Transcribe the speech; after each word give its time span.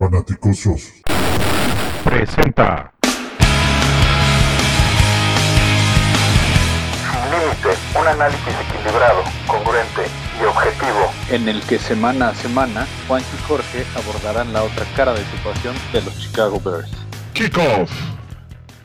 Fanaticosos. 0.00 0.94
Presenta. 2.02 2.90
Sin 7.02 7.30
límite, 7.30 7.68
un 8.00 8.06
análisis 8.08 8.54
equilibrado, 8.66 9.22
congruente 9.46 10.06
y 10.40 10.44
objetivo. 10.46 11.12
en 11.28 11.50
el 11.50 11.60
que 11.66 11.78
semana 11.78 12.30
a 12.30 12.34
semana 12.34 12.88
Juan 13.06 13.20
y 13.20 13.42
Jorge 13.42 13.84
abordarán 13.94 14.54
la 14.54 14.62
otra 14.62 14.86
cara 14.96 15.12
de 15.12 15.22
situación 15.26 15.76
de 15.92 16.00
los 16.00 16.18
Chicago 16.18 16.58
Bears. 16.64 16.90
Kickoff. 17.34 17.92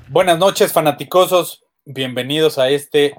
Buenas 0.10 0.38
noches, 0.38 0.74
fanaticosos. 0.74 1.64
Bienvenidos 1.86 2.58
a 2.58 2.68
este 2.68 3.16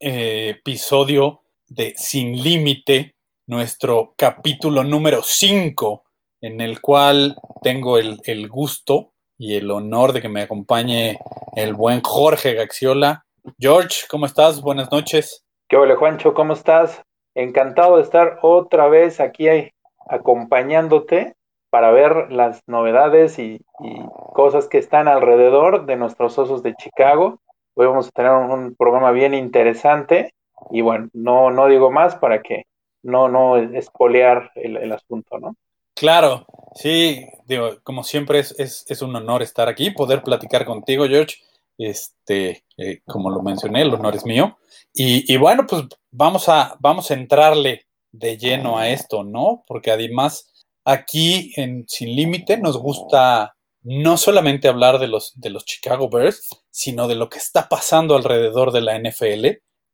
eh, 0.00 0.54
episodio 0.58 1.42
de 1.66 1.92
Sin 1.94 2.42
Límite, 2.42 3.16
nuestro 3.46 4.14
capítulo 4.16 4.82
número 4.82 5.20
5, 5.22 6.04
en 6.40 6.60
el 6.60 6.80
cual 6.80 7.36
tengo 7.62 7.98
el, 7.98 8.20
el 8.24 8.48
gusto 8.48 9.12
y 9.36 9.56
el 9.56 9.70
honor 9.70 10.12
de 10.12 10.20
que 10.20 10.28
me 10.28 10.42
acompañe 10.42 11.18
el 11.56 11.74
buen 11.74 12.00
Jorge 12.02 12.54
Gaxiola. 12.54 13.24
George, 13.58 14.06
¿cómo 14.10 14.26
estás? 14.26 14.60
Buenas 14.60 14.90
noches. 14.90 15.44
¿Qué 15.68 15.76
hola 15.76 15.96
Juancho? 15.96 16.34
¿Cómo 16.34 16.52
estás? 16.52 17.02
Encantado 17.34 17.96
de 17.96 18.02
estar 18.02 18.38
otra 18.42 18.88
vez 18.88 19.20
aquí 19.20 19.48
ahí, 19.48 19.70
acompañándote 20.08 21.34
para 21.70 21.90
ver 21.90 22.32
las 22.32 22.62
novedades 22.66 23.38
y, 23.38 23.60
cosas 24.34 24.68
que 24.68 24.78
están 24.78 25.08
alrededor 25.08 25.86
de 25.86 25.96
nuestros 25.96 26.38
osos 26.38 26.62
de 26.62 26.74
Chicago. 26.74 27.40
Hoy 27.74 27.86
vamos 27.86 28.08
a 28.08 28.10
tener 28.10 28.32
un, 28.32 28.50
un 28.50 28.74
programa 28.76 29.10
bien 29.10 29.34
interesante 29.34 30.32
y 30.70 30.80
bueno, 30.80 31.08
no, 31.12 31.50
no 31.50 31.66
digo 31.66 31.90
más 31.90 32.16
para 32.16 32.42
que 32.42 32.64
no, 33.02 33.28
no 33.28 33.56
espolear 33.56 34.50
el, 34.54 34.76
el 34.76 34.92
asunto, 34.92 35.38
¿no? 35.38 35.54
Claro, 35.98 36.46
sí, 36.76 37.26
digo, 37.46 37.80
como 37.82 38.04
siempre 38.04 38.38
es, 38.38 38.54
es, 38.56 39.02
un 39.02 39.16
honor 39.16 39.42
estar 39.42 39.68
aquí, 39.68 39.90
poder 39.90 40.22
platicar 40.22 40.64
contigo, 40.64 41.08
George. 41.08 41.38
Este, 41.76 42.64
eh, 42.76 43.00
como 43.04 43.30
lo 43.30 43.42
mencioné, 43.42 43.82
el 43.82 43.92
honor 43.92 44.14
es 44.14 44.24
mío. 44.24 44.58
Y, 44.94 45.32
y, 45.32 45.36
bueno, 45.38 45.66
pues 45.66 45.82
vamos 46.12 46.48
a, 46.48 46.76
vamos 46.78 47.10
a 47.10 47.14
entrarle 47.14 47.86
de 48.12 48.38
lleno 48.38 48.78
a 48.78 48.88
esto, 48.90 49.24
¿no? 49.24 49.64
Porque 49.66 49.90
además 49.90 50.52
aquí 50.84 51.52
en 51.56 51.84
Sin 51.88 52.14
Límite 52.14 52.58
nos 52.58 52.78
gusta 52.78 53.56
no 53.82 54.16
solamente 54.18 54.68
hablar 54.68 55.00
de 55.00 55.08
los, 55.08 55.32
de 55.34 55.50
los 55.50 55.64
Chicago 55.64 56.08
Bears, 56.08 56.48
sino 56.70 57.08
de 57.08 57.16
lo 57.16 57.28
que 57.28 57.38
está 57.38 57.68
pasando 57.68 58.14
alrededor 58.14 58.70
de 58.70 58.82
la 58.82 58.96
NFL. 58.96 59.46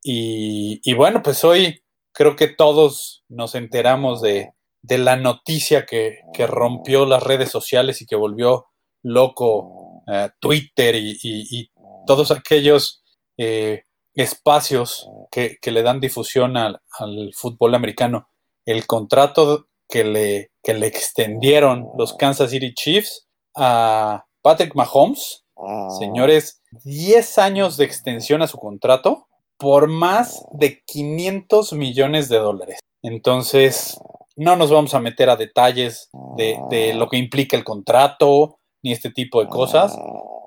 Y, 0.02 0.80
y 0.84 0.92
bueno, 0.92 1.22
pues 1.22 1.44
hoy 1.44 1.82
creo 2.12 2.36
que 2.36 2.48
todos 2.48 3.24
nos 3.28 3.54
enteramos 3.54 4.20
de, 4.20 4.52
de 4.84 4.98
la 4.98 5.16
noticia 5.16 5.86
que, 5.86 6.20
que, 6.34 6.46
rompió 6.46 7.06
las 7.06 7.22
redes 7.22 7.50
sociales 7.50 8.02
y 8.02 8.06
que 8.06 8.16
volvió 8.16 8.66
loco 9.02 10.02
uh, 10.06 10.28
Twitter 10.40 10.94
y, 10.94 11.12
y, 11.22 11.58
y, 11.58 11.70
todos 12.06 12.30
aquellos 12.30 13.02
eh, 13.38 13.84
espacios 14.14 15.08
que, 15.30 15.56
que, 15.62 15.70
le 15.70 15.82
dan 15.82 16.00
difusión 16.00 16.58
al, 16.58 16.82
al, 16.98 17.30
fútbol 17.34 17.74
americano. 17.74 18.28
El 18.66 18.86
contrato 18.86 19.68
que 19.88 20.04
le, 20.04 20.50
que 20.62 20.74
le 20.74 20.86
extendieron 20.86 21.88
los 21.96 22.14
Kansas 22.14 22.50
City 22.50 22.74
Chiefs 22.74 23.26
a 23.56 24.26
Patrick 24.42 24.74
Mahomes, 24.74 25.46
señores, 25.98 26.60
10 26.84 27.38
años 27.38 27.78
de 27.78 27.86
extensión 27.86 28.42
a 28.42 28.48
su 28.48 28.58
contrato 28.58 29.28
por 29.56 29.88
más 29.88 30.44
de 30.52 30.82
500 30.84 31.72
millones 31.72 32.28
de 32.28 32.36
dólares. 32.36 32.80
Entonces, 33.02 33.98
no 34.36 34.56
nos 34.56 34.70
vamos 34.70 34.94
a 34.94 35.00
meter 35.00 35.30
a 35.30 35.36
detalles 35.36 36.10
de, 36.36 36.58
de, 36.70 36.94
lo 36.94 37.08
que 37.08 37.16
implica 37.16 37.56
el 37.56 37.64
contrato 37.64 38.58
ni 38.82 38.92
este 38.92 39.10
tipo 39.10 39.40
de 39.40 39.48
cosas, 39.48 39.96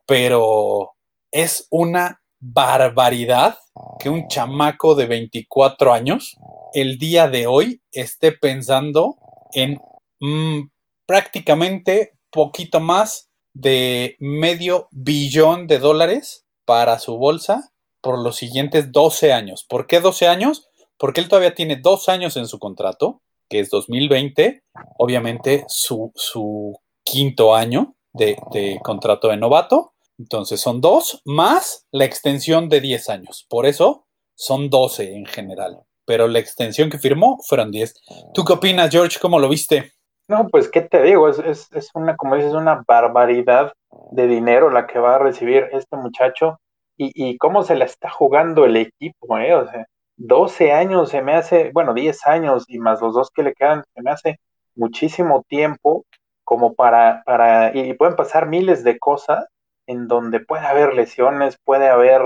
pero 0.05 0.91
es 1.31 1.67
una 1.71 2.21
barbaridad 2.39 3.57
que 3.99 4.09
un 4.09 4.27
chamaco 4.27 4.95
de 4.95 5.07
24 5.07 5.93
años 5.93 6.37
el 6.73 6.97
día 6.97 7.27
de 7.27 7.47
hoy 7.47 7.81
esté 7.91 8.31
pensando 8.31 9.17
en 9.53 9.79
mmm, 10.19 10.67
prácticamente 11.05 12.13
poquito 12.29 12.79
más 12.79 13.29
de 13.53 14.15
medio 14.19 14.87
billón 14.91 15.67
de 15.67 15.79
dólares 15.79 16.45
para 16.65 16.99
su 16.99 17.17
bolsa 17.17 17.71
por 18.01 18.19
los 18.19 18.35
siguientes 18.35 18.91
12 18.91 19.33
años. 19.33 19.65
¿Por 19.67 19.87
qué 19.87 19.99
12 19.99 20.27
años? 20.27 20.69
Porque 20.97 21.21
él 21.21 21.29
todavía 21.29 21.55
tiene 21.55 21.77
dos 21.77 22.09
años 22.09 22.37
en 22.37 22.47
su 22.47 22.59
contrato, 22.59 23.21
que 23.49 23.59
es 23.59 23.69
2020, 23.69 24.63
obviamente 24.97 25.65
su, 25.67 26.11
su 26.15 26.77
quinto 27.03 27.55
año 27.55 27.95
de, 28.13 28.79
contrato 28.83 29.29
de 29.29 29.37
novato. 29.37 29.93
Entonces 30.19 30.59
son 30.59 30.81
dos 30.81 31.21
más 31.25 31.85
la 31.91 32.05
extensión 32.05 32.69
de 32.69 32.81
10 32.81 33.09
años. 33.09 33.45
Por 33.49 33.65
eso 33.65 34.07
son 34.35 34.69
12 34.69 35.15
en 35.15 35.25
general. 35.25 35.79
Pero 36.05 36.27
la 36.27 36.39
extensión 36.39 36.89
que 36.89 36.97
firmó 36.97 37.37
fueron 37.47 37.71
10. 37.71 37.93
¿Tú 38.33 38.43
qué 38.43 38.53
opinas, 38.53 38.89
George? 38.89 39.19
¿Cómo 39.21 39.39
lo 39.39 39.49
viste? 39.49 39.91
No, 40.29 40.47
pues, 40.49 40.69
¿qué 40.69 40.81
te 40.81 41.03
digo? 41.03 41.29
Es, 41.29 41.39
es, 41.39 41.71
es 41.71 41.89
una, 41.93 42.17
como 42.17 42.35
dices, 42.35 42.53
una 42.53 42.83
barbaridad 42.85 43.73
de 44.11 44.27
dinero 44.27 44.69
la 44.69 44.87
que 44.87 44.99
va 44.99 45.15
a 45.15 45.19
recibir 45.19 45.67
este 45.71 45.95
muchacho 45.95 46.59
y, 46.97 47.11
y 47.13 47.37
cómo 47.37 47.63
se 47.63 47.75
la 47.75 47.85
está 47.85 48.09
jugando 48.09 48.65
el 48.65 48.75
equipo, 48.75 49.37
¿eh? 49.37 49.53
O 49.53 49.69
sea, 49.69 49.85
12 50.17 50.71
años 50.71 51.09
se 51.09 51.21
me 51.21 51.33
hace, 51.33 51.71
bueno, 51.73 51.93
10 51.93 52.25
años 52.27 52.65
y 52.67 52.79
más 52.79 53.01
los 53.01 53.13
dos 53.13 53.31
que 53.31 53.43
le 53.43 53.53
quedan, 53.53 53.83
se 53.93 54.01
me 54.01 54.11
hace 54.11 54.39
muchísimo 54.75 55.43
tiempo 55.47 56.05
como 56.43 56.73
para, 56.75 57.23
para, 57.25 57.75
y 57.75 57.93
pueden 57.93 58.15
pasar 58.15 58.47
miles 58.47 58.83
de 58.83 58.99
cosas 58.99 59.45
en 59.87 60.07
donde 60.07 60.39
puede 60.39 60.65
haber 60.65 60.93
lesiones, 60.93 61.57
puede 61.63 61.89
haber 61.89 62.21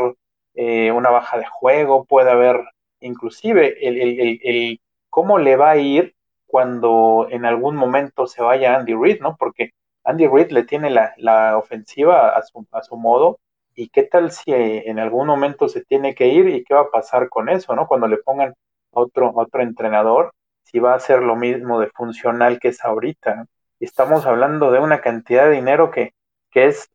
eh, 0.55 0.91
una 0.91 1.09
baja 1.09 1.37
de 1.37 1.45
juego, 1.45 2.05
puede 2.05 2.31
haber 2.31 2.61
inclusive 2.99 3.87
el, 3.87 3.99
el, 3.99 4.19
el, 4.19 4.39
el, 4.43 4.81
cómo 5.09 5.37
le 5.37 5.55
va 5.55 5.71
a 5.71 5.77
ir 5.77 6.15
cuando 6.45 7.27
en 7.29 7.45
algún 7.45 7.75
momento 7.75 8.27
se 8.27 8.41
vaya 8.41 8.75
Andy 8.75 8.93
Reid, 8.93 9.21
¿no? 9.21 9.37
Porque 9.37 9.71
Andy 10.03 10.27
Reid 10.27 10.51
le 10.51 10.63
tiene 10.63 10.89
la, 10.89 11.13
la 11.17 11.57
ofensiva 11.57 12.29
a 12.29 12.41
su, 12.43 12.65
a 12.71 12.81
su 12.83 12.97
modo, 12.97 13.39
y 13.75 13.89
qué 13.89 14.03
tal 14.03 14.31
si 14.31 14.51
en 14.53 14.99
algún 14.99 15.27
momento 15.27 15.67
se 15.67 15.83
tiene 15.83 16.15
que 16.15 16.27
ir 16.27 16.49
y 16.49 16.63
qué 16.63 16.73
va 16.73 16.81
a 16.81 16.89
pasar 16.89 17.29
con 17.29 17.49
eso, 17.49 17.75
¿no? 17.75 17.87
Cuando 17.87 18.07
le 18.07 18.17
pongan 18.17 18.49
a 18.49 18.53
otro, 18.91 19.31
otro 19.35 19.61
entrenador, 19.61 20.33
si 20.63 20.79
va 20.79 20.93
a 20.93 20.99
ser 20.99 21.21
lo 21.21 21.35
mismo 21.35 21.79
de 21.79 21.89
funcional 21.89 22.59
que 22.59 22.69
es 22.69 22.83
ahorita. 22.83 23.45
Estamos 23.79 24.25
hablando 24.25 24.71
de 24.71 24.79
una 24.79 25.01
cantidad 25.01 25.45
de 25.45 25.55
dinero 25.55 25.91
que, 25.91 26.13
que 26.51 26.65
es 26.67 26.89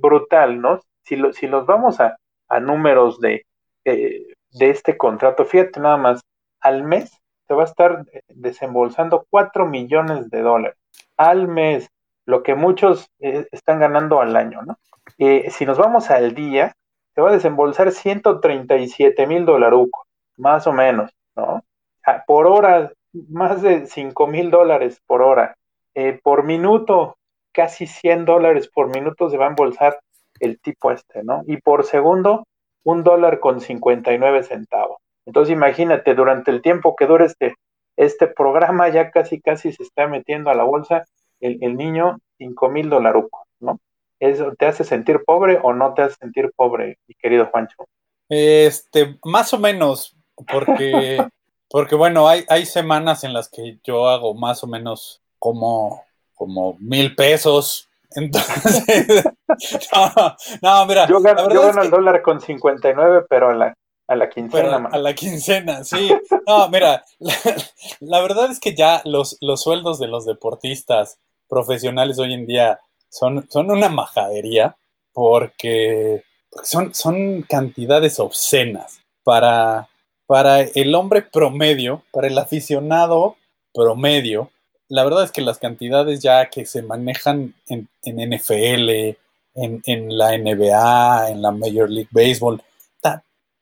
brutal, 0.00 0.60
¿no? 0.60 0.80
Si, 1.04 1.16
lo, 1.16 1.32
si 1.32 1.46
los 1.46 1.66
vamos 1.66 2.00
a, 2.00 2.16
a 2.48 2.60
números 2.60 3.20
de, 3.20 3.46
eh, 3.84 4.26
de 4.52 4.70
este 4.70 4.96
contrato, 4.96 5.44
fíjate 5.44 5.80
nada 5.80 5.96
más, 5.96 6.20
al 6.60 6.84
mes 6.84 7.10
se 7.46 7.54
va 7.54 7.62
a 7.62 7.66
estar 7.66 8.04
desembolsando 8.28 9.26
4 9.30 9.66
millones 9.66 10.30
de 10.30 10.42
dólares 10.42 10.80
al 11.20 11.48
mes, 11.48 11.90
lo 12.24 12.42
que 12.42 12.54
muchos 12.54 13.10
eh, 13.18 13.46
están 13.52 13.78
ganando 13.78 14.22
al 14.22 14.36
año, 14.36 14.62
¿no? 14.62 14.78
Eh, 15.22 15.50
si 15.50 15.66
nos 15.66 15.76
vamos 15.76 16.10
al 16.10 16.34
día, 16.34 16.74
se 17.14 17.20
va 17.20 17.28
a 17.28 17.34
desembolsar 17.34 17.92
137 17.92 19.26
mil 19.26 19.44
dolarucos, 19.44 20.06
más 20.38 20.66
o 20.66 20.72
menos, 20.72 21.10
¿no? 21.36 21.62
Por 22.26 22.46
hora, 22.46 22.90
más 23.28 23.60
de 23.60 23.86
5 23.86 24.26
mil 24.26 24.50
dólares 24.50 25.02
por 25.06 25.20
hora. 25.20 25.56
Eh, 25.94 26.18
por 26.22 26.44
minuto, 26.44 27.18
casi 27.52 27.86
100 27.86 28.24
dólares 28.24 28.70
por 28.72 28.88
minuto 28.88 29.28
se 29.28 29.36
va 29.36 29.44
a 29.44 29.50
embolsar 29.50 30.00
el 30.40 30.58
tipo 30.58 30.90
este, 30.90 31.22
¿no? 31.22 31.42
Y 31.46 31.58
por 31.58 31.84
segundo, 31.84 32.46
un 32.82 33.02
dólar 33.04 33.40
con 33.40 33.60
59 33.60 34.42
centavos. 34.44 35.02
Entonces 35.26 35.52
imagínate, 35.52 36.14
durante 36.14 36.50
el 36.50 36.62
tiempo 36.62 36.96
que 36.96 37.06
dure 37.06 37.26
este, 37.26 37.56
este 37.96 38.26
programa, 38.26 38.88
ya 38.88 39.10
casi 39.10 39.38
casi 39.42 39.70
se 39.72 39.82
está 39.82 40.06
metiendo 40.06 40.48
a 40.48 40.54
la 40.54 40.64
bolsa 40.64 41.04
el, 41.40 41.58
el 41.60 41.76
niño 41.76 42.16
5 42.38 42.70
mil 42.70 42.88
dolarucos, 42.88 43.42
¿no? 43.60 43.78
¿Eso 44.20 44.52
te 44.58 44.66
hace 44.66 44.84
sentir 44.84 45.24
pobre 45.24 45.58
o 45.62 45.72
no 45.72 45.94
te 45.94 46.02
hace 46.02 46.16
sentir 46.16 46.52
pobre, 46.54 46.98
mi 47.08 47.14
querido 47.14 47.46
Juancho? 47.46 47.88
Este, 48.28 49.18
más 49.24 49.52
o 49.54 49.58
menos, 49.58 50.14
porque, 50.50 51.24
porque 51.70 51.94
bueno, 51.94 52.28
hay, 52.28 52.44
hay 52.48 52.66
semanas 52.66 53.24
en 53.24 53.32
las 53.32 53.48
que 53.48 53.78
yo 53.82 54.08
hago 54.08 54.34
más 54.34 54.62
o 54.62 54.66
menos 54.66 55.22
como, 55.38 56.04
como 56.34 56.76
mil 56.78 57.14
pesos. 57.16 57.88
Entonces, 58.14 59.24
no, 59.94 60.36
no, 60.60 60.86
mira. 60.86 61.06
Yo 61.08 61.20
gano, 61.20 61.50
yo 61.50 61.62
gano 61.62 61.82
el 61.82 61.90
dólar 61.90 62.20
con 62.20 62.42
59, 62.42 63.24
pero 63.26 63.50
a 63.50 63.54
la, 63.54 63.74
a 64.06 64.16
la 64.16 64.28
quincena. 64.28 64.88
a 64.92 64.98
la 64.98 65.14
quincena, 65.14 65.82
sí. 65.82 66.12
No, 66.46 66.68
mira, 66.68 67.04
la, 67.18 67.34
la, 68.00 68.20
verdad 68.20 68.50
es 68.50 68.60
que 68.60 68.74
ya 68.74 69.00
los, 69.06 69.38
los 69.40 69.62
sueldos 69.62 69.98
de 69.98 70.08
los 70.08 70.26
deportistas 70.26 71.18
profesionales 71.48 72.18
hoy 72.18 72.34
en 72.34 72.46
día 72.46 72.80
son, 73.10 73.46
son 73.50 73.70
una 73.70 73.88
majadería 73.88 74.76
porque, 75.12 76.22
son, 76.62 76.94
son 76.94 77.42
cantidades 77.42 78.18
obscenas 78.18 79.00
para, 79.24 79.88
para 80.26 80.60
el 80.60 80.94
hombre 80.94 81.22
promedio, 81.22 82.02
para 82.12 82.28
el 82.28 82.38
aficionado 82.38 83.36
promedio. 83.74 84.50
la 84.88 85.04
verdad 85.04 85.24
es 85.24 85.32
que 85.32 85.42
las 85.42 85.58
cantidades 85.58 86.20
ya 86.20 86.48
que 86.48 86.66
se 86.66 86.82
manejan 86.82 87.54
en, 87.68 87.88
en 88.04 88.30
NFL, 88.30 89.16
en, 89.54 89.82
en, 89.84 90.16
la 90.16 90.36
NBA, 90.38 91.30
en 91.30 91.42
la 91.42 91.50
Major 91.50 91.90
League 91.90 92.08
Baseball, 92.12 92.62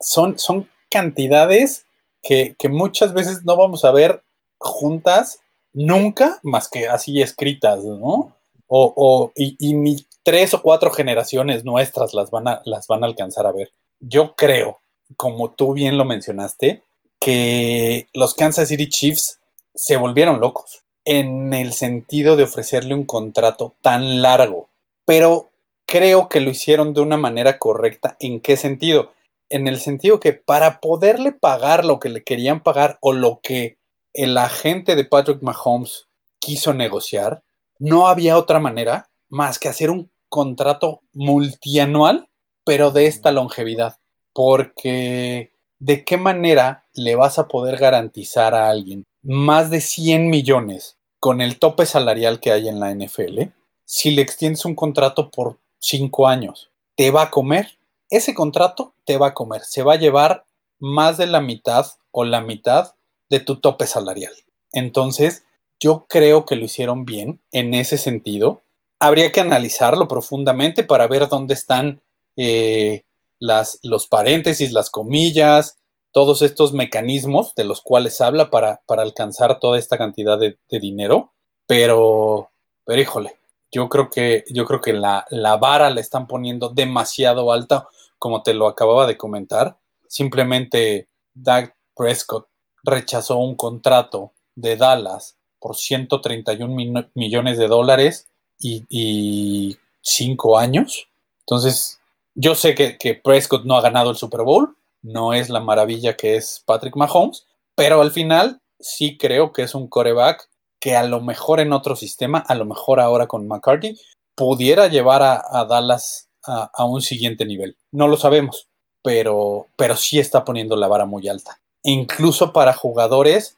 son, 0.00 0.38
son 0.38 0.68
cantidades 0.90 1.84
que, 2.22 2.54
que, 2.56 2.68
muchas 2.68 3.12
veces 3.12 3.44
no 3.44 3.56
vamos 3.56 3.84
a 3.84 3.90
ver 3.90 4.22
juntas 4.58 5.40
nunca, 5.72 6.38
más 6.42 6.68
que 6.68 6.88
así 6.88 7.20
escritas, 7.20 7.82
¿no? 7.84 8.37
O, 8.68 8.92
o 8.96 9.32
y, 9.34 9.56
y, 9.58 9.74
ni 9.74 10.06
tres 10.22 10.54
o 10.54 10.62
cuatro 10.62 10.90
generaciones 10.90 11.64
nuestras 11.64 12.14
las 12.14 12.30
van, 12.30 12.48
a, 12.48 12.62
las 12.64 12.86
van 12.86 13.02
a 13.02 13.06
alcanzar 13.06 13.46
a 13.46 13.52
ver. 13.52 13.72
Yo 13.98 14.34
creo, 14.36 14.80
como 15.16 15.50
tú 15.50 15.72
bien 15.72 15.98
lo 15.98 16.04
mencionaste, 16.04 16.84
que 17.20 18.08
los 18.12 18.34
Kansas 18.34 18.68
City 18.68 18.88
Chiefs 18.88 19.40
se 19.74 19.96
volvieron 19.96 20.40
locos 20.40 20.84
en 21.04 21.54
el 21.54 21.72
sentido 21.72 22.36
de 22.36 22.42
ofrecerle 22.44 22.94
un 22.94 23.04
contrato 23.04 23.74
tan 23.80 24.20
largo, 24.20 24.68
pero 25.06 25.48
creo 25.86 26.28
que 26.28 26.40
lo 26.40 26.50
hicieron 26.50 26.92
de 26.92 27.00
una 27.00 27.16
manera 27.16 27.58
correcta. 27.58 28.16
¿En 28.20 28.40
qué 28.40 28.58
sentido? 28.58 29.12
En 29.48 29.66
el 29.66 29.80
sentido 29.80 30.20
que 30.20 30.34
para 30.34 30.80
poderle 30.80 31.32
pagar 31.32 31.86
lo 31.86 31.98
que 31.98 32.10
le 32.10 32.22
querían 32.22 32.62
pagar 32.62 32.98
o 33.00 33.12
lo 33.12 33.40
que 33.42 33.78
el 34.12 34.36
agente 34.36 34.96
de 34.96 35.06
Patrick 35.06 35.40
Mahomes 35.42 36.08
quiso 36.38 36.74
negociar, 36.74 37.42
no 37.78 38.08
había 38.08 38.36
otra 38.36 38.58
manera 38.58 39.10
más 39.28 39.58
que 39.58 39.68
hacer 39.68 39.90
un 39.90 40.10
contrato 40.28 41.00
multianual, 41.12 42.28
pero 42.64 42.90
de 42.90 43.06
esta 43.06 43.32
longevidad. 43.32 43.98
Porque 44.32 45.52
¿de 45.78 46.04
qué 46.04 46.16
manera 46.16 46.86
le 46.92 47.14
vas 47.14 47.38
a 47.38 47.48
poder 47.48 47.78
garantizar 47.78 48.54
a 48.54 48.68
alguien 48.68 49.06
más 49.22 49.70
de 49.70 49.80
100 49.80 50.28
millones 50.28 50.96
con 51.20 51.40
el 51.40 51.58
tope 51.58 51.86
salarial 51.86 52.40
que 52.40 52.52
hay 52.52 52.68
en 52.68 52.80
la 52.80 52.94
NFL 52.94 53.50
si 53.84 54.10
le 54.10 54.22
extiendes 54.22 54.64
un 54.64 54.74
contrato 54.74 55.30
por 55.30 55.58
5 55.78 56.28
años? 56.28 56.70
Te 56.96 57.10
va 57.10 57.22
a 57.22 57.30
comer. 57.30 57.78
Ese 58.10 58.34
contrato 58.34 58.94
te 59.04 59.18
va 59.18 59.28
a 59.28 59.34
comer. 59.34 59.62
Se 59.62 59.82
va 59.82 59.94
a 59.94 59.98
llevar 59.98 60.44
más 60.78 61.16
de 61.16 61.26
la 61.26 61.40
mitad 61.40 61.86
o 62.10 62.24
la 62.24 62.40
mitad 62.40 62.94
de 63.30 63.40
tu 63.40 63.56
tope 63.56 63.86
salarial. 63.86 64.32
Entonces, 64.72 65.44
yo 65.80 66.06
creo 66.08 66.44
que 66.44 66.56
lo 66.56 66.64
hicieron 66.64 67.04
bien 67.04 67.40
en 67.52 67.74
ese 67.74 67.98
sentido. 67.98 68.62
Habría 68.98 69.30
que 69.32 69.40
analizarlo 69.40 70.08
profundamente 70.08 70.82
para 70.82 71.06
ver 71.06 71.28
dónde 71.28 71.54
están 71.54 72.02
eh, 72.36 73.04
los 73.38 74.06
paréntesis, 74.08 74.72
las 74.72 74.90
comillas, 74.90 75.78
todos 76.12 76.42
estos 76.42 76.72
mecanismos 76.72 77.54
de 77.54 77.64
los 77.64 77.80
cuales 77.80 78.20
habla 78.20 78.50
para, 78.50 78.82
alcanzar 78.88 79.60
toda 79.60 79.78
esta 79.78 79.98
cantidad 79.98 80.38
de, 80.38 80.58
de, 80.68 80.80
dinero. 80.80 81.32
Pero, 81.66 82.50
pero 82.84 83.00
híjole, 83.00 83.36
yo 83.70 83.88
creo 83.88 84.10
que, 84.10 84.44
yo 84.50 84.64
creo 84.64 84.80
que 84.80 84.92
la, 84.92 85.26
la 85.30 85.56
vara 85.56 85.90
la 85.90 86.00
están 86.00 86.26
poniendo 86.26 86.70
demasiado 86.70 87.52
alta, 87.52 87.88
como 88.18 88.42
te 88.42 88.54
lo 88.54 88.66
acababa 88.66 89.06
de 89.06 89.16
comentar. 89.16 89.78
Simplemente 90.08 91.08
Doug 91.34 91.70
Prescott 91.94 92.48
rechazó 92.82 93.36
un 93.36 93.54
contrato 93.54 94.32
de 94.56 94.76
Dallas 94.76 95.37
por 95.60 95.76
131 95.76 96.74
mil 96.74 97.08
millones 97.14 97.58
de 97.58 97.68
dólares 97.68 98.28
y, 98.58 99.76
cinco 100.00 100.58
años. 100.58 101.08
Entonces, 101.40 102.00
yo 102.34 102.54
sé 102.54 102.74
que, 102.74 103.20
Prescott 103.22 103.64
no 103.64 103.76
ha 103.76 103.82
ganado 103.82 104.10
el 104.10 104.16
Super 104.16 104.42
Bowl, 104.42 104.76
no 105.02 105.34
es 105.34 105.50
la 105.50 105.60
maravilla 105.60 106.16
que 106.16 106.36
es 106.36 106.62
Patrick 106.64 106.96
Mahomes, 106.96 107.46
pero 107.74 108.00
al 108.00 108.10
final 108.10 108.60
sí 108.80 109.18
creo 109.18 109.52
que 109.52 109.62
es 109.62 109.74
un 109.74 109.88
coreback 109.88 110.48
que 110.80 110.96
a 110.96 111.02
lo 111.02 111.20
mejor 111.20 111.60
en 111.60 111.72
otro 111.72 111.96
sistema, 111.96 112.38
a 112.38 112.54
lo 112.54 112.64
mejor 112.64 113.00
ahora 113.00 113.26
con 113.26 113.46
McCarthy, 113.46 113.98
pudiera 114.34 114.88
llevar 114.88 115.22
a, 115.22 115.42
a 115.50 115.64
Dallas 115.64 116.28
a, 116.44 116.70
a, 116.72 116.84
un 116.84 117.02
siguiente 117.02 117.44
nivel. 117.44 117.76
No 117.90 118.08
lo 118.08 118.16
sabemos, 118.16 118.68
pero, 119.02 119.66
pero 119.76 119.96
sí 119.96 120.18
está 120.18 120.44
poniendo 120.44 120.76
la 120.76 120.88
vara 120.88 121.04
muy 121.04 121.28
alta 121.28 121.60
incluso 121.82 122.52
para 122.52 122.72
jugadores 122.72 123.56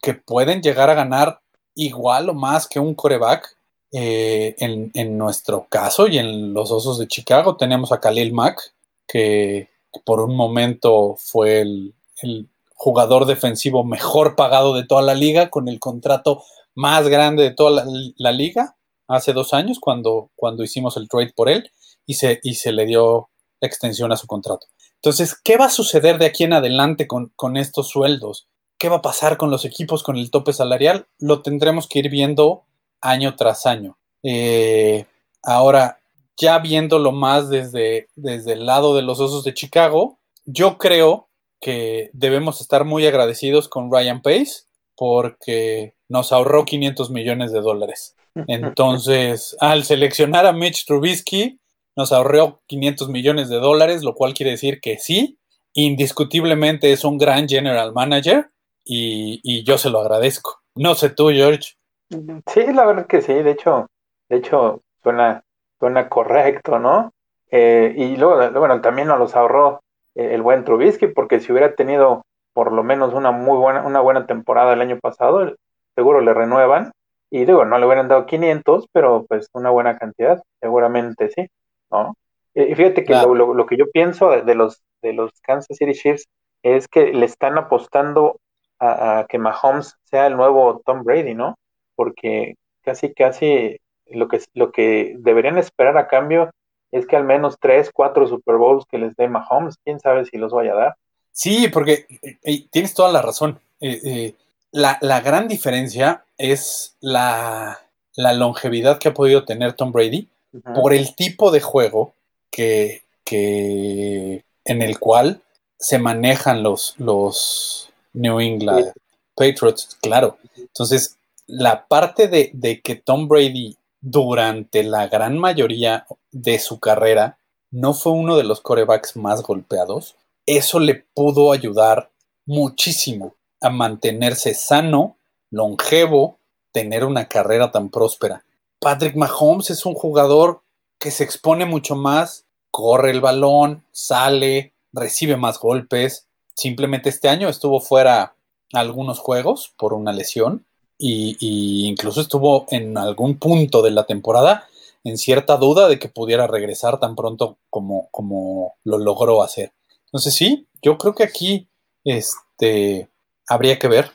que, 0.00 0.14
pueden 0.14 0.62
llegar 0.62 0.90
a 0.90 0.94
ganar 0.94 1.40
igual 1.74 2.28
o 2.28 2.34
más 2.34 2.66
que 2.66 2.80
un 2.80 2.94
coreback. 2.94 3.56
Eh, 3.94 4.54
en, 4.58 4.90
en, 4.94 5.18
nuestro 5.18 5.66
caso 5.68 6.08
y 6.08 6.16
en 6.16 6.54
los 6.54 6.70
Osos 6.72 6.98
de 6.98 7.06
Chicago 7.08 7.58
tenemos 7.58 7.92
a 7.92 8.00
Khalil 8.00 8.32
Mack, 8.32 8.74
que, 9.06 9.68
que 9.92 10.00
por 10.00 10.20
un 10.20 10.34
momento 10.34 11.16
fue 11.18 11.60
el, 11.60 11.94
el, 12.22 12.48
jugador 12.74 13.26
defensivo 13.26 13.84
mejor 13.84 14.34
pagado 14.34 14.74
de 14.74 14.84
toda 14.84 15.02
la 15.02 15.14
liga, 15.14 15.50
con 15.50 15.68
el 15.68 15.78
contrato 15.78 16.42
más 16.74 17.06
grande 17.06 17.44
de 17.44 17.50
toda 17.52 17.84
la, 17.84 17.86
la 18.16 18.32
liga, 18.32 18.76
hace 19.06 19.32
dos 19.32 19.54
años, 19.54 19.78
cuando, 19.78 20.30
cuando 20.34 20.64
hicimos 20.64 20.96
el 20.96 21.08
trade 21.08 21.32
por 21.36 21.48
él, 21.48 21.70
y 22.06 22.14
se, 22.14 22.40
y 22.42 22.54
se 22.54 22.72
le 22.72 22.86
dio 22.86 23.28
extensión 23.60 24.12
a 24.12 24.16
su 24.16 24.26
contrato. 24.26 24.66
Entonces, 24.96 25.36
¿qué 25.42 25.56
va 25.56 25.66
a 25.66 25.70
suceder 25.70 26.18
de 26.18 26.26
aquí 26.26 26.44
en 26.44 26.52
adelante 26.52 27.06
con, 27.06 27.32
con, 27.36 27.56
estos 27.56 27.88
sueldos? 27.88 28.48
¿Qué 28.82 28.88
va 28.88 28.96
a 28.96 29.02
pasar 29.02 29.36
con 29.36 29.48
los 29.52 29.64
equipos 29.64 30.02
con 30.02 30.16
el 30.16 30.32
tope 30.32 30.52
salarial? 30.52 31.06
Lo 31.20 31.40
tendremos 31.40 31.86
que 31.86 32.00
ir 32.00 32.10
viendo 32.10 32.64
año 33.00 33.36
tras 33.36 33.64
año. 33.64 33.96
Eh, 34.24 35.04
ahora, 35.40 36.00
ya 36.36 36.58
viéndolo 36.58 37.12
más 37.12 37.48
desde, 37.48 38.08
desde 38.16 38.54
el 38.54 38.66
lado 38.66 38.96
de 38.96 39.02
los 39.02 39.20
Osos 39.20 39.44
de 39.44 39.54
Chicago, 39.54 40.18
yo 40.46 40.78
creo 40.78 41.28
que 41.60 42.10
debemos 42.12 42.60
estar 42.60 42.84
muy 42.84 43.06
agradecidos 43.06 43.68
con 43.68 43.88
Ryan 43.88 44.20
Pace 44.20 44.64
porque 44.96 45.94
nos 46.08 46.32
ahorró 46.32 46.64
500 46.64 47.08
millones 47.10 47.52
de 47.52 47.60
dólares. 47.60 48.16
Entonces, 48.48 49.56
al 49.60 49.84
seleccionar 49.84 50.44
a 50.44 50.52
Mitch 50.52 50.86
Trubisky, 50.86 51.60
nos 51.94 52.10
ahorró 52.10 52.62
500 52.66 53.10
millones 53.10 53.48
de 53.48 53.60
dólares, 53.60 54.02
lo 54.02 54.16
cual 54.16 54.34
quiere 54.34 54.50
decir 54.50 54.80
que 54.80 54.98
sí, 54.98 55.38
indiscutiblemente 55.72 56.90
es 56.90 57.04
un 57.04 57.16
gran 57.16 57.48
general 57.48 57.92
manager 57.92 58.48
y, 58.84 59.40
y, 59.42 59.64
yo 59.64 59.78
se 59.78 59.90
lo 59.90 60.00
agradezco. 60.00 60.60
No 60.74 60.94
sé 60.94 61.10
tú, 61.10 61.28
George. 61.30 61.74
Sí, 62.08 62.72
la 62.72 62.84
verdad 62.84 63.06
que 63.06 63.22
sí, 63.22 63.32
de 63.32 63.50
hecho, 63.50 63.88
de 64.28 64.36
hecho, 64.36 64.82
suena, 65.02 65.42
suena 65.78 66.08
correcto, 66.08 66.78
¿no? 66.78 67.12
Eh, 67.50 67.94
y 67.96 68.16
luego, 68.16 68.50
bueno, 68.58 68.80
también 68.80 69.08
nos 69.08 69.18
los 69.18 69.36
ahorró 69.36 69.80
el 70.14 70.42
buen 70.42 70.64
Trubisky, 70.64 71.06
porque 71.08 71.40
si 71.40 71.52
hubiera 71.52 71.74
tenido 71.74 72.22
por 72.52 72.72
lo 72.72 72.82
menos 72.82 73.14
una 73.14 73.30
muy 73.30 73.56
buena, 73.56 73.82
una 73.86 74.00
buena 74.00 74.26
temporada 74.26 74.74
el 74.74 74.80
año 74.80 74.98
pasado, 75.00 75.54
seguro 75.94 76.20
le 76.20 76.34
renuevan. 76.34 76.92
Y 77.30 77.46
digo, 77.46 77.64
no 77.64 77.78
le 77.78 77.86
hubieran 77.86 78.08
dado 78.08 78.26
500, 78.26 78.88
pero 78.92 79.24
pues 79.26 79.48
una 79.54 79.70
buena 79.70 79.98
cantidad, 79.98 80.42
seguramente 80.60 81.30
sí. 81.30 81.46
¿no? 81.90 82.14
Y 82.54 82.74
fíjate 82.74 83.02
que 83.02 83.12
claro. 83.12 83.34
lo, 83.34 83.46
lo, 83.46 83.54
lo, 83.54 83.66
que 83.66 83.78
yo 83.78 83.86
pienso 83.90 84.30
de, 84.30 84.42
de, 84.42 84.54
los, 84.54 84.82
de 85.00 85.14
los 85.14 85.32
Kansas 85.40 85.78
City 85.78 85.92
Chiefs 85.92 86.26
es 86.62 86.88
que 86.88 87.14
le 87.14 87.24
están 87.24 87.56
apostando 87.56 88.38
a, 88.82 89.20
a, 89.20 89.26
que 89.26 89.38
Mahomes 89.38 89.96
sea 90.04 90.26
el 90.26 90.36
nuevo 90.36 90.82
Tom 90.84 91.04
Brady, 91.04 91.34
¿no? 91.34 91.58
Porque 91.94 92.56
casi, 92.82 93.14
casi 93.14 93.78
lo 94.06 94.28
que, 94.28 94.40
lo 94.54 94.72
que 94.72 95.14
deberían 95.18 95.58
esperar 95.58 95.96
a 95.96 96.08
cambio 96.08 96.50
es 96.90 97.06
que 97.06 97.16
al 97.16 97.24
menos 97.24 97.56
tres, 97.60 97.90
cuatro 97.92 98.26
Super 98.26 98.56
Bowls 98.56 98.84
que 98.90 98.98
les 98.98 99.16
dé 99.16 99.28
Mahomes, 99.28 99.76
quién 99.84 100.00
sabe 100.00 100.24
si 100.26 100.36
los 100.36 100.52
vaya 100.52 100.72
a 100.72 100.76
dar. 100.76 100.96
Sí, 101.32 101.68
porque 101.68 102.06
eh, 102.42 102.66
tienes 102.70 102.92
toda 102.92 103.10
la 103.10 103.22
razón. 103.22 103.58
Eh, 103.80 104.00
eh, 104.04 104.34
la, 104.70 104.98
la, 105.00 105.20
gran 105.20 105.48
diferencia 105.48 106.24
es 106.36 106.96
la, 107.00 107.78
la 108.16 108.32
longevidad 108.34 108.98
que 108.98 109.08
ha 109.08 109.14
podido 109.14 109.44
tener 109.44 109.72
Tom 109.72 109.92
Brady 109.92 110.28
por 110.74 110.92
el 110.92 111.14
tipo 111.14 111.50
de 111.50 111.60
juego 111.60 112.14
que, 112.50 113.02
que, 113.24 114.44
en 114.64 114.82
el 114.82 114.98
cual 114.98 115.40
se 115.78 115.98
manejan 115.98 116.62
los, 116.62 116.94
los 116.98 117.91
New 118.12 118.40
England 118.40 118.92
sí. 118.92 119.00
Patriots, 119.34 119.96
claro. 120.00 120.38
Entonces, 120.56 121.16
la 121.46 121.86
parte 121.86 122.28
de, 122.28 122.50
de, 122.54 122.80
que 122.80 122.96
Tom 122.96 123.28
Brady 123.28 123.76
durante 124.00 124.82
la 124.82 125.08
gran 125.08 125.38
mayoría 125.38 126.06
de 126.30 126.58
su 126.58 126.80
carrera 126.80 127.38
no 127.70 127.94
fue 127.94 128.12
uno 128.12 128.36
de 128.36 128.44
los 128.44 128.60
corebacks 128.60 129.16
más 129.16 129.42
golpeados, 129.42 130.16
eso 130.46 130.78
le 130.78 131.06
pudo 131.14 131.52
ayudar 131.52 132.10
muchísimo 132.46 133.34
a 133.60 133.70
mantenerse 133.70 134.54
sano, 134.54 135.16
longevo, 135.50 136.38
tener 136.72 137.04
una 137.04 137.28
carrera 137.28 137.70
tan 137.70 137.90
próspera. 137.90 138.44
Patrick 138.80 139.14
Mahomes 139.14 139.70
es 139.70 139.86
un 139.86 139.94
jugador 139.94 140.62
que 140.98 141.10
se 141.10 141.24
expone 141.24 141.64
mucho 141.64 141.94
más, 141.94 142.44
corre 142.70 143.10
el 143.10 143.20
balón, 143.20 143.84
sale, 143.92 144.72
recibe 144.92 145.36
más 145.36 145.58
golpes. 145.58 146.26
Simplemente 146.62 147.08
este 147.08 147.28
año 147.28 147.48
estuvo 147.48 147.80
fuera 147.80 148.36
algunos 148.72 149.18
juegos 149.18 149.72
por 149.76 149.94
una 149.94 150.12
lesión 150.12 150.64
y, 150.96 151.36
y, 151.40 151.88
incluso 151.88 152.20
estuvo 152.20 152.66
en 152.70 152.96
algún 152.96 153.36
punto 153.36 153.82
de 153.82 153.90
la 153.90 154.04
temporada 154.04 154.68
en 155.02 155.18
cierta 155.18 155.56
duda 155.56 155.88
de 155.88 155.98
que 155.98 156.08
pudiera 156.08 156.46
regresar 156.46 157.00
tan 157.00 157.16
pronto 157.16 157.58
como, 157.68 158.06
como 158.12 158.76
lo 158.84 158.98
logró 158.98 159.42
hacer. 159.42 159.72
Entonces 160.06 160.36
sí, 160.36 160.68
yo 160.80 160.98
creo 160.98 161.16
que 161.16 161.24
aquí 161.24 161.66
este, 162.04 163.08
habría 163.48 163.80
que 163.80 163.88
ver, 163.88 164.12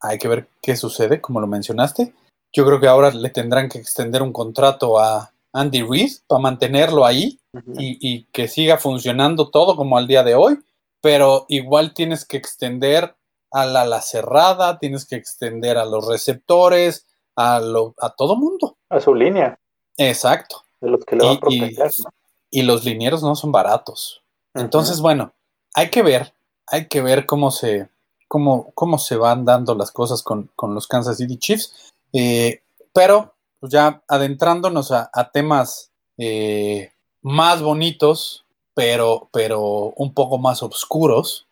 hay 0.00 0.18
que 0.18 0.26
ver 0.26 0.48
qué 0.60 0.74
sucede, 0.74 1.20
como 1.20 1.40
lo 1.40 1.46
mencionaste. 1.46 2.12
Yo 2.52 2.66
creo 2.66 2.80
que 2.80 2.88
ahora 2.88 3.12
le 3.12 3.30
tendrán 3.30 3.68
que 3.68 3.78
extender 3.78 4.22
un 4.22 4.32
contrato 4.32 4.98
a 4.98 5.30
Andy 5.52 5.82
Reid 5.82 6.14
para 6.26 6.40
mantenerlo 6.40 7.06
ahí 7.06 7.38
y, 7.78 7.96
y 8.00 8.24
que 8.32 8.48
siga 8.48 8.76
funcionando 8.76 9.50
todo 9.50 9.76
como 9.76 9.96
al 9.96 10.08
día 10.08 10.24
de 10.24 10.34
hoy, 10.34 10.58
pero 11.00 11.46
igual 11.48 11.94
tienes 11.94 12.24
que 12.24 12.36
extender 12.36 13.16
a 13.52 13.64
la, 13.66 13.84
la 13.84 14.00
cerrada, 14.02 14.78
tienes 14.78 15.06
que 15.06 15.16
extender 15.16 15.78
a 15.78 15.84
los 15.84 16.06
receptores, 16.06 17.06
a, 17.36 17.60
lo, 17.60 17.94
a 18.00 18.10
todo 18.10 18.36
mundo. 18.36 18.76
A 18.88 19.00
su 19.00 19.14
línea, 19.14 19.58
Exacto. 19.96 20.64
de 20.80 20.90
los 20.90 21.04
que 21.04 21.16
le 21.16 21.24
va 21.26 21.32
Y- 21.32 21.36
a 21.36 21.40
proteger, 21.40 21.90
¿no? 22.04 22.10
Y 22.50 22.62
los 22.62 22.84
linieros 22.84 23.22
no 23.22 23.34
son 23.34 23.52
baratos. 23.52 24.22
Entonces, 24.54 25.00
bueno, 25.00 25.32
hay 25.74 25.90
que 25.90 26.02
ver, 26.02 26.32
hay 26.66 26.86
que 26.88 27.02
ver 27.02 27.26
cómo 27.26 27.50
se, 27.50 27.88
cómo, 28.28 28.70
cómo 28.74 28.98
se 28.98 29.16
van 29.16 29.44
dando 29.44 29.74
las 29.74 29.90
cosas 29.90 30.22
con, 30.22 30.50
con 30.56 30.74
los 30.74 30.86
Kansas 30.86 31.18
City 31.18 31.36
Chiefs. 31.38 31.92
Eh, 32.12 32.62
pero, 32.94 33.34
pues 33.60 33.72
ya 33.72 34.02
adentrándonos 34.08 34.92
a, 34.92 35.10
a 35.12 35.30
temas 35.30 35.90
eh, 36.16 36.92
más 37.20 37.60
bonitos, 37.60 38.45
pero, 38.76 39.30
pero 39.32 39.94
un 39.96 40.12
poco 40.12 40.36
más 40.36 40.62
oscuros, 40.62 41.46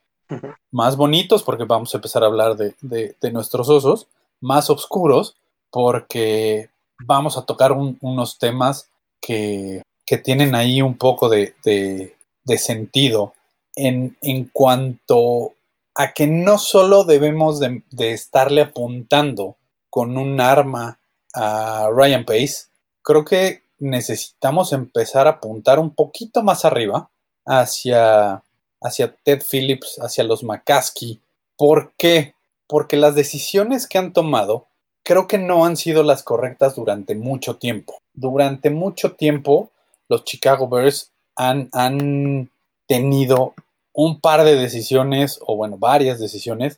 más 0.70 0.96
bonitos, 0.96 1.42
porque 1.42 1.64
vamos 1.64 1.94
a 1.94 1.98
empezar 1.98 2.22
a 2.22 2.26
hablar 2.26 2.56
de, 2.56 2.74
de- 2.82 3.16
de 3.18 3.32
nuestros 3.32 3.70
osos, 3.70 4.08
más 4.42 4.68
oscuros, 4.68 5.34
porque 5.70 6.68
vamos 7.06 7.38
a 7.38 7.46
tocar 7.46 7.72
un- 7.72 7.96
unos 8.02 8.38
temas 8.38 8.90
que, 9.22 9.82
que 10.04 10.18
tienen 10.18 10.54
ahí 10.54 10.82
un 10.82 10.98
poco 10.98 11.30
de, 11.30 11.54
de- 11.64 12.14
de 12.44 12.58
sentido 12.58 13.32
en, 13.74 14.18
en 14.20 14.44
cuanto 14.52 15.52
a 15.94 16.12
que 16.12 16.26
no 16.26 16.58
solo 16.58 17.04
debemos 17.04 17.58
de, 17.58 17.82
de 17.90 18.12
estarle 18.12 18.60
apuntando 18.60 19.56
con 19.88 20.18
un 20.18 20.40
arma 20.42 20.98
a 21.34 21.88
Ryan 21.90 22.26
Pace, 22.26 22.66
creo 23.02 23.24
que 23.24 23.62
necesitamos 23.78 24.72
empezar 24.74 25.26
a 25.26 25.30
apuntar 25.38 25.78
un 25.78 25.94
poquito 25.94 26.42
más 26.42 26.64
arriba 26.66 27.08
hacia, 27.44 28.42
hacia 28.80 29.14
Ted 29.22 29.42
Phillips, 29.48 29.98
hacia 30.00 30.24
los 30.24 30.42
McCaskey. 30.42 31.20
¿Por 31.56 31.92
qué? 31.96 32.34
Porque 32.66 32.96
las 32.96 33.14
decisiones 33.14 33.86
que 33.86 33.98
han 33.98 34.12
tomado 34.12 34.66
creo 35.02 35.28
que 35.28 35.38
no 35.38 35.64
han 35.64 35.76
sido 35.76 36.02
las 36.02 36.22
correctas 36.22 36.74
durante 36.74 37.14
mucho 37.14 37.56
tiempo. 37.56 38.00
Durante 38.14 38.70
mucho 38.70 39.12
tiempo 39.12 39.70
los 40.08 40.24
Chicago 40.24 40.68
Bears 40.68 41.10
han, 41.36 41.68
han 41.72 42.50
tenido 42.86 43.54
un 43.92 44.20
par 44.20 44.44
de 44.44 44.56
decisiones, 44.56 45.38
o 45.46 45.56
bueno, 45.56 45.78
varias 45.78 46.18
decisiones 46.18 46.76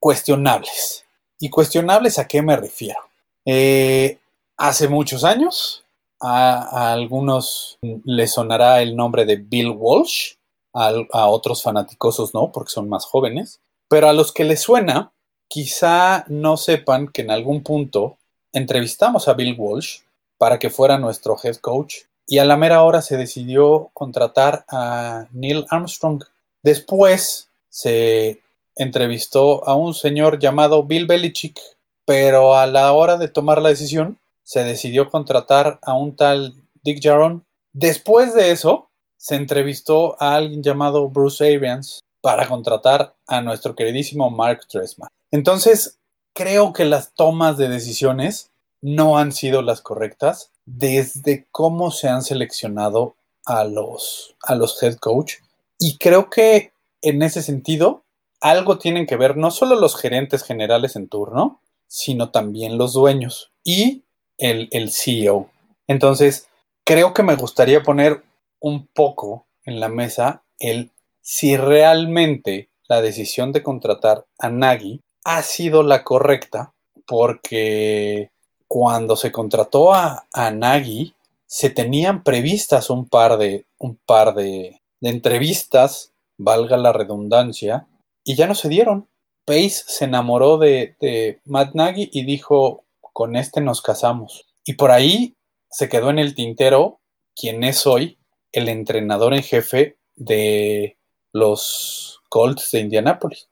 cuestionables. 0.00 1.04
¿Y 1.38 1.50
cuestionables 1.50 2.18
a 2.18 2.26
qué 2.26 2.42
me 2.42 2.56
refiero? 2.56 2.98
Eh, 3.44 4.18
hace 4.56 4.88
muchos 4.88 5.22
años, 5.22 5.84
a, 6.20 6.92
algunos 6.92 7.78
les 8.04 8.32
sonará 8.32 8.82
el 8.82 8.96
nombre 8.96 9.24
de 9.24 9.36
Bill 9.36 9.70
Walsh, 9.70 10.34
a, 10.74 10.92
a 11.12 11.28
otros 11.28 11.62
fanaticosos 11.62 12.34
no, 12.34 12.52
porque 12.52 12.72
son 12.72 12.88
más 12.88 13.04
jóvenes, 13.04 13.60
pero 13.88 14.08
a 14.08 14.12
los 14.12 14.32
que 14.32 14.44
les 14.44 14.60
suena, 14.60 15.12
quizá 15.48 16.24
no 16.28 16.56
sepan 16.56 17.08
que 17.08 17.22
en 17.22 17.30
algún 17.30 17.62
punto 17.62 18.18
entrevistamos 18.52 19.28
a 19.28 19.34
Bill 19.34 19.54
Walsh 19.58 20.00
para 20.38 20.58
que 20.58 20.70
fuera 20.70 20.98
nuestro 20.98 21.36
head 21.42 21.56
coach 21.56 21.96
y 22.26 22.38
a 22.38 22.44
la 22.44 22.56
mera 22.56 22.82
hora 22.82 23.02
se 23.02 23.16
decidió 23.16 23.90
contratar 23.92 24.64
a 24.68 25.26
Neil 25.32 25.64
Armstrong. 25.70 26.24
Después 26.62 27.48
se 27.68 28.40
entrevistó 28.74 29.66
a 29.66 29.74
un 29.74 29.94
señor 29.94 30.38
llamado 30.38 30.82
Bill 30.82 31.06
Belichick, 31.06 31.60
pero 32.04 32.56
a 32.56 32.66
la 32.66 32.92
hora 32.92 33.16
de 33.16 33.28
tomar 33.28 33.62
la 33.62 33.68
decisión 33.68 34.18
se 34.46 34.62
decidió 34.62 35.10
contratar 35.10 35.80
a 35.82 35.94
un 35.94 36.14
tal 36.14 36.54
Dick 36.84 37.02
Jaron. 37.02 37.44
Después 37.72 38.32
de 38.32 38.52
eso 38.52 38.90
se 39.16 39.34
entrevistó 39.34 40.16
a 40.22 40.36
alguien 40.36 40.62
llamado 40.62 41.08
Bruce 41.08 41.44
Arians 41.44 42.04
para 42.20 42.46
contratar 42.46 43.16
a 43.26 43.40
nuestro 43.40 43.74
queridísimo 43.74 44.30
Mark 44.30 44.68
Tresman. 44.68 45.08
Entonces, 45.32 45.98
creo 46.32 46.72
que 46.72 46.84
las 46.84 47.12
tomas 47.12 47.56
de 47.56 47.68
decisiones 47.68 48.52
no 48.80 49.18
han 49.18 49.32
sido 49.32 49.62
las 49.62 49.80
correctas 49.80 50.52
desde 50.64 51.48
cómo 51.50 51.90
se 51.90 52.08
han 52.08 52.22
seleccionado 52.22 53.16
a 53.44 53.64
los, 53.64 54.36
a 54.44 54.54
los 54.54 54.80
head 54.80 54.94
coach. 54.96 55.38
Y 55.76 55.98
creo 55.98 56.30
que 56.30 56.72
en 57.02 57.22
ese 57.22 57.42
sentido, 57.42 58.04
algo 58.40 58.78
tienen 58.78 59.06
que 59.06 59.16
ver 59.16 59.36
no 59.36 59.50
solo 59.50 59.74
los 59.74 59.96
gerentes 59.96 60.44
generales 60.44 60.94
en 60.94 61.08
turno, 61.08 61.60
sino 61.88 62.30
también 62.30 62.78
los 62.78 62.92
dueños 62.92 63.50
y 63.64 64.04
el, 64.38 64.68
el 64.72 64.90
CEO. 64.90 65.50
Entonces, 65.86 66.48
creo 66.84 67.14
que 67.14 67.22
me 67.22 67.36
gustaría 67.36 67.82
poner 67.82 68.22
un 68.60 68.86
poco 68.86 69.46
en 69.64 69.80
la 69.80 69.88
mesa 69.88 70.42
el 70.58 70.90
si 71.20 71.56
realmente 71.56 72.68
la 72.88 73.02
decisión 73.02 73.52
de 73.52 73.62
contratar 73.62 74.26
a 74.38 74.48
Nagy 74.48 75.00
ha 75.24 75.42
sido 75.42 75.82
la 75.82 76.04
correcta, 76.04 76.72
porque 77.04 78.30
cuando 78.68 79.16
se 79.16 79.32
contrató 79.32 79.92
a, 79.92 80.26
a 80.32 80.50
Nagy, 80.52 81.14
se 81.46 81.70
tenían 81.70 82.22
previstas 82.22 82.90
un 82.90 83.08
par 83.08 83.38
de, 83.38 83.64
un 83.78 83.96
par 83.96 84.34
de, 84.34 84.80
entrevistas, 85.00 86.12
valga 86.38 86.76
la 86.76 86.92
redundancia, 86.92 87.86
y 88.24 88.36
ya 88.36 88.46
no 88.46 88.54
se 88.54 88.68
dieron. 88.68 89.08
Pace 89.44 89.82
se 89.86 90.04
enamoró 90.04 90.58
de, 90.58 90.96
de 91.00 91.40
Matt 91.44 91.74
Nagy 91.74 92.08
y 92.12 92.24
dijo, 92.24 92.84
con 93.16 93.34
este 93.34 93.62
nos 93.62 93.80
casamos. 93.80 94.46
Y 94.66 94.74
por 94.74 94.90
ahí 94.90 95.36
se 95.70 95.88
quedó 95.88 96.10
en 96.10 96.18
el 96.18 96.34
tintero 96.34 97.00
quien 97.34 97.64
es 97.64 97.86
hoy 97.86 98.18
el 98.52 98.68
entrenador 98.68 99.32
en 99.32 99.42
jefe 99.42 99.96
de 100.16 100.98
los 101.32 102.20
Colts 102.28 102.72
de 102.72 102.80
Indianápolis. 102.80 103.48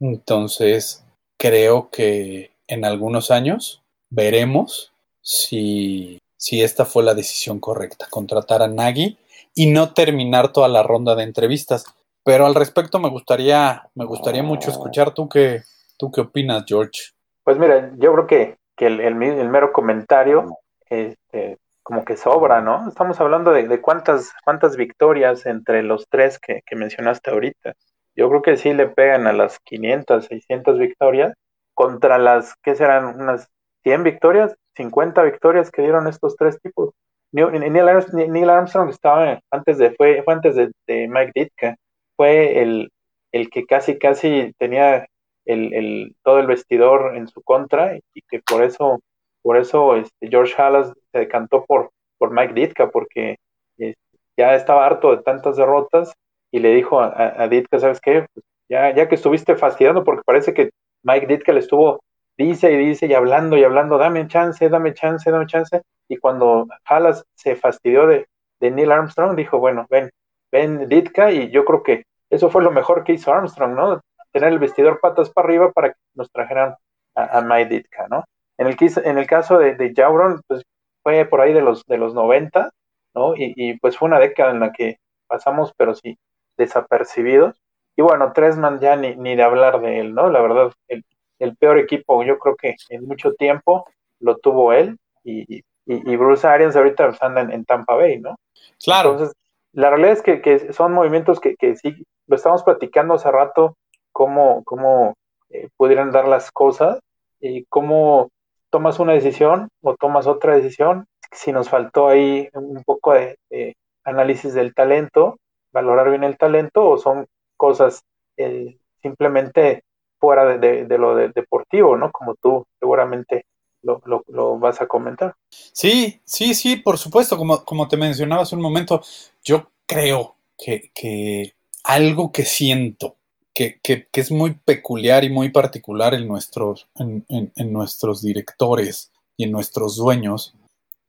Entonces, 0.00 1.02
creo 1.38 1.88
que 1.88 2.50
en 2.66 2.84
algunos 2.84 3.30
años 3.30 3.82
veremos 4.10 4.92
si, 5.22 6.18
si 6.36 6.62
esta 6.62 6.84
fue 6.84 7.02
la 7.02 7.14
decisión 7.14 7.58
correcta, 7.58 8.08
contratar 8.10 8.60
a 8.60 8.68
Nagy 8.68 9.16
y 9.54 9.70
no 9.70 9.94
terminar 9.94 10.52
toda 10.52 10.68
la 10.68 10.82
ronda 10.82 11.14
de 11.14 11.22
entrevistas. 11.22 11.86
Pero 12.22 12.44
al 12.44 12.54
respecto 12.54 12.98
me 12.98 13.08
gustaría, 13.08 13.88
me 13.94 14.04
gustaría 14.04 14.42
mucho 14.42 14.70
escuchar 14.70 15.14
tú 15.14 15.26
qué, 15.26 15.62
tú 15.96 16.10
qué 16.10 16.20
opinas, 16.20 16.64
George. 16.68 17.12
Pues 17.44 17.56
mira, 17.56 17.94
yo 17.96 18.12
creo 18.12 18.26
que, 18.26 18.65
que 18.76 18.86
el, 18.86 19.00
el, 19.00 19.22
el 19.22 19.48
mero 19.48 19.72
comentario 19.72 20.58
este, 20.88 21.58
como 21.82 22.04
que 22.04 22.16
sobra, 22.16 22.60
¿no? 22.60 22.88
Estamos 22.88 23.20
hablando 23.20 23.52
de, 23.52 23.68
de 23.68 23.80
cuántas, 23.80 24.32
cuántas 24.44 24.76
victorias 24.76 25.46
entre 25.46 25.82
los 25.82 26.08
tres 26.08 26.38
que, 26.38 26.62
que, 26.66 26.76
mencionaste 26.76 27.30
ahorita. 27.30 27.74
Yo 28.16 28.28
creo 28.28 28.42
que 28.42 28.56
sí 28.56 28.72
le 28.74 28.88
pegan 28.88 29.26
a 29.26 29.32
las 29.32 29.58
500, 29.60 30.26
600 30.26 30.78
victorias 30.78 31.34
contra 31.74 32.18
las, 32.18 32.54
¿qué 32.62 32.74
serán? 32.74 33.20
Unas 33.20 33.48
100 33.84 34.02
victorias, 34.02 34.56
50 34.74 35.22
victorias 35.22 35.70
que 35.70 35.82
dieron 35.82 36.08
estos 36.08 36.34
tres 36.36 36.60
tipos. 36.60 36.90
Neil 37.30 37.88
Armstrong, 37.88 38.30
Neil 38.30 38.50
Armstrong 38.50 38.88
estaba 38.90 39.40
antes 39.50 39.78
de, 39.78 39.92
fue, 39.92 40.22
fue 40.24 40.34
antes 40.34 40.56
de, 40.56 40.72
de 40.86 41.06
Mike 41.06 41.32
Ditka, 41.34 41.76
fue 42.16 42.62
el, 42.62 42.90
el, 43.30 43.50
que 43.50 43.64
casi, 43.64 43.98
casi 43.98 44.52
tenía 44.58 45.06
el, 45.46 46.14
todo 46.22 46.38
el 46.40 46.46
vestidor 46.46 47.16
en 47.16 47.28
su 47.28 47.42
contra 47.42 47.96
y 47.96 48.22
que 48.28 48.40
por 48.40 48.62
eso 48.62 49.00
por 49.46 49.56
eso 49.56 49.94
este, 49.94 50.28
George 50.28 50.60
Halas 50.60 50.92
se 51.12 51.18
decantó 51.20 51.64
por, 51.64 51.92
por 52.18 52.32
Mike 52.32 52.52
Ditka, 52.52 52.90
porque 52.90 53.36
este, 53.78 53.96
ya 54.36 54.56
estaba 54.56 54.84
harto 54.84 55.14
de 55.14 55.22
tantas 55.22 55.54
derrotas 55.54 56.12
y 56.50 56.58
le 56.58 56.74
dijo 56.74 57.00
a 57.00 57.46
Ditka, 57.46 57.78
¿sabes 57.78 58.00
qué? 58.00 58.26
Pues 58.34 58.44
ya, 58.68 58.92
ya 58.92 59.08
que 59.08 59.14
estuviste 59.14 59.54
fastidiando, 59.54 60.02
porque 60.02 60.22
parece 60.26 60.52
que 60.52 60.70
Mike 61.04 61.28
Ditka 61.28 61.52
le 61.52 61.60
estuvo, 61.60 62.00
dice 62.36 62.72
y 62.72 62.76
dice 62.76 63.06
y 63.06 63.14
hablando 63.14 63.56
y 63.56 63.62
hablando, 63.62 63.98
dame 63.98 64.26
chance, 64.26 64.68
dame 64.68 64.94
chance, 64.94 65.30
dame 65.30 65.46
chance, 65.46 65.80
y 66.08 66.16
cuando 66.16 66.66
Halas 66.84 67.24
se 67.36 67.54
fastidió 67.54 68.08
de, 68.08 68.26
de 68.58 68.72
Neil 68.72 68.90
Armstrong, 68.90 69.36
dijo, 69.36 69.60
bueno, 69.60 69.86
ven, 69.88 70.10
ven 70.50 70.88
Ditka, 70.88 71.30
y 71.30 71.52
yo 71.52 71.64
creo 71.64 71.84
que 71.84 72.02
eso 72.30 72.50
fue 72.50 72.64
lo 72.64 72.72
mejor 72.72 73.04
que 73.04 73.12
hizo 73.12 73.32
Armstrong, 73.32 73.76
¿no? 73.76 74.00
Tener 74.36 74.52
el 74.52 74.58
vestidor 74.58 75.00
patas 75.00 75.30
para 75.30 75.48
arriba 75.48 75.72
para 75.72 75.94
que 75.94 75.98
nos 76.14 76.30
trajeran 76.30 76.74
a, 77.14 77.38
a 77.38 77.40
Mike 77.40 77.70
Ditka, 77.70 78.06
¿no? 78.10 78.24
En 78.58 78.66
el, 78.66 78.76
en 78.78 79.16
el 79.16 79.26
caso 79.26 79.56
de, 79.56 79.76
de 79.76 79.94
Jauron, 79.96 80.42
pues 80.46 80.62
fue 81.02 81.24
por 81.24 81.40
ahí 81.40 81.54
de 81.54 81.62
los, 81.62 81.82
de 81.86 81.96
los 81.96 82.12
90, 82.12 82.70
¿no? 83.14 83.34
Y, 83.34 83.54
y, 83.56 83.78
pues 83.78 83.96
fue 83.96 84.08
una 84.08 84.18
década 84.18 84.50
en 84.50 84.60
la 84.60 84.72
que 84.72 84.98
pasamos, 85.26 85.72
pero 85.78 85.94
sí, 85.94 86.18
desapercibidos. 86.58 87.56
Y 87.96 88.02
bueno, 88.02 88.34
Tresman 88.34 88.78
ya 88.78 88.94
ni, 88.94 89.16
ni 89.16 89.36
de 89.36 89.42
hablar 89.42 89.80
de 89.80 90.00
él, 90.00 90.14
¿no? 90.14 90.28
La 90.28 90.42
verdad, 90.42 90.70
el, 90.88 91.02
el, 91.38 91.56
peor 91.56 91.78
equipo, 91.78 92.22
yo 92.22 92.38
creo 92.38 92.56
que 92.56 92.76
en 92.90 93.06
mucho 93.06 93.32
tiempo 93.32 93.88
lo 94.20 94.36
tuvo 94.36 94.74
él 94.74 94.98
y, 95.24 95.60
y, 95.60 95.62
y 95.86 96.16
Bruce 96.16 96.46
Arians 96.46 96.76
ahorita 96.76 97.16
anda 97.22 97.40
en, 97.40 97.52
en, 97.52 97.64
Tampa 97.64 97.94
Bay, 97.94 98.18
¿no? 98.18 98.36
Claro. 98.84 99.12
Entonces, 99.12 99.34
la 99.72 99.90
realidad 99.90 100.12
es 100.12 100.22
que, 100.22 100.42
que 100.42 100.74
son 100.74 100.92
movimientos 100.92 101.40
que, 101.40 101.56
que, 101.56 101.76
sí, 101.76 102.04
lo 102.26 102.36
estamos 102.36 102.62
platicando 102.62 103.14
hace 103.14 103.30
rato, 103.30 103.76
cómo, 104.16 104.64
cómo 104.64 105.14
eh, 105.50 105.68
pudieran 105.76 106.10
dar 106.10 106.26
las 106.26 106.50
cosas 106.50 107.00
y 107.38 107.66
cómo 107.66 108.30
tomas 108.70 108.98
una 108.98 109.12
decisión 109.12 109.68
o 109.82 109.94
tomas 109.94 110.26
otra 110.26 110.56
decisión, 110.56 111.06
si 111.30 111.52
nos 111.52 111.68
faltó 111.68 112.08
ahí 112.08 112.48
un 112.54 112.82
poco 112.82 113.12
de, 113.12 113.76
análisis 114.04 114.54
del 114.54 114.72
talento, 114.72 115.36
valorar 115.70 116.08
bien 116.08 116.24
el 116.24 116.38
talento 116.38 116.88
o 116.88 116.96
son 116.96 117.26
cosas 117.58 118.04
eh, 118.38 118.78
simplemente 119.02 119.82
fuera 120.18 120.56
de, 120.56 120.86
lo 120.96 121.14
deportivo, 121.14 121.98
¿no? 121.98 122.10
Como 122.10 122.36
tú 122.36 122.64
seguramente 122.80 123.44
lo, 123.82 124.00
lo, 124.06 124.58
vas 124.58 124.80
a 124.80 124.86
comentar. 124.86 125.34
Sí, 125.50 126.22
sí, 126.24 126.54
sí, 126.54 126.76
por 126.76 126.96
supuesto, 126.96 127.36
como, 127.36 127.62
como 127.66 127.86
te 127.86 127.98
mencionaba 127.98 128.44
hace 128.44 128.56
un 128.56 128.62
momento, 128.62 129.02
yo 129.44 129.72
creo 129.84 130.36
que, 130.56 130.90
que 130.94 131.52
algo 131.84 132.32
que 132.32 132.46
siento 132.46 133.15
que, 133.56 133.80
que, 133.82 134.06
es 134.12 134.30
muy 134.30 134.52
peculiar 134.52 135.24
y 135.24 135.30
muy 135.30 135.48
particular 135.48 136.12
en 136.12 136.28
nuestros, 136.28 136.88
en, 136.94 137.24
en, 137.30 137.72
nuestros 137.72 138.20
directores 138.20 139.10
y 139.38 139.44
en 139.44 139.52
nuestros 139.52 139.96
dueños 139.96 140.52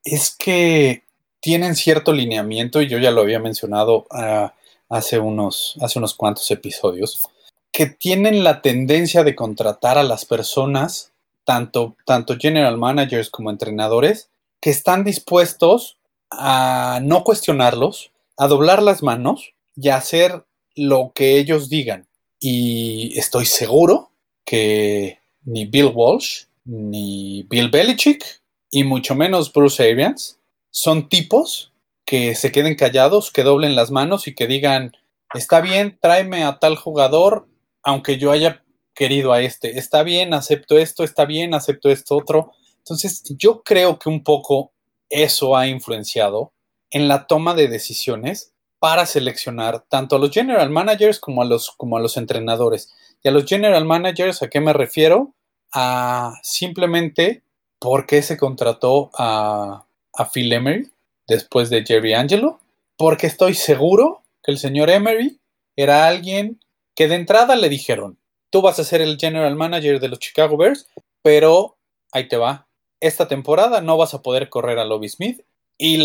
es 0.06 0.34
que 0.34 1.04
tienen 1.42 1.76
cierto 1.76 2.14
lineamiento, 2.14 2.82
y 2.82 2.88
yo 2.88 3.00
ya 3.00 3.12
lo 3.12 3.20
había 3.20 3.42
mencionado 3.42 4.08
uh, 4.12 4.48
hace, 4.88 5.20
unos, 5.20 5.76
hace 5.82 6.00
unos 6.00 6.16
cuantos 6.16 6.50
episodios, 6.50 7.28
que 7.74 7.88
tienen 7.88 8.46
la 8.46 8.62
tendencia 8.62 9.26
de 9.26 9.36
contratar 9.36 9.98
a 9.98 10.04
las 10.04 10.24
personas, 10.24 11.12
tanto, 11.44 11.98
tanto 12.06 12.38
general 12.38 12.78
managers 12.78 13.30
como 13.30 13.50
entrenadores, 13.50 14.30
que 14.62 14.70
están 14.70 15.04
dispuestos 15.04 15.98
a 16.32 17.02
no 17.04 17.26
cuestionarlos, 17.26 18.12
a 18.38 18.48
doblar 18.48 18.82
las 18.82 19.04
manos 19.04 19.52
y 19.76 19.90
a 19.90 19.98
hacer 19.98 20.46
lo 20.78 21.12
que 21.14 21.38
ellos 21.40 21.68
digan. 21.68 22.07
Y 22.40 23.18
estoy 23.18 23.46
seguro 23.46 24.12
que 24.46 25.20
ni 25.44 25.66
Bill 25.66 25.92
Walsh, 25.94 26.46
ni 26.66 27.44
Bill 27.50 27.70
Belichick, 27.70 28.42
y 28.70 28.84
mucho 28.84 29.16
menos 29.16 29.52
Bruce 29.52 29.84
Arians, 29.84 30.40
son 30.70 31.10
tipos 31.10 31.74
que 32.06 32.36
se 32.36 32.52
queden 32.52 32.76
callados, 32.76 33.32
que 33.32 33.44
doblen 33.44 33.76
las 33.76 33.92
manos 33.92 34.28
y 34.28 34.36
que 34.36 34.48
digan, 34.48 34.94
está 35.34 35.62
bien, 35.62 35.98
tráeme 36.02 36.44
a 36.44 36.60
tal 36.60 36.76
jugador 36.76 37.48
aunque 37.88 38.18
yo 38.18 38.32
haya 38.32 38.66
querido 38.94 39.32
a 39.32 39.42
este, 39.42 39.80
está 39.80 40.04
bien, 40.04 40.34
acepto 40.34 40.78
esto, 40.78 41.06
está 41.06 41.24
bien, 41.24 41.54
acepto 41.54 41.90
esto 41.90 42.18
otro. 42.18 42.52
Entonces, 42.80 43.24
yo 43.38 43.64
creo 43.64 43.98
que 43.98 44.10
un 44.10 44.26
poco 44.26 44.74
eso 45.10 45.56
ha 45.56 45.68
influenciado 45.68 46.52
en 46.90 47.08
la 47.08 47.28
toma 47.28 47.54
de 47.54 47.70
decisiones 47.70 48.54
para 48.80 49.06
seleccionar 49.06 49.86
tanto 49.90 50.16
a 50.16 50.20
los 50.20 50.32
general 50.32 50.70
managers 50.70 51.20
como 51.20 51.42
a 51.42 51.46
los, 51.46 51.72
como 51.72 51.98
a 51.98 52.00
los 52.00 52.18
entrenadores. 52.18 52.94
Y 53.24 53.30
a 53.30 53.32
los 53.32 53.46
general 53.46 53.86
managers, 53.86 54.44
¿a 54.44 54.50
qué 54.50 54.62
me 54.62 54.74
refiero? 54.74 55.34
A 55.74 56.34
simplemente 56.44 57.44
por 57.80 58.06
qué 58.06 58.22
se 58.22 58.38
contrató 58.38 59.12
a, 59.18 59.86
a 60.14 60.32
Phil 60.32 60.52
Emery 60.54 60.90
después 61.28 61.70
de 61.70 61.84
Jerry 61.86 62.14
Angelo, 62.14 62.60
porque 62.96 63.28
estoy 63.28 63.54
seguro 63.54 64.24
que 64.44 64.52
el 64.52 64.58
señor 64.58 64.90
Emery 64.90 65.40
era 65.76 66.08
alguien 66.08 66.60
que 66.96 67.08
de 67.08 67.16
entrada 67.16 67.56
le 67.56 67.70
dijeron, 67.70 68.18
tú 68.50 68.62
vas 68.62 68.80
a 68.80 68.84
ser 68.84 69.02
el 69.02 69.18
general 69.18 69.56
manager 69.56 70.00
de 70.00 70.08
los 70.08 70.20
Chicago 70.20 70.58
Bears, 70.58 70.88
pero 71.22 71.78
ahí 72.12 72.28
te 72.28 72.38
va, 72.38 72.68
esta 73.00 73.28
temporada 73.28 73.82
no 73.82 73.98
vas 73.98 74.14
a 74.14 74.22
poder 74.22 74.50
correr 74.50 74.80
a 74.80 74.86
Lobby 74.86 75.10
Smith 75.10 75.42
y, 75.78 76.00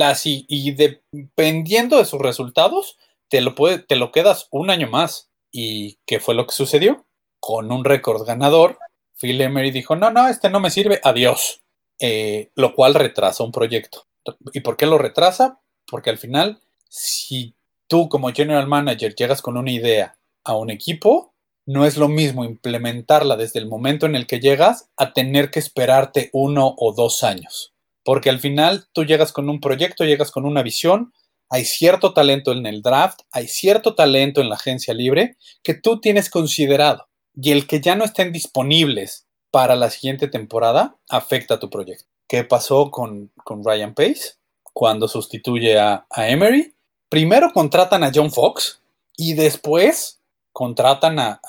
y 0.48 0.72
dependiendo 0.72 1.98
de 1.98 2.04
sus 2.04 2.20
resultados, 2.20 2.98
te 3.28 3.40
lo, 3.40 3.54
puede, 3.54 3.78
te 3.78 3.96
lo 3.96 4.12
quedas 4.12 4.48
un 4.50 4.70
año 4.70 4.88
más. 4.88 5.30
¿Y 5.50 5.98
qué 6.06 6.20
fue 6.20 6.34
lo 6.34 6.46
que 6.46 6.54
sucedió? 6.54 7.06
Con 7.40 7.72
un 7.72 7.84
récord 7.84 8.24
ganador, 8.24 8.78
Phil 9.18 9.40
Emery 9.40 9.70
dijo, 9.70 9.96
no, 9.96 10.10
no, 10.10 10.28
este 10.28 10.50
no 10.50 10.60
me 10.60 10.70
sirve, 10.70 11.00
adiós. 11.02 11.62
Eh, 11.98 12.50
lo 12.56 12.74
cual 12.74 12.94
retrasa 12.94 13.44
un 13.44 13.52
proyecto. 13.52 14.06
¿Y 14.52 14.60
por 14.60 14.76
qué 14.76 14.86
lo 14.86 14.98
retrasa? 14.98 15.60
Porque 15.86 16.10
al 16.10 16.18
final, 16.18 16.60
si 16.88 17.54
tú 17.86 18.08
como 18.08 18.32
general 18.32 18.66
manager 18.66 19.14
llegas 19.14 19.40
con 19.40 19.56
una 19.56 19.70
idea 19.70 20.16
a 20.44 20.56
un 20.56 20.70
equipo, 20.70 21.32
no 21.64 21.86
es 21.86 21.96
lo 21.96 22.08
mismo 22.08 22.44
implementarla 22.44 23.36
desde 23.36 23.60
el 23.60 23.68
momento 23.68 24.06
en 24.06 24.16
el 24.16 24.26
que 24.26 24.40
llegas 24.40 24.90
a 24.96 25.12
tener 25.12 25.50
que 25.50 25.60
esperarte 25.60 26.28
uno 26.32 26.74
o 26.76 26.92
dos 26.92 27.22
años. 27.22 27.72
Porque 28.04 28.30
al 28.30 28.40
final 28.40 28.86
tú 28.92 29.04
llegas 29.04 29.32
con 29.32 29.48
un 29.48 29.60
proyecto, 29.60 30.04
llegas 30.04 30.30
con 30.30 30.44
una 30.44 30.62
visión, 30.62 31.12
hay 31.48 31.64
cierto 31.64 32.14
talento 32.14 32.52
en 32.52 32.66
el 32.66 32.82
draft, 32.82 33.20
hay 33.30 33.46
cierto 33.46 33.94
talento 33.94 34.40
en 34.40 34.48
la 34.48 34.56
agencia 34.56 34.94
libre 34.94 35.36
que 35.62 35.74
tú 35.74 36.00
tienes 36.00 36.30
considerado. 36.30 37.08
Y 37.34 37.52
el 37.52 37.66
que 37.66 37.80
ya 37.80 37.94
no 37.94 38.04
estén 38.04 38.32
disponibles 38.32 39.26
para 39.50 39.76
la 39.76 39.90
siguiente 39.90 40.28
temporada 40.28 40.96
afecta 41.08 41.54
a 41.54 41.60
tu 41.60 41.70
proyecto. 41.70 42.06
¿Qué 42.26 42.44
pasó 42.44 42.90
con, 42.90 43.30
Ryan 43.46 43.94
Pace 43.94 44.36
cuando 44.72 45.08
sustituye 45.08 45.78
a, 45.78 46.06
a 46.10 46.28
Emery? 46.28 46.74
Primero 47.10 47.52
contratan 47.52 48.02
a 48.02 48.10
John 48.14 48.32
Fox 48.32 48.80
y 49.16 49.34
después 49.34 50.20
contratan 50.52 51.18
a, 51.18 51.40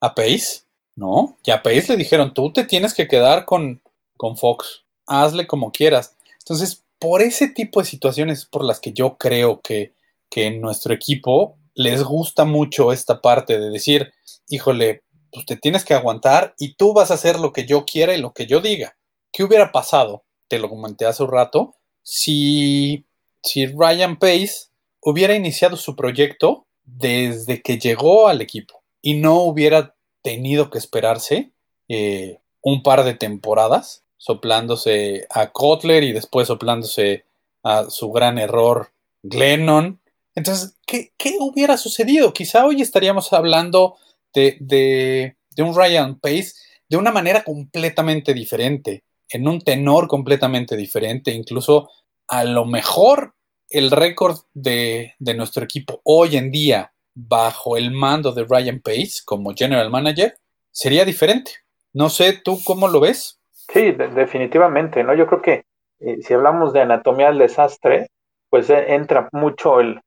a, 0.00 0.14
Pace, 0.14 0.62
¿no? 0.96 1.36
Y 1.44 1.50
a 1.50 1.62
Pace 1.62 1.86
le 1.88 1.96
dijeron, 1.96 2.32
tú 2.32 2.52
te 2.52 2.64
tienes 2.64 2.94
que 2.94 3.06
quedar 3.06 3.44
con, 3.44 3.82
con 4.16 4.36
Fox, 4.36 4.84
hazle 5.10 5.46
como 5.46 5.72
quieras. 5.72 6.16
Entonces, 6.38 6.84
por 6.98 7.20
ese 7.20 7.48
tipo 7.48 7.80
de 7.80 7.86
situaciones 7.86 8.46
por 8.46 8.64
las 8.64 8.80
que 8.80 8.92
yo 8.92 9.18
creo 9.18 9.60
que, 9.60 9.92
que 10.30 10.46
en 10.46 10.60
nuestro 10.60 10.94
equipo 10.94 11.56
les 11.74 12.02
gusta 12.02 12.44
mucho 12.44 12.92
esta 12.92 13.20
parte 13.20 13.58
de 13.58 13.70
decir, 13.70 14.12
híjole, 14.48 15.02
pues 15.32 15.46
te 15.46 15.56
tienes 15.56 15.84
que 15.84 15.94
aguantar 15.94 16.54
y 16.58 16.74
tú 16.74 16.92
vas 16.92 17.10
a 17.10 17.14
hacer 17.14 17.38
lo 17.38 17.52
que 17.52 17.66
yo 17.66 17.84
quiera 17.84 18.14
y 18.14 18.20
lo 18.20 18.32
que 18.32 18.46
yo 18.46 18.60
diga. 18.60 18.96
¿Qué 19.32 19.44
hubiera 19.44 19.72
pasado? 19.72 20.24
Te 20.48 20.58
lo 20.58 20.68
comenté 20.68 21.06
hace 21.06 21.22
un 21.22 21.30
rato. 21.30 21.74
Si, 22.02 23.06
si 23.42 23.66
Ryan 23.66 24.18
Pace 24.18 24.70
hubiera 25.00 25.34
iniciado 25.34 25.76
su 25.76 25.96
proyecto 25.96 26.66
desde 26.84 27.62
que 27.62 27.78
llegó 27.78 28.28
al 28.28 28.40
equipo 28.40 28.82
y 29.00 29.14
no 29.14 29.42
hubiera 29.42 29.94
tenido 30.22 30.70
que 30.70 30.78
esperarse 30.78 31.52
eh, 31.88 32.40
un 32.62 32.82
par 32.82 33.04
de 33.04 33.14
temporadas 33.14 34.04
soplándose 34.20 35.26
a 35.30 35.50
Kotler 35.50 36.04
y 36.04 36.12
después 36.12 36.48
soplándose 36.48 37.24
a 37.62 37.88
su 37.88 38.12
gran 38.12 38.36
error 38.36 38.92
Glennon. 39.22 39.98
Entonces, 40.34 40.76
¿qué, 40.86 41.10
hubiera 41.40 41.78
sucedido? 41.78 42.34
Quizá 42.34 42.66
hoy 42.66 42.82
estaríamos 42.82 43.32
hablando 43.32 43.96
de, 44.34 44.58
de, 44.60 45.36
de 45.56 45.62
un 45.62 45.74
Ryan 45.74 46.20
Pace 46.20 46.52
de 46.90 46.96
una 46.98 47.12
manera 47.12 47.44
completamente 47.44 48.34
diferente, 48.34 49.04
en 49.30 49.48
un 49.48 49.62
tenor 49.62 50.06
completamente 50.06 50.76
diferente, 50.76 51.32
incluso 51.32 51.88
a 52.28 52.44
lo 52.44 52.66
mejor 52.66 53.34
el 53.70 53.90
récord 53.90 54.38
de, 54.52 55.14
nuestro 55.20 55.64
equipo 55.64 56.00
hoy 56.04 56.36
en 56.36 56.50
día 56.50 56.92
bajo 57.14 57.76
el 57.76 57.92
mando 57.92 58.32
de 58.32 58.44
Ryan 58.44 58.80
Pace 58.80 59.22
como 59.24 59.54
general 59.54 59.90
manager 59.90 60.36
sería 60.70 61.04
diferente. 61.04 61.52
No 61.92 62.10
sé, 62.10 62.32
¿tú 62.32 62.60
cómo 62.64 62.88
lo 62.88 63.00
ves? 63.00 63.39
Sí, 63.72 63.92
definitivamente, 63.92 65.04
¿no? 65.04 65.14
Yo 65.14 65.26
creo 65.26 65.42
que 65.42 65.64
eh, 66.00 66.22
si 66.22 66.34
hablamos 66.34 66.72
de 66.72 66.80
anatomía 66.80 67.28
del 67.28 67.38
desastre, 67.38 68.08
pues 68.48 68.68
eh, 68.70 68.94
entra 68.94 69.28
mucho 69.32 69.80
el, 69.80 70.02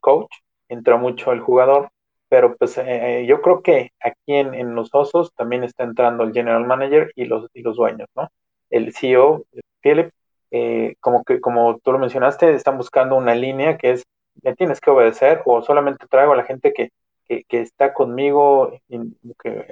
coach, 0.00 0.30
entra 0.68 0.96
mucho 0.96 1.32
el 1.32 1.40
jugador, 1.40 1.90
pero 2.28 2.56
pues 2.56 2.78
eh, 2.78 3.26
yo 3.28 3.42
creo 3.42 3.62
que 3.62 3.90
aquí 4.00 4.34
en, 4.34 4.54
en, 4.54 4.74
los 4.74 4.90
osos 4.94 5.32
también 5.34 5.64
está 5.64 5.84
entrando 5.84 6.24
el 6.24 6.32
general 6.32 6.66
manager 6.66 7.12
y 7.16 7.24
los, 7.26 7.48
y 7.52 7.62
los 7.62 7.76
dueños, 7.76 8.08
¿no? 8.14 8.28
El 8.70 8.92
CEO, 8.94 9.44
Philip, 9.80 10.10
eh, 10.50 10.94
como 11.00 11.24
que 11.24 11.40
como 11.40 11.78
tú 11.78 11.92
lo 11.92 11.98
mencionaste, 11.98 12.54
están 12.54 12.78
buscando 12.78 13.16
una 13.16 13.34
línea 13.34 13.76
que 13.76 13.92
es, 13.92 14.04
me 14.42 14.54
tienes 14.54 14.80
que 14.80 14.90
obedecer 14.90 15.42
o 15.44 15.62
solamente 15.62 16.06
traigo 16.08 16.32
a 16.32 16.36
la 16.36 16.44
gente 16.44 16.72
que, 16.72 16.90
que, 17.26 17.60
está 17.60 17.92
conmigo 17.94 18.72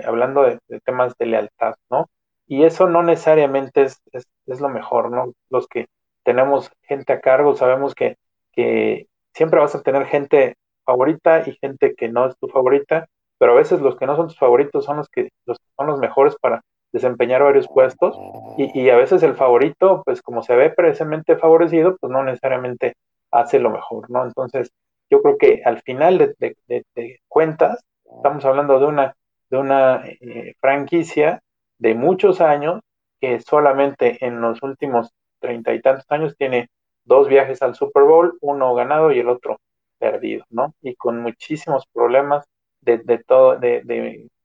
hablando 0.05 0.43
de, 0.43 0.59
temas 0.85 1.17
de 1.19 1.27
lealtad, 1.27 1.75
¿no? 1.91 2.09
Y 2.53 2.65
eso 2.65 2.87
no 2.87 3.03
necesariamente 3.03 3.81
es, 3.81 4.03
es, 4.12 4.61
lo 4.61 4.69
mejor, 4.69 5.11
¿no? 5.11 5.33
Los 5.49 5.67
que 5.69 5.87
tenemos 6.23 6.71
gente 6.83 7.15
a 7.15 7.21
cargo 7.23 7.55
sabemos 7.55 7.95
que, 7.95 8.19
que 8.53 9.07
siempre 9.33 9.59
vas 9.59 9.75
a 9.75 9.83
tener 9.83 10.05
gente 10.05 10.57
favorita 10.85 11.49
y 11.49 11.57
gente 11.57 11.95
que 11.95 12.11
no 12.11 12.27
es 12.27 12.37
tu 12.37 12.49
favorita, 12.49 13.07
pero 13.38 13.53
a 13.53 13.55
veces 13.55 13.81
los 13.81 13.97
que 13.97 14.05
no 14.05 14.17
son 14.17 14.29
tus 14.29 14.38
favoritos 14.38 14.85
son 14.85 14.99
los 14.99 15.09
que 15.09 15.31
los, 15.47 15.57
son 15.79 15.87
los 15.87 15.99
mejores 15.99 16.37
para 16.43 16.61
desempeñar 16.93 17.43
varios 17.43 17.69
puestos 17.69 18.19
y, 18.59 18.91
a 18.91 18.97
veces 18.97 19.23
el 19.23 19.35
favorito, 19.35 20.03
pues 20.05 20.21
como 20.21 20.43
se 20.43 20.55
ve 20.55 20.69
precisamente 20.69 21.38
favorecido, 21.38 21.97
pues 21.99 22.12
no 22.12 22.23
necesariamente 22.23 22.97
hace 23.31 23.61
lo 23.61 23.71
mejor, 23.71 24.11
¿no? 24.11 24.27
Entonces, 24.27 24.71
yo 25.09 25.23
creo 25.23 25.38
que 25.38 25.62
al 25.65 25.81
final 25.81 26.19
de, 26.19 27.17
cuentas, 27.29 27.83
estamos 28.15 28.45
hablando 28.45 28.79
de 28.79 28.85
una, 28.85 29.15
de 29.49 29.57
una 29.57 30.05
eh, 30.05 30.53
franquicia 30.61 31.41
de 31.83 31.95
muchos 31.97 32.40
años 32.40 32.81
que 33.21 33.40
solamente 33.40 34.25
en 34.25 34.40
los 34.40 34.62
últimos 34.62 35.11
treinta 35.40 35.75
y 35.75 35.83
tantos 35.83 36.07
años 36.11 36.37
tiene 36.37 36.68
dos 37.05 37.27
viajes 37.27 37.61
al 37.61 37.75
Super 37.75 38.05
Bowl, 38.05 38.38
uno 38.40 38.73
ganado 38.77 39.11
y 39.11 39.18
el 39.18 39.29
otro 39.29 39.59
perdido, 39.99 40.45
¿no? 40.49 40.75
Y 40.81 40.95
con 40.95 41.21
muchísimos 41.21 41.87
problemas 41.92 42.47
de, 42.83 42.99
todo, 43.27 43.57
de, 43.59 43.83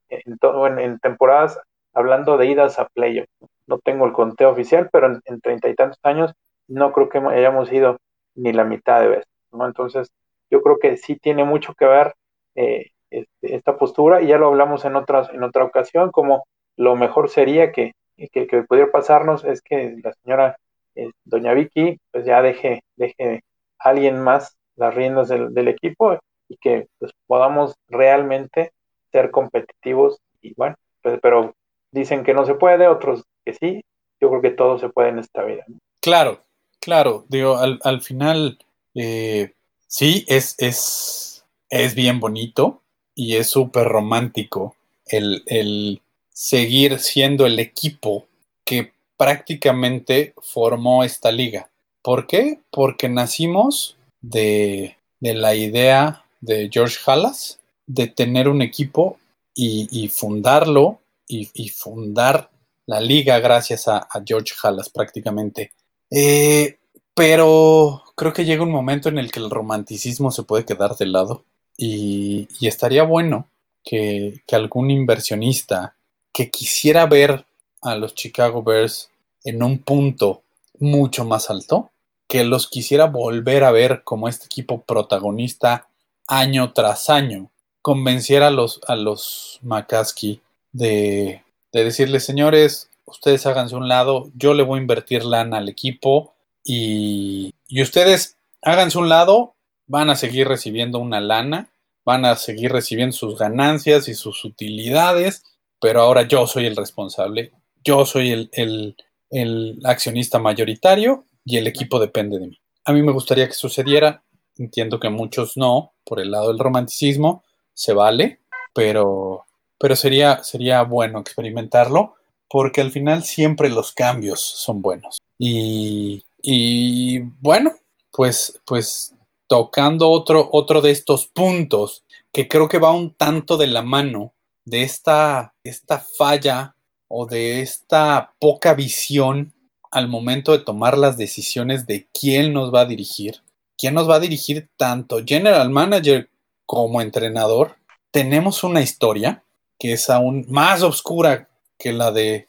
en, 0.09 0.79
en 0.79 0.99
temporadas 0.99 1.59
hablando 1.93 2.37
de 2.37 2.47
idas 2.47 2.79
a 2.79 2.87
playoff. 2.87 3.27
No 3.67 3.77
tengo 3.77 4.07
el 4.07 4.13
conteo 4.13 4.49
oficial, 4.49 4.89
pero 4.91 5.19
en 5.23 5.41
treinta 5.41 5.69
y 5.69 5.75
tantos 5.75 5.99
años 6.01 6.33
no 6.67 6.91
creo 6.91 7.09
que 7.09 7.19
hayamos 7.19 7.71
ido 7.71 7.97
ni 8.33 8.51
la 8.51 8.63
mitad 8.63 9.01
de 9.01 9.09
veces. 9.09 9.33
¿no? 9.51 9.67
Entonces, 9.67 10.09
yo 10.49 10.63
creo 10.63 10.79
que 10.79 10.97
sí 10.97 11.17
tiene 11.17 11.43
mucho 11.43 11.75
que 11.75 11.85
ver 11.85 12.15
eh, 12.55 12.87
este, 13.11 13.55
esta 13.55 13.77
postura, 13.77 14.21
y 14.21 14.27
ya 14.27 14.39
lo 14.39 14.47
hablamos 14.47 14.85
en, 14.85 14.95
otras, 14.95 15.29
en 15.29 15.43
otra 15.43 15.65
ocasión, 15.65 16.11
como 16.11 16.47
lo 16.77 16.95
mejor 16.95 17.29
sería 17.29 17.71
que, 17.71 17.93
que, 18.31 18.47
que 18.47 18.63
pudiera 18.63 18.91
pasarnos 18.91 19.43
es 19.43 19.61
que 19.61 19.97
la 20.03 20.13
señora 20.13 20.57
eh, 20.95 21.11
doña 21.25 21.53
Vicky 21.53 21.99
pues 22.11 22.25
ya 22.25 22.41
deje, 22.41 22.81
deje 22.95 23.43
a 23.79 23.89
alguien 23.89 24.21
más 24.21 24.55
las 24.75 24.93
riendas 24.93 25.27
del, 25.27 25.67
equipo 25.67 26.17
y 26.47 26.57
que 26.57 26.87
pues, 26.99 27.11
podamos 27.25 27.75
realmente 27.87 28.71
ser 29.11 29.31
competitivos 29.31 30.19
y 30.41 30.53
bueno, 30.55 30.75
pues, 31.01 31.19
pero 31.21 31.53
dicen 31.91 32.23
que 32.23 32.33
no 32.33 32.45
se 32.45 32.53
puede, 32.53 32.87
otros 32.87 33.23
que 33.43 33.53
sí, 33.53 33.81
yo 34.21 34.29
creo 34.29 34.41
que 34.41 34.51
todo 34.51 34.77
se 34.77 34.89
puede 34.89 35.09
en 35.09 35.19
esta 35.19 35.43
vida. 35.43 35.65
Claro, 35.99 36.41
claro, 36.79 37.25
digo, 37.27 37.57
al, 37.57 37.79
al 37.83 38.01
final 38.01 38.59
eh, 38.93 39.53
sí, 39.87 40.25
es, 40.27 40.55
es, 40.59 41.45
es 41.69 41.95
bien 41.95 42.19
bonito 42.19 42.81
y 43.15 43.35
es 43.35 43.49
súper 43.49 43.87
romántico 43.87 44.75
el, 45.07 45.43
el 45.47 46.01
seguir 46.37 46.99
siendo 46.99 47.47
el 47.47 47.57
equipo 47.57 48.27
que 48.63 48.93
prácticamente 49.17 50.35
formó 50.39 51.03
esta 51.03 51.31
liga. 51.31 51.71
¿Por 52.03 52.27
qué? 52.27 52.59
Porque 52.69 53.09
nacimos 53.09 53.97
de, 54.21 54.97
de 55.19 55.33
la 55.33 55.55
idea 55.55 56.25
de 56.39 56.69
George 56.71 56.97
Halas 57.07 57.59
de 57.87 58.05
tener 58.05 58.49
un 58.49 58.61
equipo 58.61 59.17
y, 59.55 60.09
fundarlo 60.09 60.99
y, 61.27 61.69
fundar 61.69 62.51
la 62.85 63.01
liga 63.01 63.39
gracias 63.39 63.87
a, 63.87 64.07
George 64.23 64.53
Halas 64.61 64.89
prácticamente. 64.89 65.71
Eh, 66.11 66.77
pero 67.15 68.03
creo 68.15 68.31
que 68.31 68.45
llega 68.45 68.61
un 68.61 68.71
momento 68.71 69.09
en 69.09 69.17
el 69.17 69.31
que 69.31 69.39
el 69.39 69.49
romanticismo 69.49 70.29
se 70.29 70.43
puede 70.43 70.65
quedar 70.65 70.95
de 70.97 71.07
lado 71.07 71.45
y, 71.75 72.47
estaría 72.61 73.01
bueno 73.01 73.49
que 73.83 74.43
algún 74.51 74.91
inversionista 74.91 75.96
que 76.37 76.51
quisiera 76.51 77.07
ver 77.07 77.47
a 77.81 77.95
los 77.95 78.13
Chicago 78.13 78.61
Bears 78.61 79.09
en 79.43 79.63
un 79.63 79.79
punto 79.79 80.43
mucho 80.77 81.25
más 81.25 81.49
alto, 81.49 81.89
que 82.27 82.43
los 82.43 82.67
quisiera 82.67 83.05
volver 83.05 83.63
a 83.63 83.71
ver 83.71 84.03
como 84.03 84.29
este 84.29 84.45
equipo 84.45 84.83
protagonista 84.83 85.87
año 86.27 86.73
tras 86.73 87.09
año, 87.09 87.49
convenciera 87.81 88.49
a 88.49 88.51
los, 88.51 88.81
a 88.87 88.95
los 88.95 89.57
McCaskey 89.63 90.39
de, 90.73 91.41
de 91.73 91.83
decirles, 91.83 92.25
señores, 92.25 92.91
ustedes 93.05 93.47
háganse 93.47 93.75
un 93.75 93.87
lado, 93.87 94.29
yo 94.35 94.53
le 94.53 94.61
voy 94.61 94.77
a 94.77 94.81
invertir 94.83 95.25
lana 95.25 95.57
al 95.57 95.69
equipo 95.69 96.35
y, 96.63 97.55
y 97.67 97.81
ustedes 97.81 98.37
háganse 98.61 98.99
un 98.99 99.09
lado, 99.09 99.55
van 99.87 100.11
a 100.11 100.15
seguir 100.15 100.47
recibiendo 100.47 100.99
una 100.99 101.19
lana, 101.19 101.69
van 102.05 102.25
a 102.25 102.35
seguir 102.35 102.71
recibiendo 102.71 103.17
sus 103.17 103.39
ganancias 103.39 104.07
y 104.07 104.13
sus 104.13 104.45
utilidades, 104.45 105.41
pero 105.79 106.01
ahora 106.01 106.27
yo 106.27 106.47
soy 106.47 106.65
el 106.65 106.75
responsable, 106.75 107.51
yo 107.83 108.05
soy 108.05 108.31
el, 108.31 108.49
el, 108.53 108.95
el 109.29 109.79
accionista 109.83 110.39
mayoritario 110.39 111.25
y 111.45 111.57
el 111.57 111.67
equipo 111.67 111.99
depende 111.99 112.39
de 112.39 112.47
mí. 112.47 112.59
A 112.85 112.93
mí 112.93 113.01
me 113.01 113.11
gustaría 113.11 113.47
que 113.47 113.53
sucediera, 113.53 114.23
entiendo 114.57 114.99
que 114.99 115.09
muchos 115.09 115.57
no, 115.57 115.93
por 116.03 116.19
el 116.19 116.31
lado 116.31 116.49
del 116.49 116.59
romanticismo, 116.59 117.43
se 117.73 117.93
vale, 117.93 118.39
pero, 118.73 119.45
pero 119.77 119.95
sería, 119.95 120.43
sería 120.43 120.83
bueno 120.83 121.19
experimentarlo 121.19 122.15
porque 122.49 122.81
al 122.81 122.91
final 122.91 123.23
siempre 123.23 123.69
los 123.69 123.91
cambios 123.91 124.41
son 124.41 124.81
buenos. 124.81 125.17
Y, 125.37 126.23
y 126.41 127.19
bueno, 127.19 127.73
pues, 128.11 128.59
pues 128.65 129.13
tocando 129.47 130.09
otro, 130.09 130.49
otro 130.51 130.81
de 130.81 130.91
estos 130.91 131.27
puntos 131.27 132.03
que 132.31 132.47
creo 132.47 132.67
que 132.67 132.79
va 132.79 132.91
un 132.91 133.13
tanto 133.13 133.57
de 133.57 133.67
la 133.67 133.81
mano 133.81 134.33
de 134.67 134.83
esta, 134.83 135.53
esta 135.63 135.97
falla 136.17 136.75
o 137.07 137.25
de 137.25 137.61
esta 137.61 138.33
poca 138.37 138.73
visión 138.73 139.53
al 139.91 140.09
momento 140.09 140.51
de 140.51 140.59
tomar 140.59 140.97
las 140.97 141.15
decisiones 141.15 141.87
de 141.87 142.09
quién 142.13 142.51
nos 142.51 142.73
va 142.73 142.81
a 142.81 142.85
dirigir, 142.85 143.41
quién 143.77 143.93
nos 143.93 144.09
va 144.09 144.15
a 144.15 144.19
dirigir 144.19 144.67
tanto 144.75 145.23
general 145.25 145.69
manager 145.69 146.29
como 146.65 147.01
entrenador, 147.01 147.77
tenemos 148.11 148.65
una 148.65 148.81
historia 148.81 149.41
que 149.79 149.93
es 149.93 150.09
aún 150.09 150.45
más 150.49 150.83
oscura 150.83 151.47
que 151.79 151.93
la 151.93 152.11
de 152.11 152.47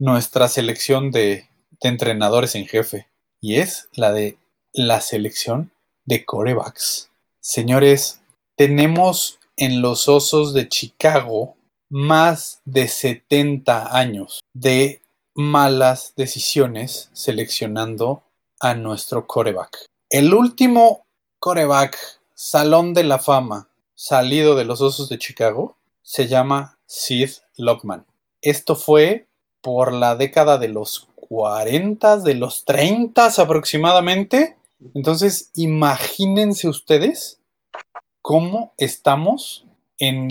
nuestra 0.00 0.48
selección 0.48 1.12
de, 1.12 1.48
de 1.80 1.88
entrenadores 1.88 2.56
en 2.56 2.66
jefe, 2.66 3.06
y 3.40 3.56
es 3.56 3.88
la 3.92 4.10
de 4.10 4.36
la 4.72 5.00
selección 5.00 5.70
de 6.06 6.24
corebacks. 6.24 7.10
Señores, 7.38 8.20
tenemos 8.56 9.39
en 9.60 9.82
los 9.82 10.08
Osos 10.08 10.54
de 10.54 10.68
Chicago 10.68 11.54
más 11.90 12.62
de 12.64 12.88
70 12.88 13.94
años 13.94 14.40
de 14.54 15.02
malas 15.34 16.14
decisiones 16.16 17.10
seleccionando 17.12 18.22
a 18.58 18.74
nuestro 18.74 19.26
coreback. 19.26 19.86
El 20.08 20.32
último 20.32 21.04
coreback 21.38 21.96
Salón 22.34 22.94
de 22.94 23.04
la 23.04 23.18
Fama 23.18 23.68
salido 23.94 24.56
de 24.56 24.64
los 24.64 24.80
Osos 24.80 25.10
de 25.10 25.18
Chicago 25.18 25.76
se 26.02 26.26
llama 26.26 26.78
Sid 26.86 27.30
Lockman. 27.58 28.06
Esto 28.40 28.76
fue 28.76 29.26
por 29.60 29.92
la 29.92 30.16
década 30.16 30.56
de 30.56 30.68
los 30.68 31.06
40, 31.16 32.16
de 32.20 32.34
los 32.34 32.64
30 32.64 33.26
aproximadamente. 33.36 34.56
Entonces, 34.94 35.50
imagínense 35.54 36.66
ustedes 36.66 37.39
cómo 38.30 38.74
estamos 38.78 39.66
en, 39.98 40.30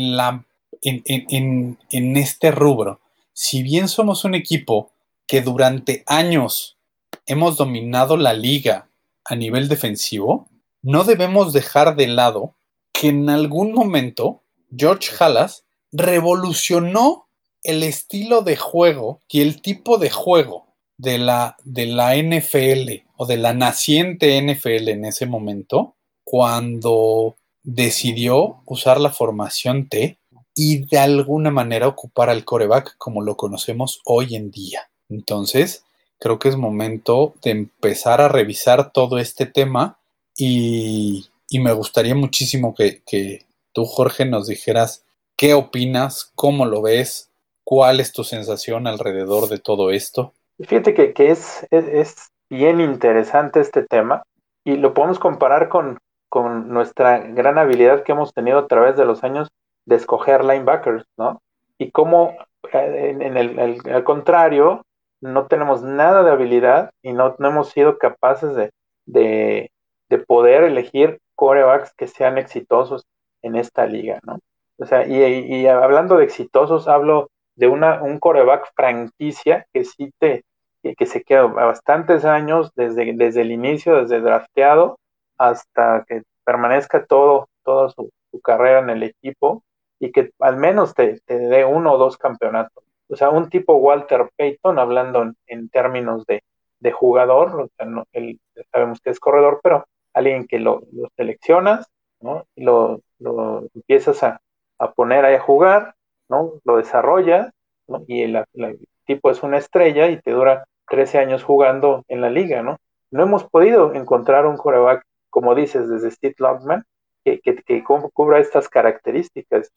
este 1.92 2.50
rubro. 2.50 3.02
Si 3.34 3.62
bien 3.62 3.90
somos 3.90 4.24
un 4.24 4.36
equipo 4.36 4.94
que 5.28 5.42
durante 5.42 6.04
años 6.06 6.78
hemos 7.26 7.58
dominado 7.58 8.16
la 8.16 8.32
liga 8.32 8.88
a 9.26 9.36
nivel 9.36 9.68
defensivo, 9.68 10.48
no 10.82 11.04
debemos 11.04 11.52
dejar 11.52 11.98
de 11.98 12.08
lado 12.08 12.56
que 12.94 13.10
en 13.10 13.30
algún 13.30 13.74
momento 13.74 14.44
George 14.74 15.12
Halas 15.20 15.66
revolucionó 15.92 17.28
el 17.64 17.84
estilo 17.84 18.44
de 18.44 18.56
juego 18.56 19.20
y 19.28 19.42
el 19.42 19.62
tipo 19.62 19.98
de 19.98 20.10
juego 20.10 20.68
de 20.96 21.18
la 21.18 21.58
NFL 21.68 23.10
o 23.18 23.26
de 23.26 23.36
la 23.36 23.54
naciente 23.54 24.42
NFL 24.42 24.88
en 24.88 25.04
ese 25.04 25.26
momento 25.26 25.98
cuando 26.24 27.36
decidió 27.74 28.62
usar 28.66 29.00
la 29.00 29.12
formación 29.12 29.90
T 29.90 30.18
y 30.56 30.86
de 30.88 30.98
alguna 30.98 31.52
manera 31.52 31.88
ocupar 31.88 32.30
al 32.30 32.44
coreback 32.44 32.96
como 32.98 33.22
lo 33.22 33.36
conocemos 33.38 34.02
hoy 34.06 34.36
en 34.36 34.52
día. 34.52 34.90
Entonces, 35.08 35.86
creo 36.20 36.40
que 36.40 36.50
es 36.50 36.56
momento 36.56 37.34
de 37.44 37.52
empezar 37.52 38.22
a 38.22 38.28
revisar 38.28 38.92
todo 38.92 39.20
este 39.20 39.46
tema 39.46 40.00
y, 40.36 41.28
me 41.52 41.74
gustaría 41.74 42.16
muchísimo 42.16 42.74
que, 42.76 43.02
que, 43.06 43.46
tú, 43.74 43.86
Jorge, 43.86 44.26
nos 44.26 44.48
dijeras 44.48 45.06
qué 45.36 45.54
opinas, 45.54 46.32
cómo 46.36 46.66
lo 46.66 46.82
ves, 46.82 47.32
cuál 47.64 48.00
es 48.00 48.12
tu 48.14 48.24
sensación 48.24 48.88
alrededor 48.88 49.48
de 49.48 49.60
todo 49.60 49.92
esto. 49.92 50.34
Fíjate 50.60 50.94
que, 50.94 51.14
que 51.14 51.32
es, 51.32 51.68
es, 51.72 51.86
es, 51.88 52.16
bien 52.52 52.82
interesante 52.82 53.60
este 53.60 53.84
tema 53.84 54.24
y 54.66 54.76
lo 54.76 54.96
podemos 54.96 55.20
comparar 55.20 55.70
con, 55.70 56.00
con 56.30 56.70
nuestra 56.70 57.20
gran 57.20 57.58
habilidad 57.58 58.04
que 58.04 58.12
hemos 58.12 58.34
tenido 58.34 58.60
a 58.60 58.68
través 58.68 58.96
de 58.96 59.06
los 59.06 59.24
años 59.24 59.50
de 59.86 59.96
escoger 59.96 60.46
linebackers, 60.46 61.06
¿no? 61.18 61.42
Y 61.78 61.92
cómo, 61.92 62.36
eh, 62.72 63.18
en, 63.20 63.38
el, 63.38 63.82
al 63.92 64.04
contrario, 64.04 64.84
no 65.22 65.48
tenemos 65.48 65.82
nada 65.82 66.24
de 66.24 66.32
habilidad 66.32 66.92
y 67.02 67.14
no, 67.14 67.36
no 67.40 67.48
hemos 67.50 67.70
sido 67.70 67.98
capaces 67.98 68.56
de, 68.56 68.72
de, 69.06 69.72
de, 70.10 70.18
poder 70.20 70.64
elegir 70.64 71.20
corebacks 71.36 71.94
que 71.96 72.08
sean 72.08 72.38
exitosos 72.38 73.06
en 73.42 73.56
esta 73.56 73.86
liga, 73.86 74.20
¿no? 74.24 74.40
O 74.78 74.86
sea, 74.86 75.06
y, 75.08 75.22
y 75.24 75.68
hablando 75.68 76.18
de 76.18 76.26
exitosos, 76.26 76.88
hablo 76.88 77.30
de 77.56 77.68
una, 77.68 78.02
un 78.02 78.20
coreback 78.20 78.72
franquicia 78.76 79.66
que 79.74 79.84
sí 79.84 80.12
te, 80.20 80.44
que, 80.82 81.06
se 81.06 81.24
queda 81.24 81.44
bastantes 81.46 82.26
años 82.26 82.72
desde, 82.76 83.14
desde 83.16 83.42
el 83.42 83.52
inicio, 83.52 83.98
desde 83.98 84.22
drafteado 84.22 84.98
hasta 85.40 86.06
que 86.08 86.24
permanezca 86.44 87.06
todo, 87.06 87.50
toda 87.64 87.90
su, 87.90 88.12
carrera 88.44 88.80
en 88.80 88.92
el 88.92 89.04
equipo 89.04 89.64
y 90.00 90.12
que 90.12 90.32
al 90.40 90.58
menos 90.58 90.94
te, 90.94 91.20
te, 91.26 91.40
dé 91.40 91.66
uno 91.66 91.94
o 91.94 91.98
dos 91.98 92.18
campeonatos. 92.18 92.84
O 93.10 93.16
sea, 93.16 93.32
un 93.32 93.50
tipo 93.50 93.76
Walter 93.76 94.30
Payton, 94.38 94.78
hablando 94.78 95.24
en, 95.24 95.36
en 95.48 95.70
términos 95.70 96.26
de, 96.28 96.44
de 96.80 96.92
jugador, 96.92 97.62
o 97.62 97.70
sea, 97.76 97.88
no, 97.88 98.06
él, 98.14 98.40
sabemos 98.72 99.00
que 99.02 99.10
es 99.10 99.20
corredor, 99.20 99.60
pero 99.64 99.86
alguien 100.14 100.46
que 100.48 100.60
lo, 100.60 100.84
lo 100.92 101.10
seleccionas, 101.16 101.88
¿no? 102.22 102.46
Y 102.56 102.64
lo, 102.64 103.02
lo 103.18 103.68
empiezas 103.74 104.22
a, 104.24 104.42
a, 104.78 104.92
poner 104.94 105.26
ahí 105.26 105.36
a 105.36 105.42
jugar, 105.42 105.96
¿no? 106.30 106.54
Lo 106.64 106.78
desarrollas, 106.78 107.52
¿no? 107.88 108.04
Y 108.08 108.24
el, 108.24 108.44
el 108.54 108.80
tipo 109.06 109.32
es 109.32 109.42
una 109.42 109.58
estrella 109.58 110.08
y 110.10 110.22
te 110.22 110.32
dura 110.32 110.66
13 110.90 111.20
años 111.20 111.44
jugando 111.44 112.04
en 112.08 112.22
la 112.22 112.30
liga, 112.30 112.62
¿no? 112.62 112.78
No 113.12 113.24
hemos 113.24 113.44
podido 113.44 113.94
encontrar 113.94 114.46
un 114.46 114.58
coreback, 114.58 115.04
como 115.30 115.56
dices, 115.56 115.90
desde 115.90 116.12
Steve 116.12 116.36
Lockman, 116.38 116.86
que, 117.24 117.40
que, 117.42 117.84
cubra 117.84 118.40
estas 118.40 118.70
características. 118.70 119.72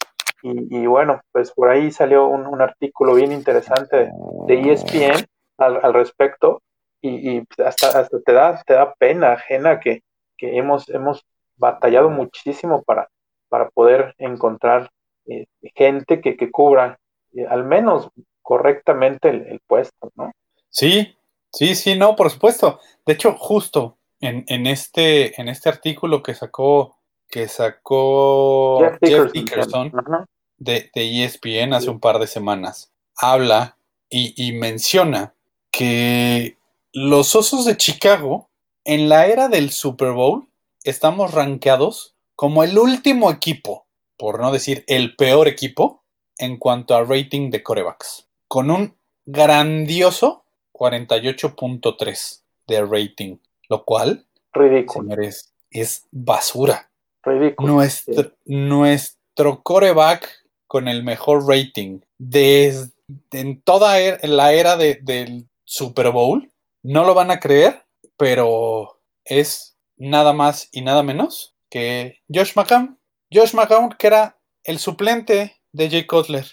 Y, 0.44 0.86
bueno, 0.86 1.20
pues 1.30 1.52
por 1.52 1.68
ahí 1.68 1.92
salió 1.92 2.26
un, 2.26 2.46
un 2.46 2.60
artículo 2.60 3.14
bien 3.14 3.30
interesante 3.30 4.10
de 4.48 4.72
ESPN 4.72 5.24
al, 5.58 5.78
al 5.84 5.94
respecto 5.94 6.62
y, 7.00 7.36
y, 7.36 7.44
hasta, 7.64 8.00
hasta 8.00 8.20
te, 8.20 8.32
da, 8.32 8.60
te 8.66 8.74
da 8.74 8.94
pena 8.94 9.32
ajena 9.34 9.78
que, 9.78 10.02
que 10.36 10.56
hemos, 10.56 10.88
hemos 10.88 11.24
batallado 11.56 12.10
muchísimo 12.10 12.82
para, 12.82 13.08
para 13.48 13.70
poder 13.70 14.14
encontrar 14.18 14.90
eh, 15.26 15.46
gente 15.74 16.20
que, 16.20 16.36
que 16.36 16.50
cubra 16.50 16.98
eh, 17.34 17.46
al 17.48 17.64
menos 17.64 18.08
correctamente 18.42 19.28
el, 19.28 19.60
puesto, 19.66 20.10
¿no? 20.16 20.32
Sí, 20.68 21.16
sí, 21.52 21.74
sí, 21.74 21.96
no, 21.96 22.16
por 22.16 22.30
supuesto. 22.30 22.80
De 23.06 23.12
hecho, 23.12 23.34
justo 23.34 23.98
en, 24.22 24.44
en 24.46 24.66
este, 24.66 25.38
en 25.38 25.48
este 25.48 25.68
artículo 25.68 26.22
que 26.22 26.34
sacó, 26.34 26.96
que 27.28 27.48
sacó 27.48 28.80
Jeff 28.80 29.00
Dickerson, 29.00 29.24
Jeff 29.24 29.32
Dickerson 29.32 29.86
uh 29.88 29.90
-huh. 29.90 30.26
de, 30.56 30.90
de, 30.94 31.24
ESPN 31.24 31.74
hace 31.74 31.86
sí. 31.86 31.90
un 31.90 32.00
par 32.00 32.18
de 32.18 32.26
semanas, 32.26 32.92
habla 33.16 33.76
y, 34.08 34.32
y 34.36 34.52
menciona 34.52 35.34
que 35.70 36.56
los 36.92 37.34
Osos 37.34 37.64
de 37.64 37.76
Chicago, 37.76 38.48
en 38.84 39.08
la 39.08 39.26
era 39.26 39.48
del 39.48 39.70
Super 39.70 40.12
Bowl, 40.12 40.46
estamos 40.84 41.32
rankeados 41.32 42.14
como 42.36 42.62
el 42.62 42.78
último 42.78 43.30
equipo, 43.30 43.86
por 44.16 44.40
no 44.40 44.52
decir 44.52 44.84
el 44.86 45.16
peor 45.16 45.48
equipo, 45.48 46.02
en 46.38 46.58
cuanto 46.58 46.94
a 46.94 47.04
rating 47.04 47.50
de 47.50 47.62
corebacks, 47.62 48.28
con 48.48 48.70
un 48.70 48.96
grandioso 49.26 50.44
48.3 50.72 52.42
de 52.66 52.84
rating, 52.84 53.36
lo 53.68 53.84
cual, 53.84 54.26
Ridículo. 54.52 55.04
señores, 55.04 55.52
es 55.70 56.06
basura. 56.10 56.90
Ridículo. 57.22 57.74
Nuestro, 57.74 58.22
sí. 58.24 58.32
nuestro 58.46 59.62
coreback 59.62 60.28
con 60.66 60.88
el 60.88 61.04
mejor 61.04 61.46
rating 61.46 62.00
desde 62.18 62.92
en 63.32 63.60
toda 63.62 63.98
er, 64.00 64.26
la 64.28 64.52
era 64.52 64.76
de, 64.76 64.98
del 65.02 65.48
Super 65.64 66.10
Bowl, 66.10 66.50
no 66.82 67.04
lo 67.04 67.14
van 67.14 67.30
a 67.30 67.40
creer, 67.40 67.84
pero 68.16 69.00
es 69.24 69.76
nada 69.96 70.32
más 70.32 70.68
y 70.72 70.82
nada 70.82 71.02
menos 71.02 71.54
que 71.68 72.18
Josh 72.32 72.52
McCown. 72.54 72.98
Josh 73.32 73.54
McCown, 73.54 73.90
que 73.98 74.06
era 74.06 74.38
el 74.64 74.78
suplente 74.78 75.56
de 75.72 75.90
Jay 75.90 76.06
Cutler. 76.06 76.46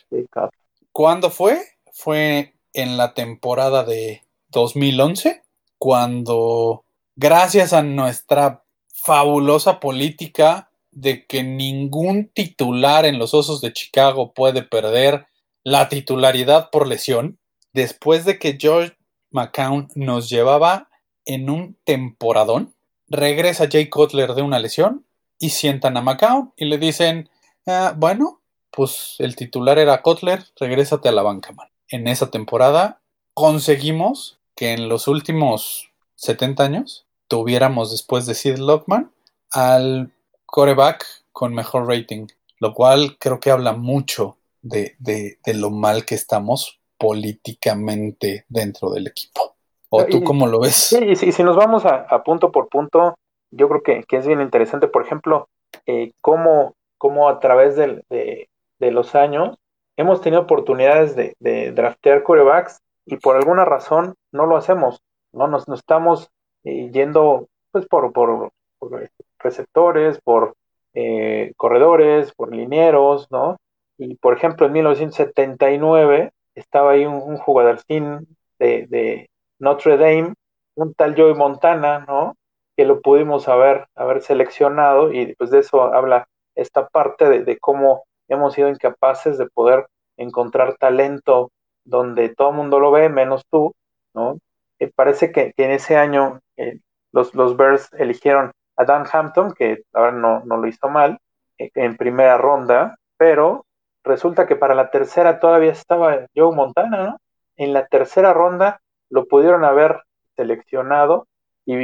¿Cuándo 0.92 1.30
fue? 1.30 1.60
Fue 1.92 2.54
en 2.74 2.98
la 2.98 3.14
temporada 3.14 3.84
de 3.84 4.24
2011, 4.50 5.44
cuando 5.78 6.86
gracias 7.20 7.74
a 7.74 7.84
nuestra 7.84 8.64
fabulosa 8.88 9.82
política 9.82 10.72
de 10.92 11.26
que 11.28 11.44
ningún 11.44 12.30
titular 12.34 13.06
en 13.06 13.20
los 13.20 13.34
Osos 13.34 13.60
de 13.60 13.74
Chicago 13.74 14.34
puede 14.34 14.64
perder 14.64 15.28
la 15.64 15.90
titularidad 15.90 16.70
por 16.72 16.88
lesión, 16.88 17.38
después 17.74 18.24
de 18.24 18.40
que 18.40 18.58
George 18.58 18.96
McCown 19.32 19.90
nos 19.96 20.30
llevaba 20.30 20.88
en 21.26 21.50
un 21.50 21.78
temporadón, 21.84 22.74
regresa 23.10 23.68
Jay 23.70 23.90
Cutler 23.90 24.34
de 24.34 24.42
una 24.42 24.60
lesión 24.60 25.06
y 25.40 25.50
sientan 25.50 25.98
a 25.98 26.02
McCown 26.02 26.54
y 26.56 26.66
le 26.66 26.78
dicen, 26.78 27.30
ah, 27.68 27.94
bueno, 27.98 28.42
pues 28.72 29.16
el 29.20 29.36
titular 29.36 29.78
era 29.78 30.02
Cutler, 30.02 30.46
regrésate 30.58 31.10
a 31.10 31.12
la 31.12 31.24
banca, 31.24 31.52
man. 31.52 31.68
En 31.90 32.08
esa 32.08 32.32
temporada 32.32 33.02
conseguimos 33.34 34.40
que 34.56 34.72
en 34.72 34.88
los 34.88 35.10
últimos 35.10 35.92
70 36.16 36.64
años 36.64 37.06
tuviéramos 37.30 37.92
después 37.92 38.26
de 38.26 38.34
Sid 38.34 38.58
Lockman 38.58 39.12
al 39.52 40.12
coreback 40.46 41.06
con 41.32 41.54
mejor 41.54 41.88
rating, 41.88 42.28
lo 42.60 42.74
cual 42.74 43.18
creo 43.18 43.40
que 43.40 43.52
habla 43.52 43.72
mucho 43.72 44.38
de, 44.62 44.96
de, 45.00 45.38
de 45.46 45.54
lo 45.54 45.70
mal 45.70 46.04
que 46.04 46.16
estamos 46.16 46.82
políticamente 46.98 48.46
dentro 48.50 48.90
del 48.90 49.08
equipo. 49.08 49.56
¿O 49.90 50.06
tú 50.06 50.24
cómo 50.24 50.48
lo 50.48 50.60
ves? 50.60 50.76
Sí, 50.76 51.04
y 51.04 51.16
si, 51.16 51.32
si 51.32 51.44
nos 51.44 51.56
vamos 51.56 51.86
a, 51.86 52.02
a, 52.02 52.24
punto 52.24 52.52
por 52.52 52.68
punto, 52.68 53.16
yo 53.52 53.70
creo 53.70 53.82
que, 53.82 54.04
que 54.04 54.18
es 54.18 54.28
bien 54.28 54.42
interesante, 54.42 54.88
por 54.88 55.04
ejemplo, 55.04 55.48
eh, 55.86 56.12
cómo, 56.22 56.76
cómo, 56.98 57.30
a 57.30 57.40
través 57.40 57.76
de, 57.76 58.04
de, 58.10 58.50
de, 58.80 58.92
los 58.92 59.16
años 59.16 59.58
hemos 59.98 60.22
tenido 60.22 60.44
oportunidades 60.44 61.16
de, 61.16 61.36
de, 61.40 61.72
draftear 61.72 62.22
corebacks 62.22 62.82
y 63.06 63.18
por 63.18 63.36
alguna 63.36 63.66
razón 63.66 64.14
no 64.32 64.46
lo 64.46 64.58
hacemos, 64.58 65.02
¿no? 65.32 65.48
Nos, 65.48 65.68
nos 65.68 65.80
estamos 65.80 66.30
eh, 66.70 66.92
yendo 66.92 67.48
pues 67.72 67.86
por, 67.88 68.12
por, 68.14 68.52
por, 68.80 69.10
receptores, 69.40 70.20
por 70.22 70.56
eh, 70.94 71.54
corredores, 71.58 72.34
por 72.34 72.54
linieros, 72.54 73.28
¿no? 73.32 73.58
Y 73.98 74.16
por 74.16 74.36
ejemplo, 74.36 74.68
en 74.68 74.74
1979 74.74 76.32
estaba 76.56 76.92
ahí 76.92 77.06
un, 77.06 77.16
un 77.16 78.28
de, 78.60 78.88
de, 78.88 79.30
Notre 79.60 79.98
Dame, 79.98 80.34
un 80.76 80.94
tal 80.94 81.16
Joey 81.16 81.36
Montana, 81.36 82.06
¿no? 82.08 82.36
Que 82.78 82.86
lo 82.86 83.02
pudimos 83.02 83.48
haber, 83.48 83.88
haber 83.96 84.22
seleccionado 84.22 85.12
y 85.12 85.36
pues 85.36 85.52
de 85.52 85.60
eso 85.60 85.84
habla 85.84 86.28
esta 86.56 86.88
parte 86.88 87.28
de, 87.30 87.44
de 87.44 87.58
cómo 87.58 88.04
hemos 88.30 88.54
sido 88.54 88.70
incapaces 88.70 89.38
de 89.38 89.48
poder 89.48 89.88
encontrar 90.18 90.78
talento 90.78 91.52
donde 91.84 92.30
todo 92.30 92.50
el 92.52 92.56
mundo 92.56 92.80
lo 92.80 92.92
ve, 92.92 93.10
menos 93.10 93.44
tú, 93.50 93.74
¿no? 94.14 94.38
Eh, 94.80 94.92
parece 94.96 95.32
que, 95.32 95.54
en 95.58 95.72
ese 95.72 95.98
año 95.98 96.40
eh, 96.60 96.80
los, 97.12 97.34
los 97.36 97.58
Bears 97.58 97.92
eligieron 97.94 98.52
a 98.78 98.86
Dan 98.86 99.06
Hampton, 99.12 99.54
que 99.54 99.84
ahora 99.94 100.12
no, 100.12 100.42
no 100.46 100.58
lo 100.58 100.68
hizo 100.68 100.90
mal, 100.90 101.20
eh, 101.58 101.72
en 101.76 101.98
primera 101.98 102.38
ronda, 102.38 102.98
pero 103.18 103.66
resulta 104.04 104.48
que 104.48 104.56
para 104.56 104.76
la 104.76 104.90
tercera 104.90 105.40
todavía 105.40 105.72
estaba 105.72 106.26
Joe 106.36 106.56
Montana, 106.56 107.04
¿no? 107.04 107.18
En 107.58 107.74
la 107.74 107.88
tercera 107.88 108.34
ronda 108.34 108.82
lo 109.10 109.26
pudieron 109.26 109.66
haber 109.66 110.02
seleccionado 110.36 111.28
y, 111.66 111.76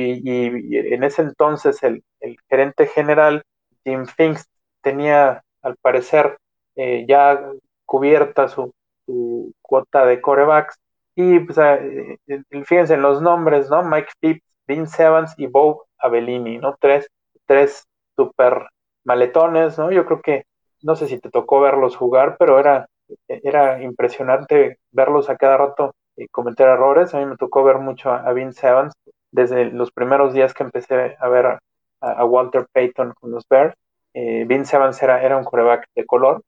en 0.77 1.03
ese 1.03 1.21
entonces 1.21 1.83
el, 1.83 2.03
el, 2.21 2.37
gerente 2.49 2.87
general 2.87 3.43
Jim 3.83 4.05
Finks 4.05 4.47
tenía 4.81 5.43
al 5.61 5.75
parecer 5.77 6.37
eh, 6.75 7.05
ya 7.07 7.39
cubierta 7.85 8.47
su, 8.47 8.73
su, 9.05 9.53
cuota 9.61 10.05
de 10.05 10.21
corebacks 10.21 10.77
y 11.15 11.39
pues, 11.39 11.57
eh, 11.57 12.17
fíjense 12.65 12.95
en 12.95 13.01
los 13.01 13.21
nombres, 13.21 13.69
¿no? 13.69 13.83
Mike 13.83 14.09
Phipps, 14.19 14.44
Vince 14.67 15.03
Evans 15.03 15.33
y 15.37 15.47
Bob 15.47 15.83
Avellini, 15.97 16.57
¿no? 16.57 16.75
Tres, 16.79 17.07
tres 17.45 17.85
super 18.15 18.67
maletones, 19.03 19.77
¿no? 19.77 19.91
Yo 19.91 20.05
creo 20.05 20.21
que 20.21 20.45
no 20.81 20.95
sé 20.95 21.07
si 21.07 21.19
te 21.19 21.29
tocó 21.29 21.61
verlos 21.61 21.95
jugar, 21.95 22.37
pero 22.37 22.59
era, 22.59 22.87
era 23.27 23.81
impresionante 23.81 24.77
verlos 24.91 25.29
a 25.29 25.37
cada 25.37 25.57
rato 25.57 25.95
y 26.15 26.27
cometer 26.27 26.67
errores. 26.67 27.13
A 27.13 27.19
mí 27.19 27.25
me 27.25 27.37
tocó 27.37 27.63
ver 27.63 27.79
mucho 27.79 28.11
a, 28.11 28.31
Vince 28.33 28.67
Evans 28.67 28.93
desde 29.31 29.65
los 29.65 29.91
primeros 29.91 30.33
días 30.33 30.53
que 30.53 30.63
empecé 30.63 31.17
a 31.19 31.27
ver 31.29 31.45
a, 31.45 31.59
a 32.01 32.25
Walter 32.25 32.67
Payton 32.71 33.13
con 33.19 33.31
los 33.31 33.47
Bears. 33.49 33.75
Eh, 34.13 34.45
Vince 34.47 34.75
Evans 34.75 35.01
era, 35.03 35.21
era 35.21 35.37
un 35.37 35.43
coreback 35.43 35.87
de 35.93 36.05
color, 36.05 36.41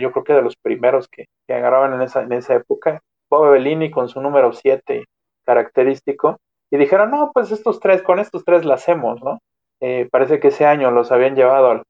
yo 0.00 0.12
creo 0.12 0.24
que 0.24 0.32
de 0.32 0.42
los 0.42 0.56
primeros 0.56 1.08
que, 1.08 1.26
que 1.46 1.54
agarraban 1.54 1.94
en 1.94 2.02
esa, 2.02 2.22
en 2.22 2.32
esa 2.32 2.54
época. 2.54 3.00
Bob 3.30 3.50
Bellini 3.52 3.90
con 3.90 4.08
su 4.08 4.20
número 4.20 4.52
7 4.52 5.04
característico, 5.44 6.38
y 6.70 6.76
dijeron, 6.76 7.10
no, 7.10 7.30
pues 7.32 7.50
estos 7.50 7.80
tres, 7.80 8.02
con 8.02 8.18
estos 8.18 8.44
tres 8.44 8.64
la 8.64 8.74
hacemos, 8.74 9.22
¿no? 9.22 9.40
Eh, 9.80 10.08
parece 10.10 10.40
que 10.40 10.48
ese 10.48 10.66
año 10.66 10.90
los 10.90 11.12
habían 11.12 11.34
llevado 11.34 11.70
al, 11.70 11.82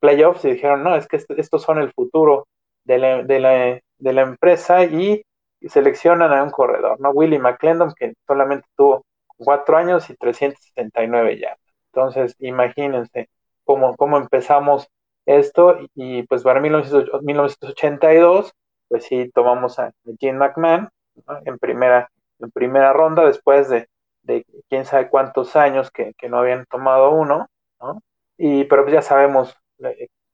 playoffs 0.00 0.44
y 0.44 0.52
dijeron, 0.52 0.82
no, 0.82 0.96
es 0.96 1.06
que 1.06 1.20
estos 1.36 1.62
son 1.62 1.78
el 1.78 1.92
futuro 1.92 2.48
de 2.84 2.98
la, 2.98 3.22
de 3.22 4.12
la, 4.12 4.22
empresa 4.22 4.84
y 4.84 5.22
seleccionan 5.62 6.32
a 6.32 6.42
un 6.42 6.50
corredor, 6.50 6.98
¿no? 7.00 7.10
Willie 7.10 7.38
McClendon, 7.38 7.92
que 7.94 8.14
solamente 8.26 8.66
tuvo 8.76 9.04
cuatro 9.36 9.76
años 9.76 10.10
y 10.10 10.16
369 10.16 11.38
ya. 11.38 11.56
Entonces, 11.92 12.34
imagínense 12.40 13.28
cómo, 13.64 13.94
cómo 13.96 14.18
empezamos 14.18 14.88
esto 15.26 15.78
y 15.94 16.24
pues 16.24 16.42
para 16.42 16.60
1982, 16.60 18.52
pues 18.88 19.04
sí, 19.04 19.30
tomamos 19.34 19.78
a 19.78 19.92
Gene 20.18 20.38
McMahon 20.38 20.88
¿no? 21.26 21.38
en, 21.44 21.58
primera, 21.58 22.10
en 22.40 22.50
primera 22.50 22.92
ronda 22.92 23.24
después 23.26 23.68
de, 23.68 23.86
de 24.28 24.44
quién 24.68 24.84
sabe 24.84 25.08
cuántos 25.08 25.56
años 25.56 25.90
que, 25.90 26.14
no 26.28 26.38
habían 26.38 26.66
tomado 26.66 27.10
uno, 27.10 27.48
¿no? 27.80 28.02
Y 28.36 28.64
pero 28.64 28.84
pues 28.84 28.94
ya 28.94 29.02
sabemos 29.02 29.56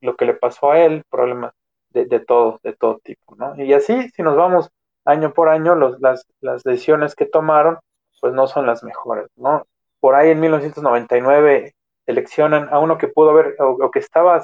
lo 0.00 0.16
que 0.16 0.24
le 0.26 0.34
pasó 0.34 0.72
a 0.72 0.80
él, 0.80 1.04
problemas 1.08 1.52
de, 1.90 2.06
de, 2.06 2.20
todo, 2.20 2.60
de 2.62 2.74
todo 2.74 2.98
tipo, 3.02 3.36
¿no? 3.36 3.54
Y 3.56 3.72
así, 3.72 4.08
si 4.10 4.22
nos 4.22 4.36
vamos 4.36 4.70
año 5.04 5.32
por 5.32 5.48
año, 5.48 5.74
los, 5.74 6.00
las, 6.00 6.26
las 6.40 6.62
decisiones 6.64 7.14
que 7.14 7.26
tomaron, 7.26 7.78
pues 8.20 8.32
no 8.34 8.46
son 8.46 8.66
las 8.66 8.82
mejores, 8.82 9.28
¿no? 9.36 9.64
Por 10.00 10.14
ahí 10.16 10.30
en 10.30 10.40
1999 10.40 11.72
seleccionan 12.04 12.68
a 12.70 12.80
uno 12.80 12.98
que 12.98 13.08
pudo 13.08 13.30
haber, 13.30 13.56
o, 13.60 13.90
que 13.90 14.00
estaba 14.00 14.42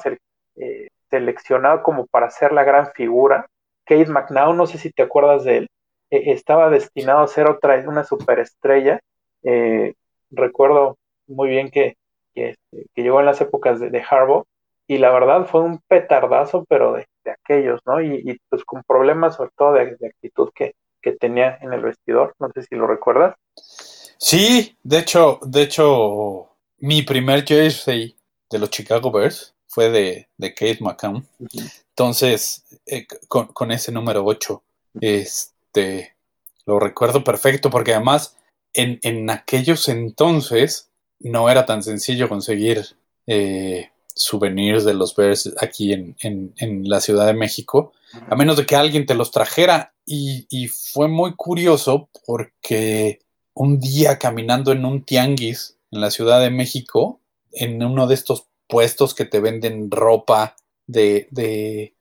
eh, 0.57 0.89
seleccionado 1.11 1.83
como 1.83 2.07
para 2.07 2.31
ser 2.31 2.53
la 2.53 2.65
gran 2.65 2.93
figura, 2.93 3.47
Kate 3.85 4.07
McNown, 4.07 4.57
no 4.57 4.67
sé 4.67 4.79
si 4.79 4.93
te 4.93 5.03
acuerdas 5.03 5.45
de 5.45 5.59
él, 5.59 5.69
eh, 6.11 6.33
estaba 6.33 6.71
destinado 6.71 7.21
a 7.21 7.29
ser 7.29 7.49
otra, 7.49 7.83
una 7.87 8.05
superestrella. 8.05 9.01
Eh, 9.43 9.95
recuerdo 10.31 10.97
muy 11.27 11.49
bien 11.49 11.71
que, 11.71 11.97
que, 12.35 12.57
llegó 12.95 13.21
en 13.21 13.27
las 13.27 13.41
épocas 13.41 13.81
de, 13.81 13.91
de 13.91 14.03
Harbaugh 14.09 14.45
y 14.87 14.99
la 14.99 15.11
verdad 15.13 15.47
fue 15.47 15.61
un 15.61 15.79
petardazo, 15.87 16.65
pero 16.69 16.95
de, 16.95 17.07
aquellos, 17.31 17.81
¿no? 17.87 18.03
Y, 18.03 18.41
pues 18.49 18.65
con 18.65 18.83
problemas 18.83 19.37
sobre 19.37 19.51
todo 19.57 19.73
de, 19.75 19.97
actitud 20.05 20.51
que, 20.55 20.75
que 21.01 21.13
tenía 21.13 21.59
en 21.61 21.73
el 21.73 21.83
vestidor, 21.83 22.35
no 22.41 22.51
sé 22.53 22.65
si 22.65 22.75
lo 22.75 22.87
recuerdas. 22.87 23.37
Sí, 24.19 24.77
de 24.83 24.99
hecho, 24.99 25.39
de 25.43 25.63
hecho, 25.63 26.49
mi 26.79 27.03
primer 27.03 27.45
jersey 27.47 28.17
de 28.51 28.59
los 28.59 28.71
Chicago 28.71 29.13
Bears 29.13 29.55
fue 29.69 29.91
de, 29.91 30.29
de 30.37 30.55
Kate 30.55 30.79
McCown. 30.81 31.25
Entonces, 31.91 32.65
eh, 32.87 33.07
con, 33.29 33.71
ese 33.71 33.93
número 33.93 34.25
8, 34.25 34.63
este, 35.01 36.17
lo 36.67 36.81
recuerdo 36.81 37.23
perfecto 37.23 37.71
porque 37.71 37.95
además 37.95 38.37
en, 38.75 38.99
en 39.03 39.31
aquellos 39.31 39.89
entonces 39.89 40.91
no 41.21 41.51
era 41.51 41.67
tan 41.67 41.83
sencillo 41.83 42.29
conseguir 42.29 42.85
eh, 43.27 43.91
souvenirs 44.15 44.85
de 44.85 44.95
los 44.95 45.15
Bears 45.15 45.55
aquí 45.61 45.93
en, 45.93 46.85
la 46.85 47.01
Ciudad 47.01 47.27
de 47.27 47.35
México, 47.35 47.93
a 48.29 48.35
menos 48.35 48.57
de 48.57 48.67
que 48.67 48.77
alguien 48.77 49.07
te 49.07 49.15
los 49.15 49.31
trajera. 49.31 49.93
Y, 50.05 50.47
y, 50.51 50.67
fue 50.69 51.09
muy 51.09 51.35
curioso 51.37 52.09
porque 52.27 53.21
un 53.55 53.79
día 53.79 54.19
caminando 54.19 54.73
en 54.73 54.85
un 54.85 55.05
tianguis 55.05 55.77
en 55.93 56.01
la 56.01 56.11
Ciudad 56.11 56.41
de 56.41 56.51
México, 56.51 57.21
en 57.53 57.83
uno 57.83 58.07
de 58.07 58.15
estos 58.15 58.47
puestos 58.67 59.15
que 59.15 59.25
te 59.25 59.41
venden 59.41 59.91
ropa 59.91 60.57
de, 60.87 61.29
de, 61.31 61.95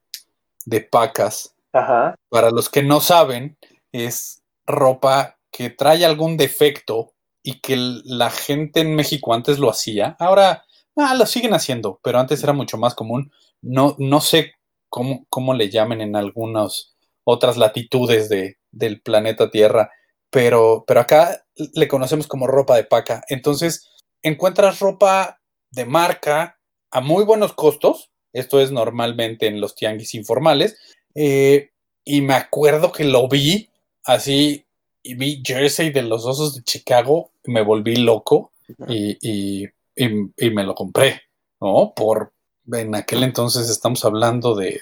de 0.65 0.81
pacas. 0.81 1.53
Para 1.71 2.49
los 2.51 2.69
que 2.69 2.81
no 2.81 2.99
saben, 2.99 3.57
es 3.91 4.41
ropa 4.65 5.38
que 5.59 5.69
trae 5.69 6.05
algún 6.05 6.37
defecto 6.37 7.11
y 7.43 7.59
que 7.59 7.75
la 7.75 8.29
gente 8.29 8.79
en 8.79 8.95
México 8.95 9.33
antes 9.33 9.59
lo 9.59 9.69
hacía. 9.69 10.15
Ahora 10.17 10.63
ah, 10.95 11.13
lo 11.15 11.25
siguen 11.25 11.53
haciendo, 11.53 11.99
pero 12.01 12.17
antes 12.17 12.41
era 12.41 12.53
mucho 12.53 12.77
más 12.77 12.95
común. 12.95 13.33
No, 13.61 13.93
no 13.99 14.21
sé 14.21 14.53
cómo, 14.87 15.25
cómo 15.27 15.53
le 15.53 15.69
llamen 15.69 15.99
en 15.99 16.15
algunas 16.15 16.95
otras 17.25 17.57
latitudes 17.57 18.29
de, 18.29 18.57
del 18.71 19.01
planeta 19.01 19.51
Tierra, 19.51 19.91
pero, 20.29 20.85
pero 20.87 21.01
acá 21.01 21.43
le 21.55 21.89
conocemos 21.89 22.25
como 22.27 22.47
ropa 22.47 22.77
de 22.77 22.85
paca. 22.85 23.25
Entonces, 23.27 23.89
encuentras 24.21 24.79
ropa 24.79 25.41
de 25.71 25.83
marca 25.83 26.57
a 26.89 27.01
muy 27.01 27.25
buenos 27.25 27.51
costos. 27.51 28.11
Esto 28.31 28.61
es 28.61 28.71
normalmente 28.71 29.47
en 29.47 29.59
los 29.59 29.75
tianguis 29.75 30.15
informales. 30.15 30.77
Eh, 31.15 31.71
y 32.05 32.21
me 32.21 32.35
acuerdo 32.35 32.93
que 32.93 33.03
lo 33.03 33.27
vi 33.27 33.69
así 34.05 34.65
y 35.03 35.15
vi 35.15 35.41
jersey 35.45 35.91
de 35.91 36.03
los 36.03 36.25
osos 36.25 36.55
de 36.55 36.63
Chicago. 36.63 37.31
Me 37.45 37.61
volví 37.61 37.95
loco 37.97 38.51
y, 38.87 39.67
me 39.95 40.63
lo 40.63 40.75
compré, 40.75 41.21
¿no? 41.59 41.93
Por 41.95 42.33
en 42.71 42.95
aquel 42.95 43.23
entonces 43.23 43.69
estamos 43.69 44.05
hablando 44.05 44.55
de, 44.55 44.81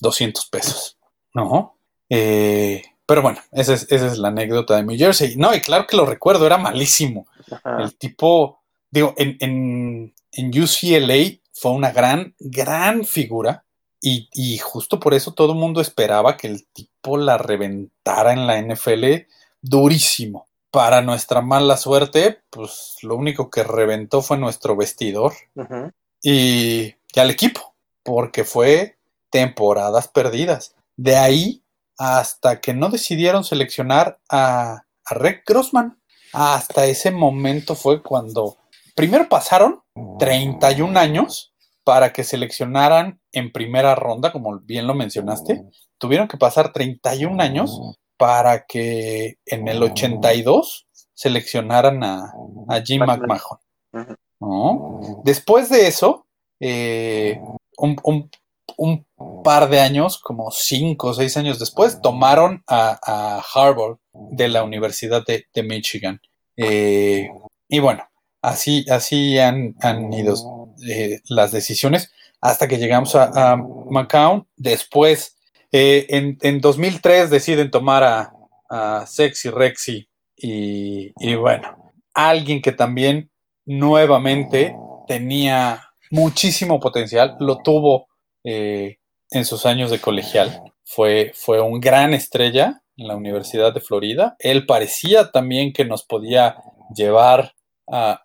200 0.00 0.46
pesos, 0.46 0.98
¿no? 1.32 1.76
Eh, 2.10 2.82
pero 3.06 3.22
bueno, 3.22 3.38
esa 3.52 3.74
es, 3.74 3.86
esa 3.90 4.06
es 4.06 4.18
la 4.18 4.28
anécdota 4.28 4.76
de 4.76 4.82
mi 4.82 4.98
jersey. 4.98 5.36
No, 5.36 5.54
y 5.54 5.60
claro 5.60 5.86
que 5.86 5.96
lo 5.96 6.06
recuerdo, 6.06 6.46
era 6.46 6.58
malísimo. 6.58 7.26
El 7.78 7.96
tipo, 7.96 8.60
digo, 8.90 9.14
en, 9.16 9.36
en, 9.40 10.14
en, 10.32 10.48
UCLA 10.48 11.38
fue 11.52 11.72
una 11.72 11.92
gran, 11.92 12.34
gran 12.38 13.04
figura. 13.04 13.64
Y, 14.06 14.28
y 14.34 14.58
justo 14.58 15.00
por 15.00 15.14
eso 15.14 15.32
todo 15.32 15.52
el 15.52 15.58
mundo 15.58 15.80
esperaba 15.80 16.36
que 16.36 16.46
el 16.46 16.66
tipo 16.66 17.16
la 17.16 17.38
reventara 17.38 18.34
en 18.34 18.46
la 18.46 18.60
NFL 18.60 19.26
durísimo. 19.62 20.46
Para 20.70 21.00
nuestra 21.00 21.40
mala 21.40 21.78
suerte, 21.78 22.42
pues 22.50 22.96
lo 23.00 23.16
único 23.16 23.48
que 23.48 23.64
reventó 23.64 24.20
fue 24.20 24.36
nuestro 24.36 24.76
vestidor 24.76 25.32
y, 26.20 26.94
y 27.14 27.20
al 27.20 27.30
equipo, 27.30 27.74
porque 28.02 28.44
fue 28.44 28.98
temporadas 29.30 30.08
perdidas. 30.08 30.74
De 30.96 31.16
ahí 31.16 31.62
hasta 31.96 32.60
que 32.60 32.74
no 32.74 32.90
decidieron 32.90 33.42
seleccionar 33.42 34.18
a, 34.28 34.82
a 35.06 35.14
Rick 35.14 35.44
Grossman. 35.46 35.98
Hasta 36.34 36.84
ese 36.84 37.10
momento 37.10 37.74
fue 37.74 38.02
cuando 38.02 38.58
primero 38.94 39.30
pasaron 39.30 39.82
31 40.18 40.98
años 40.98 41.54
para 41.84 42.12
que 42.12 42.22
seleccionaran 42.22 43.20
en 43.34 43.52
primera 43.52 43.94
ronda, 43.94 44.32
como 44.32 44.58
bien 44.60 44.86
lo 44.86 44.94
mencionaste. 44.94 45.64
Tuvieron 45.98 46.28
que 46.28 46.36
pasar 46.36 46.72
31 46.72 47.42
años 47.42 47.80
para 48.16 48.64
que 48.66 49.38
en 49.46 49.68
el 49.68 49.82
82 49.82 50.86
seleccionaran 51.12 52.02
a, 52.02 52.32
Jim 52.84 53.02
McMahon. 53.04 53.58
Después 55.24 55.68
de 55.68 55.86
eso, 55.86 56.26
eh, 56.60 57.40
un, 57.76 57.96
un 58.76 59.06
par 59.42 59.68
de 59.68 59.80
años, 59.80 60.18
como 60.18 60.50
cinco 60.50 61.08
o 61.08 61.14
seis 61.14 61.36
años 61.36 61.58
después, 61.58 62.00
tomaron 62.00 62.62
a, 62.66 62.98
a 63.02 63.42
Harvard 63.54 63.98
de 64.12 64.48
la 64.48 64.62
Universidad 64.62 65.24
de, 65.24 65.62
Michigan. 65.62 66.20
Eh, 66.56 67.28
y 67.68 67.78
bueno, 67.78 68.08
así, 68.42 68.84
así 68.90 69.38
han, 69.38 69.74
han 69.80 70.12
ido 70.12 70.74
eh, 70.88 71.20
las 71.28 71.52
decisiones 71.52 72.12
hasta 72.44 72.68
que 72.68 72.76
llegamos 72.76 73.14
a, 73.14 73.54
a. 73.54 74.44
Después, 74.56 75.38
eh, 75.72 76.06
en, 76.10 76.36
en, 76.42 76.60
2003 76.60 77.30
deciden 77.30 77.70
tomar 77.70 78.04
a, 78.04 78.34
a 78.68 79.06
Sexy 79.06 79.48
Rexy 79.48 80.10
y, 80.36 81.34
bueno, 81.36 81.94
alguien 82.12 82.60
que 82.60 82.72
también 82.72 83.30
nuevamente 83.64 84.76
tenía 85.08 85.88
muchísimo 86.10 86.80
potencial, 86.80 87.34
lo 87.40 87.62
tuvo 87.62 88.08
eh, 88.44 88.98
en 89.30 89.46
sus 89.46 89.64
años 89.64 89.90
de 89.90 90.02
colegial. 90.02 90.64
Fue, 90.84 91.32
fue 91.34 91.62
un 91.62 91.80
gran 91.80 92.12
estrella 92.12 92.82
en 92.98 93.08
la 93.08 93.16
Universidad 93.16 93.72
de 93.72 93.80
Florida. 93.80 94.36
Él 94.38 94.66
parecía 94.66 95.30
también 95.30 95.72
que 95.72 95.86
nos 95.86 96.04
podía 96.04 96.56
llevar 96.94 97.54
a, 97.90 98.20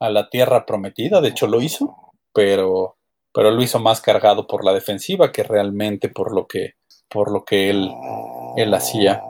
la 0.00 0.28
tierra 0.28 0.66
prometida, 0.66 1.20
de 1.20 1.28
hecho 1.28 1.46
lo 1.46 1.60
hizo, 1.60 2.14
pero, 2.32 2.97
pero 3.38 3.52
lo 3.52 3.62
hizo 3.62 3.78
más 3.78 4.00
cargado 4.00 4.48
por 4.48 4.64
la 4.64 4.74
defensiva 4.74 5.30
que 5.30 5.44
realmente 5.44 6.08
por 6.08 6.34
lo 6.34 6.48
que, 6.48 6.74
por 7.08 7.30
lo 7.30 7.44
que 7.44 7.70
él, 7.70 7.88
él 8.56 8.74
hacía. 8.74 9.22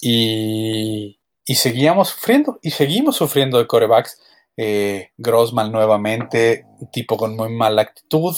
Y, 0.00 1.18
y 1.44 1.54
seguíamos 1.56 2.10
sufriendo, 2.10 2.60
y 2.62 2.70
seguimos 2.70 3.16
sufriendo 3.16 3.58
de 3.58 3.66
corebacks 3.66 4.22
eh, 4.56 5.10
Grossman 5.16 5.72
nuevamente, 5.72 6.64
tipo 6.92 7.16
con 7.16 7.34
muy 7.34 7.48
mala 7.48 7.82
actitud. 7.82 8.36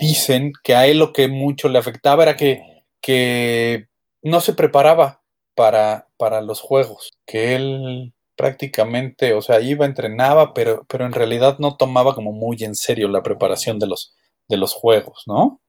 Dicen 0.00 0.54
que 0.62 0.74
a 0.74 0.86
él 0.86 0.98
lo 0.98 1.12
que 1.12 1.28
mucho 1.28 1.68
le 1.68 1.78
afectaba 1.78 2.22
era 2.22 2.34
que, 2.34 2.86
que 3.02 3.88
no 4.22 4.40
se 4.40 4.54
preparaba 4.54 5.20
para, 5.54 6.08
para 6.16 6.40
los 6.40 6.62
juegos, 6.62 7.18
que 7.26 7.54
él 7.54 8.14
prácticamente, 8.34 9.34
o 9.34 9.42
sea, 9.42 9.60
iba, 9.60 9.84
entrenaba, 9.84 10.54
pero, 10.54 10.86
pero 10.88 11.04
en 11.04 11.12
realidad 11.12 11.58
no 11.58 11.76
tomaba 11.76 12.14
como 12.14 12.32
muy 12.32 12.56
en 12.64 12.74
serio 12.74 13.08
la 13.08 13.22
preparación 13.22 13.78
de 13.78 13.88
los, 13.88 14.14
de 14.48 14.56
los 14.56 14.74
juegos, 14.74 15.24
¿no? 15.26 15.60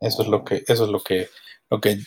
Eso 0.00 0.22
es 0.22 0.28
lo 0.28 0.44
que, 0.44 0.64
eso 0.66 0.84
es 0.84 0.90
lo 0.90 1.00
que, 1.00 1.28
lo 1.70 1.80
que, 1.80 1.98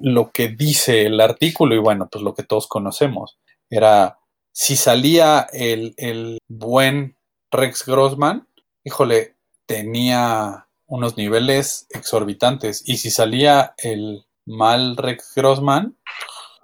lo 0.00 0.30
que 0.30 0.48
dice 0.48 1.06
el 1.06 1.20
artículo, 1.20 1.74
y 1.74 1.78
bueno, 1.78 2.08
pues 2.10 2.22
lo 2.22 2.34
que 2.34 2.42
todos 2.42 2.66
conocemos. 2.66 3.38
Era 3.70 4.18
si 4.52 4.76
salía 4.76 5.46
el, 5.52 6.38
buen 6.48 7.16
Rex 7.50 7.84
Grossman, 7.84 8.48
híjole, 8.84 9.34
tenía 9.66 10.66
unos 10.86 11.18
niveles 11.18 11.86
exorbitantes. 11.90 12.82
Y 12.88 12.96
si 12.96 13.10
salía 13.10 13.74
el 13.76 14.24
mal 14.46 14.96
Rex 14.96 15.34
Grossman, 15.34 15.96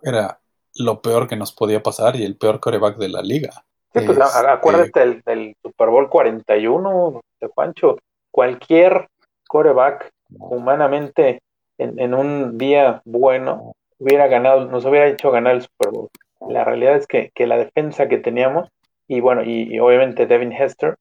era 0.02 0.40
lo 0.76 1.02
peor 1.02 1.28
que 1.28 1.36
nos 1.36 1.52
podía 1.52 1.82
pasar 1.82 2.16
y 2.16 2.24
el 2.24 2.36
peor 2.36 2.60
coreback 2.60 2.96
de 2.96 3.08
la 3.10 3.20
liga. 3.20 3.64
Sí, 3.92 4.00
pues 4.06 4.18
acuérdate 4.18 5.20
del, 5.26 5.54
Super 5.62 5.90
Bowl 5.90 6.08
41 6.08 7.20
de 7.40 7.48
Pancho. 7.50 7.98
Cualquier 8.32 9.08
coreback 9.46 10.10
humanamente 10.30 11.40
en, 11.78 12.00
en, 12.00 12.14
un 12.14 12.58
día 12.58 13.02
bueno 13.04 13.74
hubiera 14.02 14.26
ganado, 14.26 14.66
nos 14.66 14.84
hubiera 14.84 15.06
hecho 15.06 15.30
ganar 15.30 15.54
el 15.54 15.62
Super 15.62 15.90
Bowl. 15.92 16.08
La 16.48 16.64
realidad 16.64 16.96
es 16.96 17.06
que, 17.06 17.30
la 17.46 17.56
defensa 17.56 18.08
que 18.08 18.18
teníamos, 18.18 18.68
y 19.06 19.20
bueno, 19.20 19.42
y, 19.44 19.78
obviamente 19.78 20.26
Devin 20.26 20.52
Hester, 20.52 20.96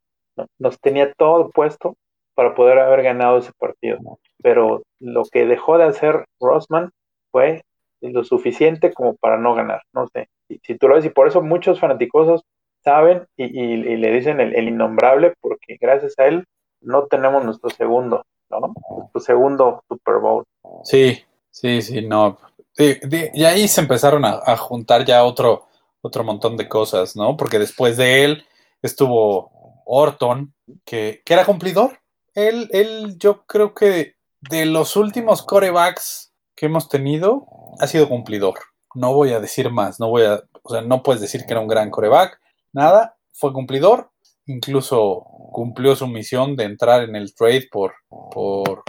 nos 0.60 0.80
tenía 0.80 1.14
todo 1.14 1.50
puesto 1.50 1.96
para 2.36 2.56
poder 2.56 2.80
haber 2.80 3.04
ganado 3.04 3.38
ese 3.38 3.52
partido. 3.58 4.00
Pero 4.42 4.84
lo 5.00 5.24
que 5.26 5.46
dejó 5.46 5.78
de 5.78 5.86
hacer 5.86 6.26
Rossman 6.40 6.92
fue 7.32 7.64
lo 8.02 8.24
suficiente 8.24 8.94
como 8.94 9.16
para 9.16 9.38
no 9.38 9.54
ganar. 9.56 9.82
No 9.94 10.08
sé, 10.08 10.30
si, 10.64 10.78
tú 10.78 10.88
lo 10.88 10.96
ves, 10.96 11.06
y 11.06 11.10
por 11.10 11.28
eso 11.28 11.42
muchos 11.42 11.80
fanáticosos 11.80 12.44
saben 12.84 13.26
y, 13.36 13.78
le 13.98 14.12
dicen 14.12 14.40
el, 14.40 14.68
innombrable, 14.68 15.34
porque 15.42 15.78
gracias 15.80 16.18
a 16.18 16.26
él 16.26 16.46
no 16.82 17.06
tenemos 17.08 17.44
nuestro 17.46 17.70
segundo 17.70 18.24
¿no? 18.60 18.74
Tu 19.14 19.20
segundo 19.20 19.84
Super 19.88 20.16
Bowl. 20.20 20.44
Sí, 20.84 21.24
sí, 21.50 21.82
sí, 21.82 22.02
no. 22.02 22.38
Y 22.78 23.44
ahí 23.44 23.68
se 23.68 23.82
empezaron 23.82 24.26
a, 24.26 24.42
a 24.46 24.58
juntar 24.58 25.06
ya 25.06 25.24
otro, 25.24 25.68
otro 26.02 26.24
montón 26.24 26.58
de 26.58 26.68
cosas, 26.68 27.16
¿no? 27.16 27.38
Porque 27.38 27.60
después 27.60 27.98
de 27.98 28.24
él 28.24 28.46
estuvo 28.82 29.84
Orton, 29.86 30.54
que, 30.86 31.22
que 31.26 31.34
era 31.34 31.46
cumplidor. 31.46 32.00
Él, 32.34 32.70
él, 32.72 33.18
yo 33.18 33.44
creo 33.46 33.74
que 33.74 34.16
de 34.40 34.66
los 34.66 34.96
últimos 34.96 35.44
corebacks 35.44 36.34
que 36.56 36.68
hemos 36.68 36.88
tenido, 36.90 37.46
ha 37.80 37.88
sido 37.88 38.08
cumplidor. 38.08 38.60
No 38.96 39.14
voy 39.14 39.34
a 39.34 39.40
decir 39.40 39.70
más, 39.72 40.00
no 40.00 40.10
voy 40.10 40.24
a, 40.24 40.42
o 40.64 40.70
sea, 40.70 40.82
no 40.82 41.04
puedes 41.04 41.22
decir 41.22 41.46
que 41.46 41.54
era 41.54 41.62
un 41.62 41.68
gran 41.68 41.90
coreback, 41.90 42.40
nada, 42.74 43.18
fue 43.34 43.54
cumplidor, 43.54 44.11
incluso 44.52 45.24
cumplió 45.52 45.96
su 45.96 46.08
misión 46.08 46.56
de 46.56 46.64
entrar 46.66 47.04
en 47.04 47.16
el 47.16 47.34
trade 47.36 47.68
por, 47.72 47.94
por 48.10 48.84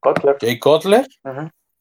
Cutler. 0.00 0.36
Jay 0.40 0.58
Cutler. 0.58 1.06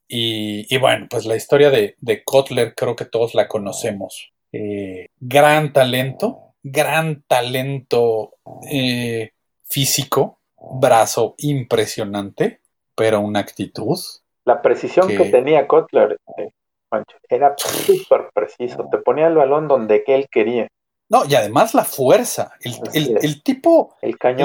Y, 0.08 0.74
y 0.74 0.78
bueno, 0.80 1.08
pues 1.10 1.26
la 1.26 1.36
historia 1.36 1.70
de, 1.70 1.96
de 2.00 2.24
Kotler 2.24 2.74
creo 2.76 2.96
que 2.96 3.06
todos 3.06 3.34
la 3.36 3.48
conocemos. 3.48 4.32
Eh, 4.54 5.08
gran 5.20 5.74
talento, 5.74 6.54
gran 6.64 7.24
talento 7.28 8.36
eh, 8.72 9.32
físico, 9.66 10.40
brazo 10.80 11.36
impresionante, 11.40 12.62
pero 12.96 13.20
una 13.20 13.40
actitud. 13.42 13.98
La 14.46 14.62
precisión 14.62 15.08
Que- 15.10 15.18
que 15.18 15.26
tenía 15.26 15.68
Cutler, 15.68 16.18
eh, 16.38 16.52
era 17.28 17.54
súper 17.58 18.30
preciso. 18.34 18.88
Te 18.90 19.00
ponía 19.00 19.28
el 19.28 19.36
balón 19.36 19.68
donde 19.68 20.06
que 20.06 20.16
él 20.16 20.28
quería. 20.32 20.68
No, 21.10 21.24
y 21.26 21.36
además 21.36 21.74
la 21.74 21.86
fuerza. 21.86 22.52
El, 22.62 22.74
el- 22.94 23.08
el 23.26 23.44
tipo, 23.44 23.96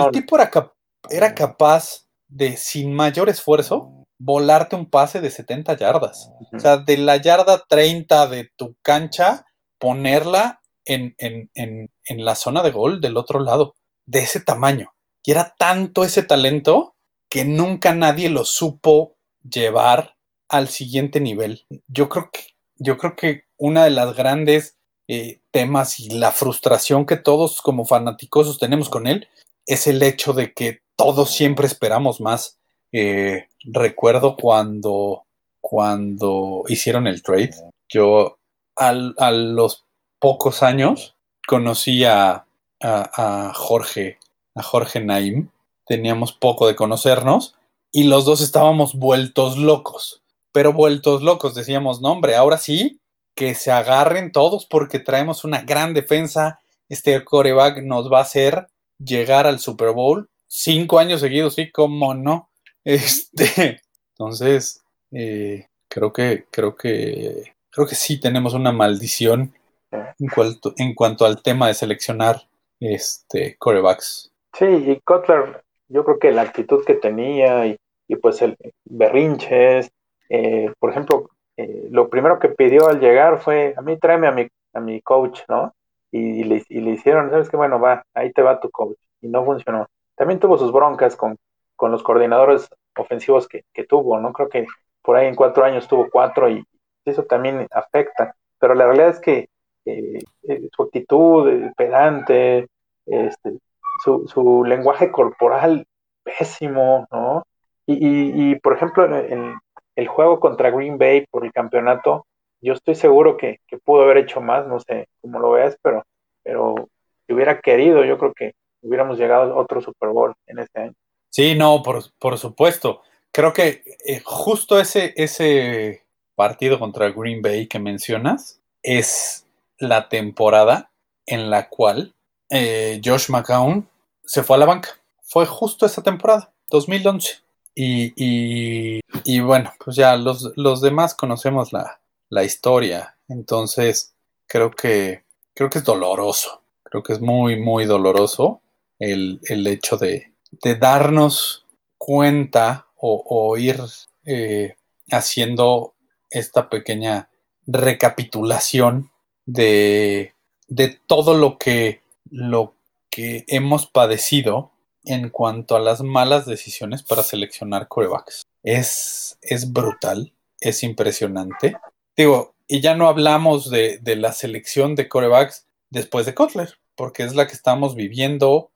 El 0.07 0.13
tipo 0.13 0.37
era, 0.37 0.51
cap- 0.51 0.73
era 1.11 1.35
capaz 1.35 2.07
de, 2.29 2.57
sin 2.57 2.95
mayor 2.95 3.29
esfuerzo, 3.29 4.05
volarte 4.19 4.77
un 4.77 4.89
pase 4.89 5.21
de 5.21 5.31
70 5.31 5.77
yardas. 5.77 6.31
O 6.53 6.61
sea, 6.61 6.77
de 6.77 6.97
la 6.99 7.17
yarda 7.17 7.65
30 7.69 8.27
de 8.29 8.51
tu 8.57 8.77
cancha, 8.83 9.45
ponerla 9.79 10.61
en, 10.85 11.15
en- 11.19 11.51
en- 11.55 11.91
en 12.05 12.25
la 12.25 12.35
zona 12.37 12.63
de 12.63 12.71
gol 12.71 13.01
del 13.01 13.17
otro 13.17 13.41
lado, 13.41 13.75
de 14.07 14.21
ese 14.21 14.41
tamaño. 14.41 14.93
Y 15.25 15.33
era 15.33 15.55
tanto 15.59 16.05
ese 16.05 16.23
talento 16.23 16.95
que 17.29 17.45
nunca 17.45 17.95
nadie 17.95 18.29
lo 18.29 18.45
supo 18.45 19.17
llevar 19.43 20.17
al 20.49 20.69
siguiente 20.69 21.21
nivel. 21.21 21.67
Yo 21.89 22.09
creo 22.09 22.31
que, 22.33 22.41
yo 22.77 22.99
creo 22.99 23.17
que 23.17 23.45
una 23.57 23.85
de 23.85 23.91
las 23.91 24.15
grandes 24.15 24.77
eh, 25.13 25.41
temas 25.51 26.01
y 26.01 26.09
la 26.11 26.31
frustración 26.33 27.05
que 27.07 27.17
todos 27.17 27.61
como 27.61 27.85
fanáticos 27.85 28.59
tenemos 28.59 28.89
con 28.89 29.07
él 29.07 29.29
es 29.67 29.87
el 29.87 30.03
hecho 30.03 30.33
de 30.33 30.53
que 30.53 30.81
todos 30.97 31.31
siempre 31.31 31.67
esperamos 31.67 32.21
más. 32.21 32.59
Eh, 32.93 33.47
recuerdo 33.65 34.37
cuando, 34.37 35.25
cuando 35.61 36.63
hicieron 36.69 37.07
el 37.07 37.23
trade, 37.23 37.55
yo 37.89 38.39
a 38.77 38.93
los 39.33 39.85
pocos 40.19 40.63
años 40.63 41.15
conocí 41.47 42.05
a, 42.05 42.47
a- 42.81 43.47
a 43.51 43.53
Jorge, 43.55 44.19
a 44.55 44.63
Jorge 44.63 45.01
Naim. 45.01 45.49
Teníamos 45.87 46.33
poco 46.33 46.67
de 46.67 46.77
conocernos 46.77 47.55
y 47.93 48.05
los 48.05 48.25
dos 48.25 48.41
estábamos 48.41 48.95
vueltos 48.95 49.59
locos, 49.59 50.23
pero 50.53 50.73
vueltos 50.73 51.23
locos. 51.23 51.55
Decíamos, 51.55 52.01
no, 52.01 52.13
hombre, 52.13 52.35
ahora 52.37 52.57
sí, 52.57 53.01
que 53.35 53.55
se 53.55 53.71
agarren 53.71 54.33
todos 54.33 54.67
porque 54.67 54.99
traemos 54.99 55.45
una 55.45 55.63
gran 55.63 55.95
defensa. 55.95 56.61
Este 56.89 57.23
coreback 57.25 57.83
nos 57.83 58.13
va 58.13 58.19
a 58.19 58.23
hacer 58.23 58.67
llegar 58.99 59.47
al 59.47 59.59
Super 59.59 59.91
Bowl 59.91 60.29
cinco 60.53 60.99
años 60.99 61.21
seguidos, 61.21 61.55
sí, 61.55 61.71
cómo 61.71 62.15
no. 62.15 62.49
Este, 62.85 63.81
entonces, 64.11 64.83
eh, 65.13 65.69
creo 65.89 66.13
que, 66.13 66.47
creo 66.51 66.75
que, 66.75 67.55
creo 67.71 67.87
que 67.87 67.95
sí 67.95 68.19
tenemos 68.19 68.55
una 68.55 68.73
maldición 68.73 69.55
en 69.93 70.29
cuanto, 70.35 70.75
en 70.77 70.95
cuanto 70.95 71.25
al 71.25 71.43
tema 71.43 71.69
de 71.69 71.75
seleccionar 71.75 72.43
este 72.81 73.57
corebacks. 73.57 74.33
Sí, 74.59 74.65
y 74.65 75.01
Cutler, 75.05 75.63
yo 75.89 76.05
creo 76.05 76.19
que 76.19 76.33
la 76.33 76.43
actitud 76.43 76.85
que 76.85 76.95
tenía 76.95 77.67
y, 77.67 77.77
y 78.09 78.17
pues 78.17 78.43
el 78.43 78.57
berrinches, 78.85 79.93
eh, 80.29 80.73
por 80.81 80.91
ejemplo, 80.91 81.31
eh, 81.57 81.89
lo 81.91 82.09
primero 82.09 82.39
que 82.39 82.49
pidió 82.49 82.89
al 82.89 83.01
llegar 83.01 83.41
fue, 83.41 83.75
a 83.77 83.83
mí 83.83 83.99
tráeme 83.99 84.27
a 84.29 84.33
mi, 84.33 84.49
a 84.75 84.81
mi 84.81 85.01
coach, 85.03 85.41
¿no? 85.49 85.73
Y, 86.11 86.45
le, 86.45 86.63
y 86.69 86.81
le 86.81 86.91
hicieron, 86.91 87.31
¿sabes 87.31 87.49
qué? 87.49 87.57
Bueno, 87.57 87.81
va, 87.81 88.03
ahí 88.15 88.33
te 88.33 88.43
va 88.43 88.61
tu 88.61 88.71
coach. 88.71 88.99
Y 89.23 89.29
no 89.29 89.45
funcionó. 89.45 89.87
También 90.15 90.41
tuvo 90.41 90.59
sus 90.59 90.73
broncas 90.73 91.17
con, 91.17 91.37
con 91.77 91.91
los 91.91 92.03
coordinadores 92.03 92.69
ofensivos 92.97 93.49
que, 93.49 93.65
que 93.73 93.85
tuvo, 93.85 94.21
¿no? 94.21 94.33
Creo 94.33 94.49
que 94.49 94.67
por 95.03 95.17
ahí 95.17 95.27
en 95.27 95.35
cuatro 95.35 95.65
años 95.65 95.89
tuvo 95.89 96.09
cuatro 96.11 96.51
y 96.51 96.65
eso 97.05 97.25
también 97.25 97.67
afecta. 97.71 98.35
Pero 98.59 98.75
la 98.75 98.87
realidad 98.87 99.09
es 99.09 99.21
que 99.21 99.49
eh, 99.85 100.19
eh, 100.45 100.69
su 100.75 100.83
actitud, 100.83 101.49
eh, 101.49 101.73
pedante, 101.77 102.69
este, 103.07 103.59
su, 104.05 104.29
su 104.29 104.65
lenguaje 104.65 105.11
corporal 105.11 105.87
pésimo, 106.23 107.07
¿no? 107.11 107.43
Y, 107.87 107.95
y, 107.95 108.53
y, 108.53 108.61
por 108.61 108.75
ejemplo, 108.75 109.05
en 109.17 109.55
el 109.97 110.09
juego 110.09 110.41
contra 110.41 110.71
Green 110.71 110.99
Bay 110.99 111.27
por 111.31 111.45
el 111.45 111.53
campeonato, 111.53 112.27
yo 112.61 112.75
estoy 112.75 112.95
seguro 112.95 113.37
que, 113.37 113.59
pudo 113.85 114.03
haber 114.03 114.19
hecho 114.19 114.41
más, 114.41 114.67
no 114.67 114.79
sé 114.81 115.09
cómo 115.21 115.39
lo 115.39 115.51
veas, 115.51 115.77
pero, 115.83 116.05
pero 116.43 116.89
si 117.27 117.33
hubiera 117.33 117.61
querido, 117.61 118.05
yo 118.05 118.19
creo 118.19 118.33
que 118.33 118.55
hubiéramos 118.83 119.19
llegado 119.19 119.53
a 119.53 119.57
otro 119.57 119.81
Super 119.81 120.11
Bowl 120.11 120.35
en 120.47 120.61
este 120.61 120.81
año. 120.81 120.95
Sí, 121.29 121.55
no, 121.55 121.83
por, 121.83 122.03
por 122.19 122.39
supuesto. 122.39 123.03
Creo 123.33 123.53
que 123.53 123.83
eh, 124.07 124.21
justo 124.25 124.79
ese, 124.79 125.15
ese 125.17 126.03
partido 126.35 126.79
contra 126.79 127.11
Green 127.11 127.43
Bay 127.43 127.67
que 127.67 127.79
mencionas 127.79 128.61
es 128.83 129.47
la 129.79 130.09
temporada 130.09 130.91
en 131.27 131.51
la 131.51 131.69
cual 131.69 132.15
eh, 132.51 133.01
Josh 133.03 133.31
McCown 133.31 133.89
se 134.25 134.43
fue 134.43 134.57
a 134.57 134.61
la 134.61 134.67
banca. 134.67 134.91
Fue 135.23 135.47
justo 135.47 135.87
esa 135.87 136.03
temporada, 136.03 136.53
2011. 136.71 137.39
Y, 137.75 139.01
y, 139.25 139.41
bueno, 139.41 139.73
pues 139.83 139.97
ya 139.97 140.17
los, 140.17 140.53
los 140.57 140.81
demás 140.83 141.15
conocemos 141.15 141.73
la, 141.73 142.01
la, 142.29 142.45
historia. 142.45 143.17
Entonces, 143.29 144.15
creo 144.47 144.71
que, 144.71 145.25
creo 145.55 145.71
que 145.71 145.79
es 145.79 145.85
doloroso. 145.85 146.63
Creo 146.83 147.03
que 147.03 147.15
es 147.15 147.21
muy, 147.21 147.59
muy 147.59 147.87
doloroso 147.87 148.61
el, 148.99 149.41
el 149.45 149.67
hecho 149.67 149.97
de, 149.97 150.35
de, 150.51 150.75
darnos 150.75 151.67
cuenta 151.97 152.89
o, 152.97 153.25
o 153.27 153.57
ir 153.57 153.81
eh, 154.27 154.77
haciendo 155.11 155.95
esta 156.31 156.69
pequeña 156.69 157.31
recapitulación 157.67 159.11
de, 159.47 160.35
de 160.69 161.01
todo 161.07 161.35
lo 161.35 161.59
que, 161.59 162.03
lo 162.31 162.75
que 163.11 163.45
hemos 163.49 163.87
padecido 163.87 164.72
en 165.05 165.31
cuanto 165.31 165.77
a 165.77 165.81
las 165.81 166.03
malas 166.03 166.47
decisiones 166.47 167.03
para 167.03 167.23
seleccionar 167.23 167.89
corebacks. 167.89 168.47
Es, 168.63 169.39
es 169.43 169.73
brutal, 169.73 170.33
es 170.61 170.83
impresionante. 170.83 171.77
Digo, 172.17 172.55
y 172.69 172.81
ya 172.81 172.95
no 172.95 173.09
hablamos 173.09 173.71
de, 173.71 173.99
de, 173.99 174.17
la 174.17 174.33
selección 174.33 174.95
de 174.95 175.09
corebacks 175.09 175.67
después 175.91 176.27
de 176.27 176.35
Kotler, 176.35 176.79
porque 176.95 177.25
es 177.25 177.35
la 177.35 177.47
que 177.47 177.55
estamos 177.55 177.95
viviendo, 177.95 178.71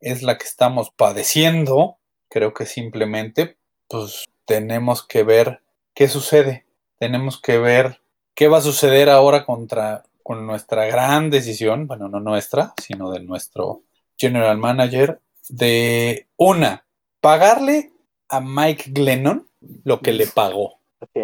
es 0.00 0.22
la 0.22 0.38
que 0.38 0.44
estamos 0.44 0.90
padeciendo. 0.90 1.98
Creo 2.28 2.54
que 2.54 2.66
simplemente, 2.66 3.56
pues, 3.88 4.26
tenemos 4.46 5.02
que 5.06 5.22
ver 5.22 5.62
qué 5.94 6.08
sucede. 6.08 6.64
Tenemos 6.98 7.40
que 7.40 7.58
ver 7.58 8.00
qué 8.34 8.48
va 8.48 8.58
a 8.58 8.62
suceder 8.62 9.10
ahora 9.10 9.44
contra, 9.44 10.04
con 10.22 10.46
nuestra 10.46 10.86
gran 10.86 11.30
decisión, 11.30 11.86
bueno, 11.86 12.08
no 12.08 12.20
nuestra, 12.20 12.74
sino 12.80 13.10
de 13.10 13.20
nuestro 13.20 13.82
general 14.16 14.58
manager, 14.58 15.20
de 15.52 16.28
una, 16.38 16.86
pagarle 17.20 17.92
a 18.28 18.40
Mike 18.40 18.90
Glennon 18.92 19.46
lo 19.84 20.00
que 20.00 20.12
le 20.12 20.26
pagó. 20.26 20.80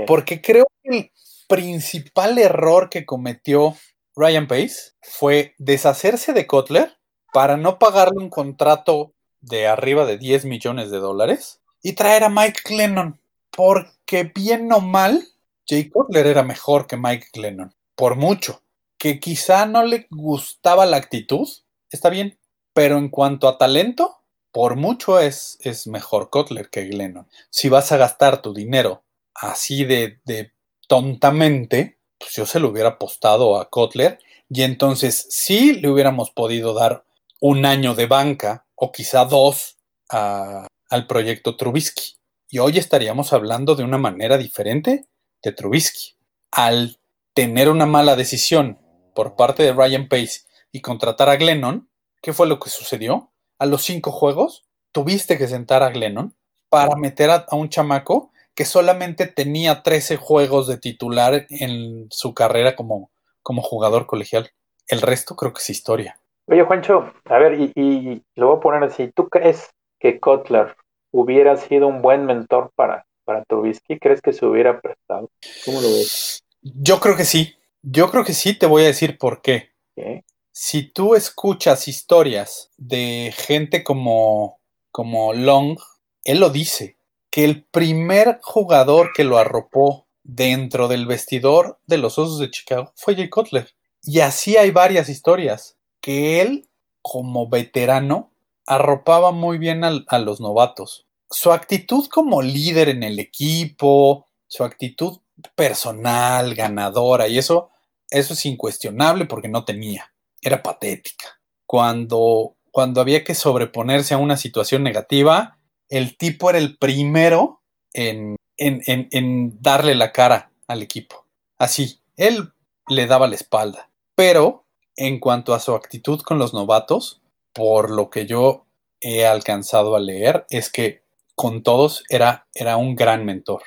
Porque 0.07 0.43
creo 0.43 0.67
que 0.83 0.99
el 0.99 1.13
principal 1.49 2.39
error 2.39 2.91
que 2.91 3.07
cometió 3.07 3.75
Ryan 4.15 4.47
Pace 4.47 4.93
fue 5.01 5.55
deshacerse 5.57 6.35
de 6.35 6.47
Kotler 6.47 6.99
para 7.33 7.57
no 7.57 7.79
pagarle 7.79 8.19
un 8.19 8.29
contrato 8.29 9.15
de 9.41 9.67
arriba 9.67 10.05
de 10.05 10.19
10 10.19 10.45
millones 10.45 10.91
de 10.91 10.99
dólares 10.99 11.63
y 11.83 11.95
traer 11.95 12.25
a 12.25 12.29
Mike 12.29 12.61
Glennon. 12.67 13.19
Porque 13.51 14.25
bien 14.25 14.71
o 14.73 14.81
mal, 14.81 15.27
Jay 15.67 15.89
Kotler 15.89 16.27
era 16.27 16.43
mejor 16.43 16.87
que 16.87 16.99
Mike 16.99 17.29
Glennon. 17.33 17.75
Por 17.95 18.17
mucho. 18.17 18.63
Que 18.99 19.21
quizá 19.21 19.65
no 19.65 19.85
le 19.85 20.07
gustaba 20.11 20.85
la 20.85 20.99
actitud, 20.99 21.49
está 21.91 22.11
bien. 22.11 22.39
Pero 22.75 22.99
en 22.99 23.09
cuanto 23.09 23.49
a 23.49 23.57
talento, 23.57 24.18
por 24.59 24.75
mucho 24.75 25.21
es, 25.21 25.57
es 25.61 25.87
mejor 25.87 26.31
Kotler 26.31 26.69
que 26.69 26.87
Glennon. 26.87 27.29
Si 27.49 27.69
vas 27.69 27.93
a 27.93 27.97
gastar 27.97 28.43
tu 28.43 28.53
dinero 28.53 29.05
así 29.33 29.85
de, 29.85 30.19
de 30.25 30.53
tontamente, 30.89 32.01
pues 32.19 32.33
yo 32.33 32.45
se 32.45 32.59
lo 32.59 32.71
hubiera 32.71 32.89
apostado 32.89 33.61
a 33.61 33.71
Kotler 33.71 34.19
y 34.49 34.63
entonces 34.63 35.29
sí 35.31 35.75
le 35.75 35.89
hubiéramos 35.89 36.33
podido 36.33 36.75
dar 36.75 37.05
un 37.39 37.67
año 37.67 37.95
de 37.95 38.07
banca 38.07 38.67
o 38.75 38.91
quizá 38.91 39.27
dos 39.27 39.77
a, 40.11 40.67
al 40.91 41.07
proyecto 41.07 41.57
Trubisky. 41.57 42.17
y 42.51 42.59
hoy 42.59 42.79
estaríamos 42.79 43.33
hablando 43.33 43.77
de 43.77 43.85
una 43.85 43.99
manera 43.99 44.39
diferente 44.39 45.07
de 45.41 45.53
Trubisky. 45.53 46.17
Al 46.51 46.99
tener 47.33 47.69
una 47.69 47.87
mala 47.87 48.17
decisión 48.17 48.81
por 49.15 49.37
parte 49.37 49.63
de 49.63 49.73
Ryan 49.73 50.09
Pace 50.09 50.41
y 50.73 50.81
contratar 50.81 51.29
a 51.29 51.37
Glennon, 51.37 51.89
¿qué 52.21 52.33
fue 52.33 52.49
lo 52.49 52.59
que 52.59 52.71
sucedió? 52.71 53.31
A 53.59 53.67
los 53.67 53.83
cinco 53.83 54.13
juegos 54.13 54.67
tuviste 54.93 55.39
que 55.39 55.49
sentar 55.49 55.83
a 55.83 55.91
Glennon 55.91 56.35
para 56.69 56.97
meter 56.97 57.31
a, 57.31 57.47
a 57.49 57.57
un 57.57 57.69
chamaco 57.69 58.31
que 58.55 58.65
solamente 58.65 59.27
tenía 59.27 59.83
13 59.83 60.17
juegos 60.17 60.67
de 60.67 60.79
titular 60.79 61.47
en 61.49 62.09
su 62.11 62.35
carrera 62.35 62.75
como, 62.75 63.11
como 63.43 63.63
jugador 63.63 64.07
colegial. 64.07 64.51
El 64.89 65.01
resto 65.01 65.37
creo 65.37 65.53
que 65.53 65.61
es 65.61 65.71
historia. 65.71 66.19
Oye, 66.47 66.65
Juancho, 66.65 67.13
a 67.27 67.39
ver, 67.39 67.61
y, 67.61 67.73
y 67.77 68.23
lo 68.35 68.49
voy 68.49 68.57
a 68.57 68.61
poner 68.61 68.83
así. 68.83 69.13
¿Tú 69.15 69.29
crees 69.29 69.71
que 70.01 70.19
Kotler 70.19 70.75
hubiera 71.13 71.57
sido 71.57 71.87
un 71.87 72.03
buen 72.03 72.27
mentor 72.27 72.73
para, 72.75 73.07
para 73.25 73.45
Trubisky? 73.45 73.99
¿Crees 73.99 74.21
que 74.21 74.33
se 74.33 74.47
hubiera 74.47 74.81
prestado? 74.81 75.31
¿Cómo 75.65 75.81
lo 75.81 75.89
ves? 75.89 76.43
Yo 76.63 76.99
creo 77.01 77.17
que 77.17 77.25
sí. 77.25 77.55
Yo 77.83 78.11
creo 78.11 78.25
que 78.25 78.33
sí, 78.33 78.59
te 78.59 78.67
voy 78.67 78.83
a 78.83 78.87
decir 78.87 79.19
por 79.19 79.41
qué. 79.41 79.71
¿Qué? 79.95 80.25
Si 80.61 80.83
tú 80.83 81.15
escuchas 81.15 81.87
historias 81.87 82.73
de 82.77 83.33
gente 83.37 83.85
como, 83.85 84.59
como 84.91 85.33
Long, 85.33 85.79
él 86.25 86.41
lo 86.41 86.51
dice, 86.51 86.99
que 87.31 87.45
el 87.45 87.63
primer 87.63 88.41
jugador 88.43 89.13
que 89.15 89.23
lo 89.23 89.39
arropó 89.39 90.09
dentro 90.25 90.89
del 90.89 91.07
vestidor 91.07 91.79
de 91.87 91.99
los 91.99 92.19
Osos 92.19 92.41
de 92.41 92.51
Chicago 92.51 92.93
fue 92.97 93.15
Jay 93.15 93.29
Cutler. 93.31 93.73
Y 94.03 94.19
así 94.19 94.57
hay 94.57 94.73
varias 94.73 95.09
historias, 95.09 95.79
que 96.01 96.41
él, 96.41 96.69
como 97.03 97.49
veterano, 97.49 98.33
arropaba 98.67 99.31
muy 99.31 99.59
bien 99.59 99.85
al- 99.85 100.07
a, 100.09 100.19
los 100.19 100.41
novatos. 100.41 101.07
Su 101.31 101.53
actitud 101.53 102.09
como 102.09 102.43
líder 102.43 102.89
en 102.89 103.05
el 103.05 103.21
equipo, 103.21 104.27
su 104.49 104.65
actitud 104.65 105.21
personal, 105.55 106.57
ganadora, 106.57 107.29
y 107.29 107.39
eso, 107.39 107.71
eso 108.11 108.35
es 108.35 108.45
incuestionable 108.45 109.25
porque 109.27 109.47
no 109.47 109.65
tenía, 109.65 110.13
era 110.43 110.63
patética. 110.63 111.41
Cuando, 111.67 112.57
cuando 112.71 113.01
había 113.01 113.25
que 113.25 113.35
sobreponerse 113.35 114.15
a 114.15 114.19
una 114.19 114.37
situación 114.37 114.83
negativa, 114.83 115.59
el 115.89 116.17
tipo 116.17 116.51
era 116.51 116.59
el 116.59 116.79
primero 116.79 117.63
en, 117.93 118.37
en, 118.57 119.09
en, 119.11 119.61
darle 119.61 119.95
la 119.95 120.13
cara 120.13 120.53
al 120.67 120.83
equipo. 120.83 121.27
Así, 121.59 122.01
él 122.17 122.53
le 122.89 123.07
daba 123.07 123.29
la 123.29 123.35
espalda. 123.35 123.91
Pero 124.15 124.67
en 124.97 125.21
cuanto 125.21 125.55
a 125.55 125.61
su 125.61 125.75
actitud 125.75 126.21
con 126.23 126.39
los 126.39 126.53
novatos, 126.55 127.23
por 127.53 127.91
lo 127.91 128.11
que 128.11 128.27
yo 128.27 128.67
he 129.01 129.27
alcanzado 129.27 129.95
a 129.95 130.01
leer, 130.01 130.47
es 130.51 130.71
que 130.71 131.03
con 131.35 131.63
todos 131.63 132.05
era, 132.09 132.49
era 132.55 132.77
un 132.77 132.97
gran 132.97 133.25
mentor. 133.25 133.63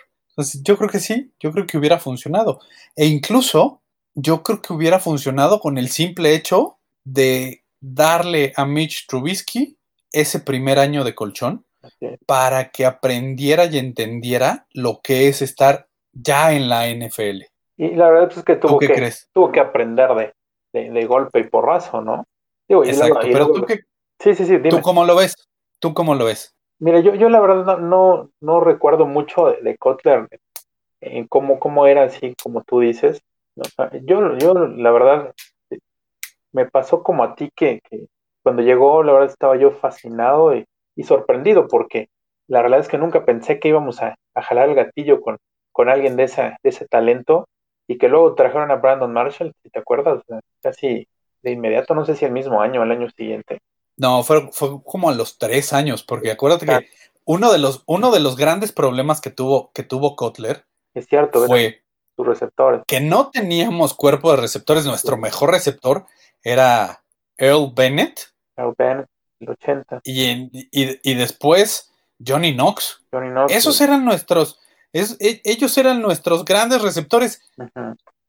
Yo 0.62 0.78
creo 0.78 0.90
que 0.90 1.00
sí, 1.00 1.32
yo 1.40 1.52
creo 1.52 1.66
que 1.66 1.78
hubiera 1.78 2.00
funcionado. 2.00 2.60
E 2.96 3.06
incluso 3.06 3.81
yo 4.16 4.44
creo 4.44 4.62
que 4.62 4.74
hubiera 4.74 5.00
funcionado 5.00 5.60
con 5.60 5.78
el 5.78 5.90
simple 5.90 6.34
hecho 6.36 6.78
de 7.04 7.64
darle 7.80 8.54
a 8.56 8.66
Mitch 8.66 9.08
Trubisky 9.08 9.78
ese 10.12 10.40
primer 10.40 10.78
año 10.80 11.04
de 11.04 11.16
colchón 11.16 11.66
para 12.26 12.70
que 12.70 12.86
aprendiera 12.86 13.66
y 13.66 13.78
entendiera 13.78 14.68
lo 14.74 15.00
que 15.02 15.28
es 15.28 15.42
estar 15.42 15.88
ya 16.14 16.54
en 16.54 16.70
la 16.70 16.88
NFL. 16.90 17.46
Y 17.78 17.90
la 17.96 18.10
verdad 18.10 18.32
es 18.38 18.44
que 18.44 18.56
¿Tú 18.58 18.68
tuvo 18.68 18.80
que, 18.80 18.88
crees? 18.90 19.30
tuvo 19.34 19.52
que 19.52 19.60
aprender 19.60 20.10
de, 20.14 20.34
de, 20.74 20.92
de 20.92 21.06
golpe 21.06 21.40
y 21.40 21.44
porrazo, 21.44 22.02
¿no? 22.02 22.26
Digo, 22.68 22.84
y 22.86 22.90
Exacto, 22.90 23.14
luego- 23.16 23.28
y 23.30 23.32
pero 23.34 23.46
luego- 23.46 23.60
tú, 23.62 23.66
qué, 23.66 23.80
Sí, 24.20 24.36
sí, 24.36 24.46
sí, 24.46 24.58
dime. 24.58 24.70
¿tú 24.70 24.82
cómo 24.82 25.04
lo 25.06 25.16
ves? 25.16 25.34
¿Tú 25.80 25.96
cómo 25.96 26.14
lo 26.14 26.26
ves? 26.26 26.54
Mira, 26.78 27.00
yo, 27.00 27.16
yo 27.16 27.28
la 27.30 27.40
verdad 27.40 27.66
no, 27.66 27.78
no, 27.80 28.30
no 28.40 28.60
recuerdo 28.60 29.08
mucho 29.08 29.48
de, 29.48 29.62
de 29.64 29.78
Kotler 29.78 30.28
en 31.00 31.26
cómo, 31.28 31.60
cómo 31.60 31.88
era 31.88 32.04
así, 32.04 32.36
como 32.44 32.62
tú 32.62 32.82
dices. 32.82 33.22
¿No? 33.56 33.64
O 33.64 33.70
sea, 33.70 33.92
Yo, 34.04 34.38
yo, 34.38 34.54
la 34.54 34.92
verdad, 34.92 35.34
me 36.52 36.66
pasó 36.66 37.04
como 37.04 37.24
a 37.24 37.36
ti 37.36 37.50
que, 37.56 37.82
que 37.90 38.08
cuando 38.44 38.62
llegó, 38.62 39.04
la 39.04 39.14
verdad 39.14 39.30
estaba 39.30 39.58
yo 39.58 39.72
fascinado 39.72 40.56
y, 40.56 40.66
y 40.96 41.04
sorprendido 41.04 41.68
porque 41.68 42.10
la 42.48 42.62
realidad 42.62 42.82
es 42.82 42.88
que 42.88 42.98
nunca 42.98 43.26
pensé 43.26 43.60
que 43.60 43.70
íbamos 43.70 44.02
a, 44.02 44.16
a 44.34 44.42
jalar 44.42 44.70
el 44.70 44.76
gatillo 44.76 45.22
con, 45.22 45.38
con 45.72 45.90
alguien 45.90 46.16
de, 46.16 46.24
esa, 46.24 46.58
de 46.64 46.70
ese 46.70 46.88
talento 46.88 47.48
y 47.88 47.98
que 47.98 48.10
luego 48.10 48.36
trajeron 48.36 48.72
a 48.72 48.76
Brandon 48.76 49.12
Marshall, 49.12 49.54
si 49.64 49.70
te 49.70 49.80
acuerdas, 49.80 50.22
casi 50.62 51.08
de 51.42 51.52
inmediato, 51.52 51.96
no 51.96 52.06
sé 52.06 52.16
si 52.16 52.26
el 52.26 52.32
mismo 52.32 52.62
año 52.62 52.82
o 52.82 52.84
el 52.84 52.92
año 52.92 53.10
siguiente. 53.10 53.60
No, 53.98 54.24
fue, 54.24 54.50
fue 54.52 54.82
como 54.84 55.10
a 55.10 55.14
los 55.14 55.38
tres 55.38 55.74
años, 55.74 56.04
porque 56.04 56.32
acuérdate 56.32 56.66
que 56.66 56.90
uno 57.26 57.52
de 57.52 57.60
los, 57.60 57.84
uno 57.86 58.12
de 58.12 58.20
los 58.20 58.36
grandes 58.36 58.72
problemas 58.72 59.22
que 59.22 59.30
tuvo, 59.30 59.72
que 59.74 59.84
tuvo 59.84 60.16
Kotler 60.16 60.66
Es 60.94 61.08
cierto, 61.08 61.46
fue 61.46 61.82
sus 62.16 62.28
receptores. 62.28 62.82
que 62.88 63.00
no 63.02 63.30
teníamos 63.30 63.94
cuerpo 63.94 64.32
de 64.32 64.38
receptores. 64.42 64.86
Nuestro 64.86 65.18
mejor 65.18 65.52
receptor 65.52 66.06
era 66.44 67.04
Earl 67.38 67.72
Bennett 67.76 68.20
Earl 68.58 68.76
Bennett, 68.78 69.08
el 69.40 69.50
80, 69.50 70.02
y, 70.04 70.26
en- 70.26 70.50
y, 70.54 71.00
y 71.10 71.16
después 71.16 71.92
Johnny 72.26 72.54
Knox. 72.54 73.02
Johnny 73.12 73.30
Knox. 73.30 73.54
Esos 73.54 73.80
eran 73.82 74.06
nuestros, 74.06 74.60
es- 74.94 75.18
e- 75.20 75.42
ellos 75.46 75.76
eran 75.78 76.02
nuestros 76.02 76.46
grandes 76.46 76.82
receptores. 76.82 77.42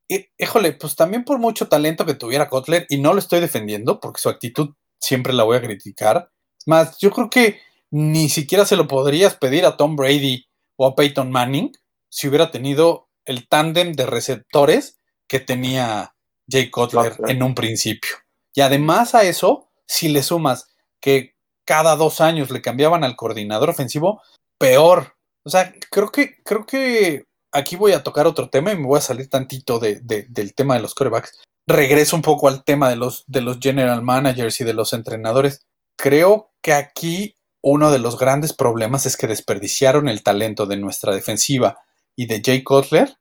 Y, 0.08 0.26
híjole, 0.38 0.72
pues 0.72 0.94
también 0.96 1.24
por 1.24 1.38
mucho 1.38 1.68
talento 1.68 2.04
que 2.06 2.14
tuviera 2.14 2.48
Kotler, 2.48 2.86
y 2.88 2.98
no 2.98 3.12
lo 3.12 3.18
estoy 3.18 3.40
defendiendo 3.40 4.00
porque 4.00 4.20
su 4.20 4.28
actitud 4.28 4.70
siempre 5.00 5.32
la 5.32 5.44
voy 5.44 5.56
a 5.56 5.62
criticar. 5.62 6.30
Es 6.58 6.66
más, 6.68 6.98
yo 6.98 7.10
creo 7.10 7.28
que 7.30 7.60
ni 7.90 8.28
siquiera 8.28 8.64
se 8.64 8.76
lo 8.76 8.86
podrías 8.88 9.34
pedir 9.36 9.66
a 9.66 9.76
Tom 9.76 9.96
Brady 9.96 10.46
o 10.76 10.86
a 10.86 10.94
Peyton 10.94 11.30
Manning 11.30 11.72
si 12.08 12.28
hubiera 12.28 12.50
tenido 12.50 13.08
el 13.24 13.48
tándem 13.48 13.92
de 13.92 14.06
receptores 14.06 15.00
que 15.28 15.40
tenía 15.40 16.14
Jay 16.48 16.70
Cutler 16.70 17.14
en 17.28 17.42
un 17.42 17.54
principio. 17.54 18.10
Y 18.54 18.60
además 18.60 19.14
a 19.14 19.22
eso, 19.24 19.70
si 19.86 20.08
le 20.08 20.22
sumas 20.22 20.68
que 21.00 21.34
cada 21.64 21.96
dos 21.96 22.20
años 22.20 22.50
le 22.50 22.60
cambiaban 22.62 23.04
al 23.04 23.16
coordinador 23.16 23.70
ofensivo, 23.70 24.20
peor. 24.58 25.14
O 25.44 25.50
sea, 25.50 25.72
creo 25.90 26.10
que, 26.10 26.42
creo 26.44 26.66
que 26.66 27.24
aquí 27.52 27.76
voy 27.76 27.92
a 27.92 28.02
tocar 28.02 28.26
otro 28.26 28.50
tema 28.50 28.72
y 28.72 28.76
me 28.76 28.86
voy 28.86 28.98
a 28.98 29.02
salir 29.02 29.28
tantito 29.28 29.78
de- 29.78 30.00
de- 30.00 30.26
del 30.28 30.54
tema 30.54 30.74
de 30.74 30.80
los 30.82 30.94
corebacks. 30.94 31.40
Regreso 31.66 32.16
un 32.16 32.22
poco 32.22 32.48
al 32.48 32.64
tema 32.64 32.88
de 32.90 32.96
los, 32.96 33.24
de 33.26 33.40
los 33.40 33.58
general 33.60 34.02
managers 34.02 34.60
y 34.60 34.64
de 34.64 34.74
los 34.74 34.92
entrenadores. 34.92 35.60
Creo 35.96 36.52
que 36.62 36.72
aquí 36.72 37.36
uno 37.62 37.90
de 37.92 37.98
los 38.00 38.18
grandes 38.18 38.52
problemas 38.52 39.06
es 39.06 39.16
que 39.16 39.28
desperdiciaron 39.28 40.08
el 40.08 40.22
talento 40.24 40.66
de 40.66 40.76
nuestra 40.76 41.14
defensiva 41.14 41.78
y 42.16 42.26
de 42.26 42.42
Jay 42.44 42.62
Cutler 42.62 43.16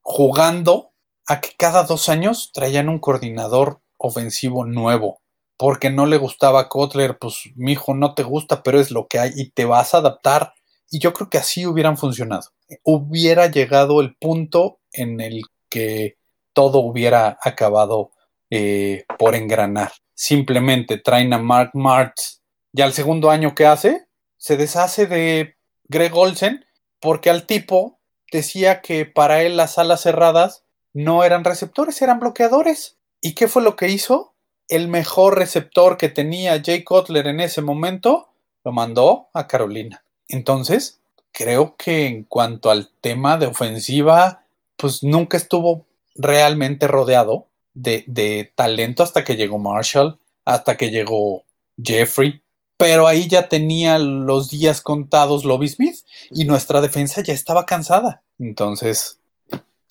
jugando 0.00 0.92
a 1.26 1.40
que 1.40 1.50
cada 1.56 1.84
dos 1.84 2.08
años 2.08 2.50
traían 2.52 2.88
un 2.88 2.98
coordinador 2.98 3.80
ofensivo 3.96 4.64
nuevo. 4.64 5.20
Porque 5.56 5.88
no 5.88 6.06
le 6.06 6.16
gustaba 6.16 6.60
a 6.60 6.68
Kotler, 6.68 7.16
pues 7.18 7.50
mijo, 7.54 7.94
no 7.94 8.14
te 8.14 8.24
gusta, 8.24 8.62
pero 8.62 8.80
es 8.80 8.90
lo 8.90 9.06
que 9.06 9.20
hay 9.20 9.32
y 9.36 9.50
te 9.50 9.64
vas 9.64 9.94
a 9.94 9.98
adaptar. 9.98 10.52
Y 10.90 10.98
yo 10.98 11.12
creo 11.12 11.30
que 11.30 11.38
así 11.38 11.64
hubieran 11.64 11.96
funcionado. 11.96 12.50
Hubiera 12.82 13.46
llegado 13.50 14.00
el 14.00 14.16
punto 14.16 14.80
en 14.92 15.20
el 15.20 15.42
que 15.70 16.18
todo 16.52 16.80
hubiera 16.80 17.38
acabado 17.40 18.10
eh, 18.50 19.04
por 19.18 19.36
engranar. 19.36 19.92
Simplemente 20.14 20.98
traen 20.98 21.32
a 21.32 21.38
Mark 21.38 21.70
Martz 21.74 22.42
y 22.72 22.82
al 22.82 22.92
segundo 22.92 23.30
año 23.30 23.54
que 23.54 23.66
hace, 23.66 24.06
se 24.36 24.56
deshace 24.56 25.06
de 25.06 25.56
Greg 25.84 26.14
Olsen 26.14 26.64
porque 27.00 27.30
al 27.30 27.46
tipo 27.46 27.93
decía 28.34 28.80
que 28.80 29.06
para 29.06 29.42
él 29.42 29.56
las 29.56 29.78
alas 29.78 30.02
cerradas 30.02 30.64
no 30.92 31.22
eran 31.22 31.44
receptores, 31.44 32.02
eran 32.02 32.18
bloqueadores. 32.18 32.96
¿Y 33.20 33.34
qué 33.34 33.46
fue 33.46 33.62
lo 33.62 33.76
que 33.76 33.88
hizo? 33.88 34.34
El 34.68 34.88
mejor 34.88 35.38
receptor 35.38 35.96
que 35.96 36.08
tenía 36.08 36.60
Jay 36.64 36.82
Cutler 36.82 37.28
en 37.28 37.38
ese 37.38 37.62
momento 37.62 38.28
lo 38.64 38.72
mandó 38.72 39.28
a 39.34 39.46
Carolina. 39.46 40.04
Entonces, 40.26 41.00
creo 41.30 41.76
que 41.76 42.06
en 42.06 42.24
cuanto 42.24 42.70
al 42.72 42.90
tema 43.00 43.38
de 43.38 43.46
ofensiva, 43.46 44.42
pues 44.76 45.04
nunca 45.04 45.36
estuvo 45.36 45.86
realmente 46.16 46.88
rodeado 46.88 47.46
de, 47.72 48.02
de 48.08 48.52
talento 48.56 49.04
hasta 49.04 49.22
que 49.22 49.36
llegó 49.36 49.58
Marshall, 49.58 50.18
hasta 50.44 50.76
que 50.76 50.90
llegó 50.90 51.44
Jeffrey. 51.80 52.42
Pero 52.76 53.06
ahí 53.06 53.28
ya 53.28 53.48
tenía 53.48 53.98
los 53.98 54.50
días 54.50 54.80
contados 54.80 55.44
Lobby 55.44 55.68
Smith 55.68 55.96
y 56.30 56.44
nuestra 56.44 56.80
defensa 56.80 57.22
ya 57.22 57.32
estaba 57.32 57.66
cansada. 57.66 58.22
Entonces, 58.38 59.20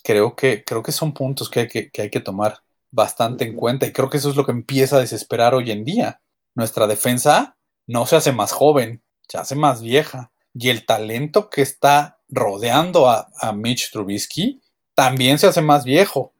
creo 0.03 0.35
que, 0.35 0.63
creo 0.63 0.83
que 0.83 0.91
son 0.91 1.13
puntos 1.13 1.49
que 1.49 1.61
hay 1.61 1.67
que, 1.67 1.89
que 1.89 2.01
hay 2.03 2.09
que 2.09 2.19
tomar 2.19 2.59
bastante 2.91 3.45
en 3.45 3.55
cuenta 3.55 3.87
y 3.87 3.93
creo 3.93 4.09
que 4.09 4.17
eso 4.17 4.29
es 4.29 4.35
lo 4.35 4.45
que 4.45 4.51
empieza 4.51 4.97
a 4.97 4.99
desesperar 4.99 5.55
hoy 5.55 5.71
en 5.71 5.85
día. 5.85 6.21
Nuestra 6.55 6.85
defensa 6.85 7.57
no 7.87 8.05
se 8.05 8.15
hace 8.15 8.31
más 8.31 8.51
joven, 8.51 9.01
se 9.27 9.37
hace 9.37 9.55
más 9.55 9.81
vieja 9.81 10.31
y 10.53 10.69
el 10.69 10.85
talento 10.85 11.49
que 11.49 11.61
está 11.61 12.19
rodeando 12.29 13.09
a, 13.09 13.29
a 13.39 13.53
Mitch 13.53 13.91
Trubisky 13.91 14.61
también 14.93 15.39
se 15.39 15.47
hace 15.47 15.61
más 15.61 15.83
viejo. 15.83 16.33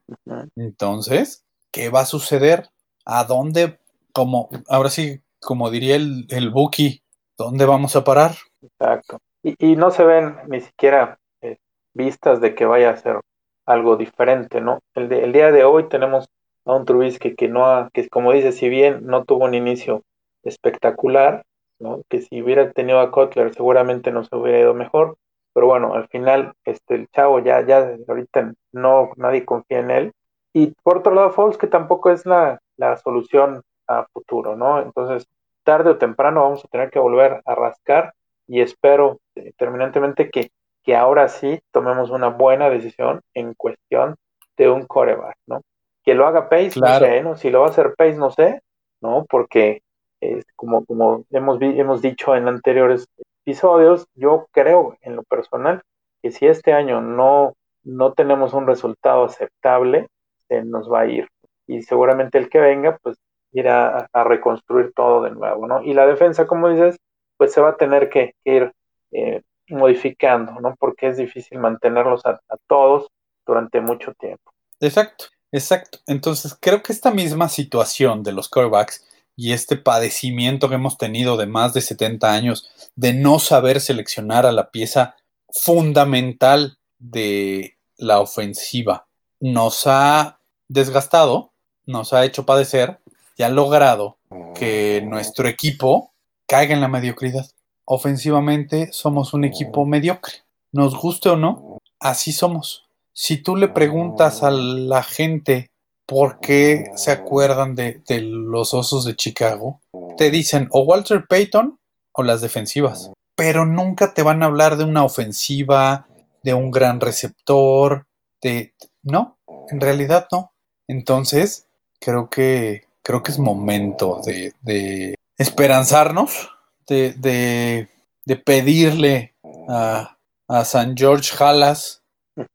Entonces, 0.55 1.43
¿qué 1.71 1.89
va 1.89 2.01
a 2.01 2.05
suceder? 2.05 2.69
¿A 3.05 3.23
dónde? 3.23 3.79
Como, 4.11 4.49
ahora 4.67 4.91
sí, 4.91 5.21
como 5.45 5.69
diría 5.69 5.95
el, 5.95 6.25
el 6.29 6.49
Buki, 6.49 7.03
¿dónde 7.37 7.65
vamos 7.65 7.95
a 7.95 8.03
parar? 8.03 8.31
Exacto. 8.61 9.19
y, 9.43 9.55
y 9.73 9.75
no 9.75 9.91
se 9.91 10.03
ven 10.05 10.37
ni 10.47 10.61
siquiera 10.61 11.19
eh, 11.41 11.57
vistas 11.93 12.41
de 12.41 12.55
que 12.55 12.65
vaya 12.65 12.91
a 12.91 12.97
ser 12.97 13.19
algo 13.65 13.95
diferente, 13.97 14.61
¿no? 14.61 14.79
El, 14.95 15.09
de- 15.09 15.23
el 15.23 15.33
día 15.33 15.51
de 15.51 15.63
hoy 15.63 15.87
tenemos 15.89 16.27
a 16.65 16.73
un 16.75 16.85
Trubisky 16.85 17.35
que 17.35 17.47
no 17.49 17.65
ha, 17.65 17.89
que 17.93 18.07
como 18.09 18.31
dice, 18.31 18.51
si 18.51 18.69
bien 18.69 19.05
no 19.05 19.25
tuvo 19.25 19.45
un 19.45 19.53
inicio 19.53 20.03
espectacular, 20.43 21.43
¿no? 21.79 22.01
Que 22.09 22.21
si 22.21 22.41
hubiera 22.41 22.71
tenido 22.71 22.99
a 22.99 23.11
Kotler 23.11 23.53
seguramente 23.53 24.11
nos 24.11 24.29
hubiera 24.31 24.59
ido 24.59 24.73
mejor, 24.73 25.17
pero 25.53 25.67
bueno, 25.67 25.93
al 25.93 26.07
final 26.07 26.53
este 26.65 26.95
el 26.95 27.07
chavo 27.09 27.39
ya 27.39 27.65
ya 27.65 27.95
ahorita 28.07 28.53
no 28.71 29.11
nadie 29.17 29.45
confía 29.45 29.79
en 29.79 29.91
él 29.91 30.11
y 30.53 30.73
por 30.83 30.99
otro 30.99 31.13
lado 31.13 31.31
Foles 31.31 31.57
que 31.57 31.67
tampoco 31.67 32.11
es 32.11 32.25
la, 32.25 32.59
la 32.77 32.97
solución 32.97 33.61
a 33.88 34.05
futuro, 34.13 34.55
¿no? 34.55 34.81
Entonces, 34.81 35.27
tarde 35.63 35.91
o 35.91 35.97
temprano 35.97 36.41
vamos 36.43 36.65
a 36.65 36.67
tener 36.67 36.89
que 36.89 36.99
volver 36.99 37.41
a 37.45 37.55
rascar 37.55 38.13
y 38.47 38.61
espero 38.61 39.19
eh, 39.36 39.53
terminantemente 39.57 40.29
que 40.29 40.51
que 40.84 40.95
ahora 40.95 41.29
sí 41.29 41.61
tomemos 41.71 42.09
una 42.09 42.27
buena 42.27 42.69
decisión 42.69 43.21
en 43.34 43.53
cuestión 43.53 44.15
de 44.57 44.69
un 44.69 44.86
coreback, 44.86 45.38
¿no? 45.47 45.61
Que 46.03 46.13
lo 46.13 46.27
haga 46.27 46.49
Pace, 46.49 46.71
Claro. 46.71 47.05
no 47.05 47.11
sé, 47.11 47.23
¿no? 47.23 47.36
Si 47.38 47.49
lo 47.49 47.61
va 47.61 47.67
a 47.67 47.69
hacer 47.69 47.95
Pace, 47.97 48.17
no 48.17 48.31
sé, 48.31 48.61
¿no? 49.01 49.25
Porque 49.29 49.81
eh, 50.21 50.43
como, 50.55 50.86
como 50.86 51.23
hemos, 51.31 51.61
hemos 51.61 52.01
dicho 52.01 52.36
en 52.36 52.47
anteriores 52.47 53.07
episodios, 53.45 54.07
yo 54.15 54.47
creo 54.51 54.97
en 55.01 55.15
lo 55.15 55.23
personal 55.23 55.81
que 56.21 56.31
si 56.31 56.47
este 56.47 56.73
año 56.73 57.01
no, 57.01 57.53
no 57.84 58.13
tenemos 58.13 58.53
un 58.53 58.67
resultado 58.67 59.23
aceptable, 59.23 60.07
se 60.49 60.63
nos 60.63 60.91
va 60.91 61.01
a 61.01 61.05
ir. 61.07 61.29
Y 61.65 61.81
seguramente 61.84 62.38
el 62.38 62.49
que 62.49 62.59
venga, 62.59 62.99
pues 63.01 63.17
irá 63.53 64.09
a, 64.11 64.23
reconstruir 64.23 64.91
todo 64.95 65.23
de 65.23 65.31
nuevo, 65.31 65.67
¿no? 65.67 65.81
Y 65.83 65.93
la 65.93 66.05
defensa, 66.05 66.47
como 66.47 66.69
dices, 66.69 66.97
pues 67.37 67.53
se 67.53 67.61
va 67.61 67.69
a 67.69 67.77
tener 67.77 68.09
que, 68.09 68.33
ir 68.43 68.71
eh, 69.11 69.41
modificando, 69.69 70.59
¿no? 70.59 70.75
Porque 70.77 71.07
es 71.07 71.17
difícil 71.17 71.59
mantenerlos 71.59 72.25
a, 72.25 72.31
a 72.31 72.57
todos 72.67 73.07
durante 73.45 73.81
mucho 73.81 74.13
tiempo. 74.13 74.51
Exacto, 74.79 75.25
exacto. 75.51 75.99
Entonces, 76.07 76.57
creo 76.59 76.81
que 76.81 76.93
esta 76.93 77.11
misma 77.11 77.49
situación 77.49 78.23
de 78.23 78.33
los 78.33 78.49
quarterbacks 78.49 79.07
y 79.35 79.53
este 79.53 79.77
padecimiento 79.77 80.69
que 80.69 80.75
hemos 80.75 80.97
tenido 80.97 81.37
de 81.37 81.47
más 81.47 81.73
de 81.73 81.81
70 81.81 82.31
años 82.31 82.91
de 82.95 83.13
no 83.13 83.39
saber 83.39 83.79
seleccionar 83.79 84.45
a 84.45 84.51
la 84.51 84.69
pieza 84.69 85.15
fundamental 85.49 86.77
de 86.99 87.77
la 87.97 88.19
ofensiva 88.19 89.07
nos 89.39 89.87
ha 89.87 90.39
desgastado, 90.67 91.51
nos 91.85 92.13
ha 92.13 92.23
hecho 92.25 92.45
padecer 92.45 92.99
y 93.38 93.43
ha 93.43 93.49
logrado 93.49 94.17
que 94.55 95.03
nuestro 95.05 95.47
equipo 95.47 96.13
caiga 96.47 96.73
en 96.73 96.81
la 96.81 96.88
mediocridad. 96.88 97.45
Ofensivamente 97.86 98.91
somos 98.91 99.34
un 99.34 99.43
equipo 99.43 99.86
mediocre. 99.86 100.34
Nos 100.71 100.99
guste 100.99 101.29
o 101.29 101.36
no, 101.36 101.77
así 101.99 102.31
somos. 102.31 102.86
Si 103.13 103.38
tú 103.38 103.55
le 103.55 103.67
preguntas 103.67 104.43
a 104.43 104.51
la 104.51 105.03
gente 105.03 105.69
por 106.05 106.39
qué 106.39 106.86
se 106.95 107.11
acuerdan 107.11 107.75
de, 107.75 108.01
de 108.07 108.21
los 108.21 108.73
osos 108.73 109.05
de 109.05 109.15
Chicago, 109.15 109.81
te 110.17 110.31
dicen 110.31 110.67
o 110.71 110.81
Walter 110.81 111.25
Payton 111.27 111.79
o 112.13 112.23
las 112.23 112.41
defensivas. 112.41 113.11
Pero 113.36 113.65
nunca 113.65 114.13
te 114.13 114.23
van 114.23 114.43
a 114.43 114.47
hablar 114.47 114.77
de 114.77 114.84
una 114.84 115.03
ofensiva, 115.03 116.07
de 116.43 116.53
un 116.53 116.71
gran 116.71 116.99
receptor, 116.99 118.05
de... 118.41 118.73
No, 119.01 119.38
en 119.69 119.81
realidad 119.81 120.27
no. 120.31 120.53
Entonces, 120.88 121.67
creo 121.99 122.29
que, 122.29 122.88
creo 123.03 123.21
que 123.21 123.31
es 123.31 123.39
momento 123.39 124.21
de, 124.25 124.53
de 124.61 125.15
esperanzarnos, 125.37 126.49
de, 126.87 127.13
de, 127.13 127.89
de 128.25 128.35
pedirle 128.37 129.35
a, 129.69 130.17
a 130.47 130.65
San 130.65 130.95
George 130.97 131.31
Halas 131.37 132.01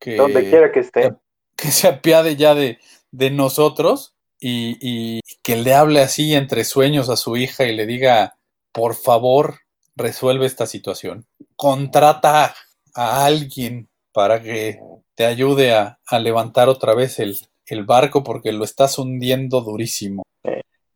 que, 0.00 0.16
Donde 0.16 0.48
quiera 0.50 0.72
que 0.72 0.80
esté. 0.80 1.14
que 1.56 1.70
se 1.70 1.86
apiade 1.86 2.34
ya 2.36 2.54
de, 2.54 2.78
de 3.12 3.30
nosotros 3.30 4.14
y, 4.40 4.76
y 4.80 5.20
que 5.42 5.56
le 5.56 5.74
hable 5.74 6.00
así 6.00 6.34
entre 6.34 6.64
sueños 6.64 7.08
a 7.08 7.16
su 7.16 7.36
hija 7.36 7.64
y 7.64 7.76
le 7.76 7.86
diga, 7.86 8.38
por 8.72 8.94
favor, 8.94 9.60
resuelve 9.96 10.46
esta 10.46 10.66
situación. 10.66 11.26
Contrata 11.56 12.54
a 12.94 13.24
alguien 13.24 13.88
para 14.12 14.42
que 14.42 14.80
te 15.14 15.24
ayude 15.26 15.74
a, 15.74 15.98
a 16.06 16.18
levantar 16.18 16.68
otra 16.68 16.94
vez 16.94 17.18
el, 17.18 17.38
el, 17.68 17.84
barco 17.84 18.22
porque 18.22 18.52
lo 18.52 18.64
estás 18.64 18.98
hundiendo 18.98 19.60
durísimo. 19.60 20.22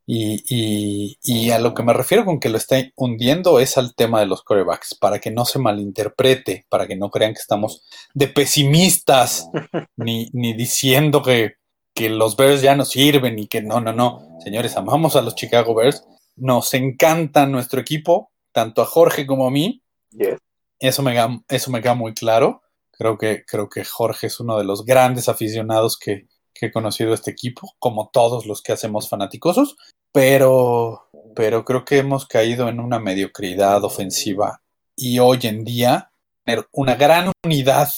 Y, 0.05 0.43
y, 0.49 1.18
y, 1.23 1.51
a 1.53 1.61
lo 1.61 1.75
que 1.75 1.85
me 1.85 1.93
refiero 1.93 2.25
con 2.25 2.41
que 2.41 2.49
lo 2.49 2.57
está 2.59 2.77
hundiendo 2.97 3.61
es 3.61 3.79
al 3.79 3.95
tema 3.95 4.18
de 4.18 4.27
los 4.27 4.43
corebacks, 4.43 4.97
para 4.97 5.20
que 5.20 5.31
no 5.31 5.45
se 5.45 5.61
malinterprete, 5.61 6.66
para 6.68 6.89
que 6.89 6.97
no 6.97 7.09
crean 7.09 7.35
que 7.35 7.41
estamos 7.41 7.85
de 8.12 8.27
pesimistas, 8.27 9.49
ni, 9.97 10.29
ni 10.33 10.55
diciendo 10.55 11.23
que, 11.23 11.55
que 11.95 12.09
los 12.09 12.37
Bears 12.37 12.62
ya 12.62 12.75
no 12.75 12.85
sirven 12.85 13.39
y 13.39 13.47
que 13.47 13.62
no, 13.62 13.81
no, 13.81 13.93
no. 13.93 14.39
Señores, 14.43 14.77
amamos 14.77 15.14
a 15.14 15.23
los 15.23 15.37
Chicago 15.37 15.75
Bears, 15.75 16.05
nos 16.35 16.75
encanta 16.75 17.47
nuestro 17.47 17.81
equipo, 17.81 18.33
tanto 18.51 18.83
a 18.83 18.87
Jorge 18.87 19.25
como 19.27 19.47
a 19.47 19.51
mí. 19.51 19.83
Yes. 20.11 20.39
Eso, 20.81 21.03
me, 21.03 21.16
eso 21.49 21.70
me 21.70 21.81
queda 21.81 21.95
muy 21.95 22.12
claro. 22.12 22.62
Creo 22.91 23.16
que, 23.18 23.45
creo 23.47 23.68
que 23.68 23.85
Jorge 23.85 24.27
es 24.27 24.41
uno 24.41 24.59
de 24.59 24.64
los 24.64 24.85
grandes 24.85 25.29
aficionados 25.29 25.97
que, 25.97 26.27
que 26.55 26.66
he 26.66 26.72
conocido 26.72 27.14
este 27.14 27.30
equipo, 27.30 27.74
como 27.78 28.11
todos 28.12 28.46
los 28.46 28.62
que 28.62 28.72
hacemos 28.72 29.09
fanaticosos, 29.09 29.76
pero, 30.12 31.09
pero 31.34 31.64
creo 31.64 31.84
que 31.84 31.98
hemos 31.98 32.26
caído 32.26 32.68
en 32.68 32.80
una 32.80 32.98
mediocridad 32.98 33.82
ofensiva 33.84 34.61
y 34.96 35.18
hoy 35.18 35.40
en 35.44 35.64
día 35.64 36.11
tener 36.44 36.66
una 36.72 36.94
gran 36.94 37.32
unidad 37.44 37.88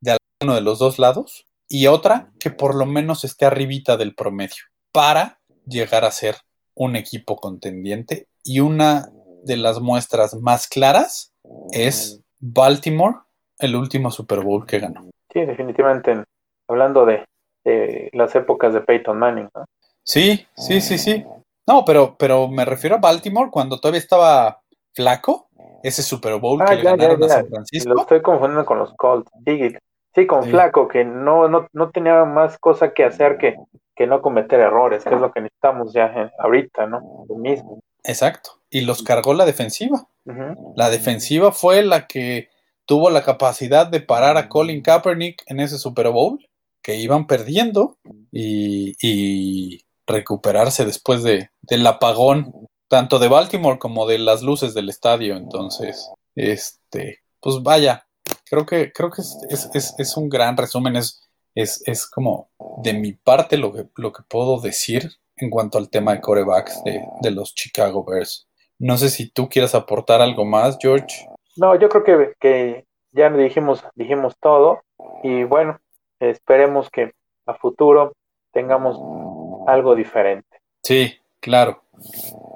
de 0.00 0.16
alguno 0.40 0.54
de 0.54 0.60
los 0.60 0.78
dos 0.78 0.98
lados 0.98 1.46
y 1.68 1.86
otra 1.86 2.30
que 2.38 2.50
por 2.50 2.74
lo 2.74 2.84
menos 2.84 3.24
esté 3.24 3.46
arribita 3.46 3.96
del 3.96 4.14
promedio 4.14 4.64
para 4.92 5.40
llegar 5.66 6.04
a 6.04 6.10
ser 6.10 6.36
un 6.74 6.96
equipo 6.96 7.36
contendiente 7.36 8.28
y 8.44 8.60
una 8.60 9.08
de 9.44 9.56
las 9.56 9.80
muestras 9.80 10.34
más 10.34 10.68
claras 10.68 11.32
es 11.72 12.20
Baltimore, 12.40 13.18
el 13.58 13.76
último 13.76 14.10
Super 14.10 14.40
Bowl 14.40 14.66
que 14.66 14.80
ganó. 14.80 15.08
Sí, 15.32 15.40
definitivamente, 15.40 16.24
hablando 16.68 17.06
de, 17.06 17.24
de 17.64 18.10
las 18.12 18.34
épocas 18.34 18.74
de 18.74 18.80
Peyton 18.80 19.18
Manning. 19.18 19.48
¿no? 19.54 19.64
Sí, 20.02 20.46
sí, 20.56 20.80
sí, 20.80 20.98
sí. 20.98 21.24
No, 21.66 21.84
pero, 21.84 22.16
pero 22.18 22.48
me 22.48 22.64
refiero 22.64 22.96
a 22.96 23.00
Baltimore 23.00 23.50
cuando 23.50 23.78
todavía 23.78 24.00
estaba 24.00 24.60
flaco, 24.94 25.48
ese 25.82 26.02
Super 26.02 26.38
Bowl 26.38 26.60
ah, 26.62 26.66
que 26.66 26.76
ya, 26.82 26.90
ganaron 26.90 27.20
ya, 27.20 27.26
ya. 27.26 27.34
a 27.34 27.36
San 27.38 27.48
Francisco. 27.48 27.94
Lo 27.94 28.00
estoy 28.02 28.22
confundiendo 28.22 28.64
con 28.64 28.78
los 28.78 28.92
Colts. 28.94 29.30
Sí, 29.46 29.76
sí 30.14 30.26
con 30.26 30.42
Sí. 30.44 30.50
flaco, 30.50 30.88
que 30.88 31.04
no, 31.04 31.48
no, 31.48 31.66
no 31.72 31.90
tenía 31.90 32.24
más 32.24 32.58
cosa 32.58 32.92
que 32.92 33.04
hacer 33.04 33.38
que, 33.38 33.56
que 33.94 34.06
no 34.06 34.22
cometer 34.22 34.60
errores, 34.60 35.04
que 35.04 35.14
es 35.14 35.20
lo 35.20 35.32
que 35.32 35.40
necesitamos 35.40 35.92
ya 35.92 36.06
eh, 36.06 36.30
ahorita, 36.38 36.86
¿no? 36.86 37.24
Lo 37.28 37.36
mismo. 37.36 37.80
Exacto. 38.04 38.58
Y 38.70 38.82
los 38.82 39.02
cargó 39.02 39.34
la 39.34 39.44
defensiva. 39.44 40.06
La 40.76 40.88
defensiva 40.88 41.50
fue 41.52 41.82
la 41.82 42.06
que 42.06 42.48
tuvo 42.86 43.10
la 43.10 43.22
capacidad 43.22 43.86
de 43.86 44.00
parar 44.00 44.36
a 44.36 44.48
Colin 44.48 44.82
Kaepernick 44.82 45.42
en 45.46 45.60
ese 45.60 45.78
Super 45.78 46.08
Bowl, 46.10 46.38
que 46.82 46.96
iban 46.96 47.26
perdiendo 47.26 47.98
y, 48.30 49.84
recuperarse 50.04 50.84
después 50.84 51.22
de, 51.22 51.50
del 51.62 51.86
apagón, 51.86 52.52
tanto 52.88 53.20
de 53.20 53.28
Baltimore 53.28 53.78
como 53.78 54.06
de 54.06 54.18
las 54.18 54.42
luces 54.42 54.74
del 54.74 54.88
estadio. 54.88 55.36
Entonces, 55.36 56.10
este, 56.34 57.20
pues 57.40 57.62
vaya, 57.62 58.06
creo 58.44 58.66
que, 58.66 58.92
creo 58.92 59.10
que 59.10 59.22
es, 59.22 59.70
es, 59.72 59.94
es, 59.96 60.16
un 60.16 60.28
gran 60.28 60.56
resumen, 60.56 60.96
es, 60.96 61.22
es, 61.54 61.82
es 61.86 62.10
como 62.10 62.50
de 62.82 62.92
mi 62.94 63.12
parte 63.12 63.56
lo 63.56 63.72
que, 63.72 63.86
lo 63.96 64.12
que 64.12 64.24
puedo 64.28 64.60
decir 64.60 65.08
en 65.36 65.50
cuanto 65.50 65.78
al 65.78 65.88
tema 65.88 66.12
de 66.12 66.20
corebacks 66.20 66.82
de, 66.84 67.00
de 67.22 67.30
los 67.30 67.54
Chicago 67.54 68.04
Bears. 68.04 68.48
No 68.78 68.98
sé 68.98 69.08
si 69.08 69.30
tú 69.30 69.48
quieras 69.48 69.74
aportar 69.74 70.20
algo 70.20 70.44
más, 70.44 70.76
George. 70.80 71.26
No, 71.56 71.78
yo 71.78 71.88
creo 71.88 72.02
que, 72.02 72.32
que 72.40 72.84
ya 73.12 73.30
dijimos, 73.30 73.84
dijimos 73.94 74.34
todo 74.40 74.80
y 75.22 75.44
bueno, 75.44 75.78
esperemos 76.30 76.90
que 76.90 77.12
a 77.46 77.54
futuro 77.54 78.12
tengamos 78.52 78.96
algo 79.66 79.94
diferente. 79.94 80.58
Sí, 80.82 81.14
claro. 81.40 81.82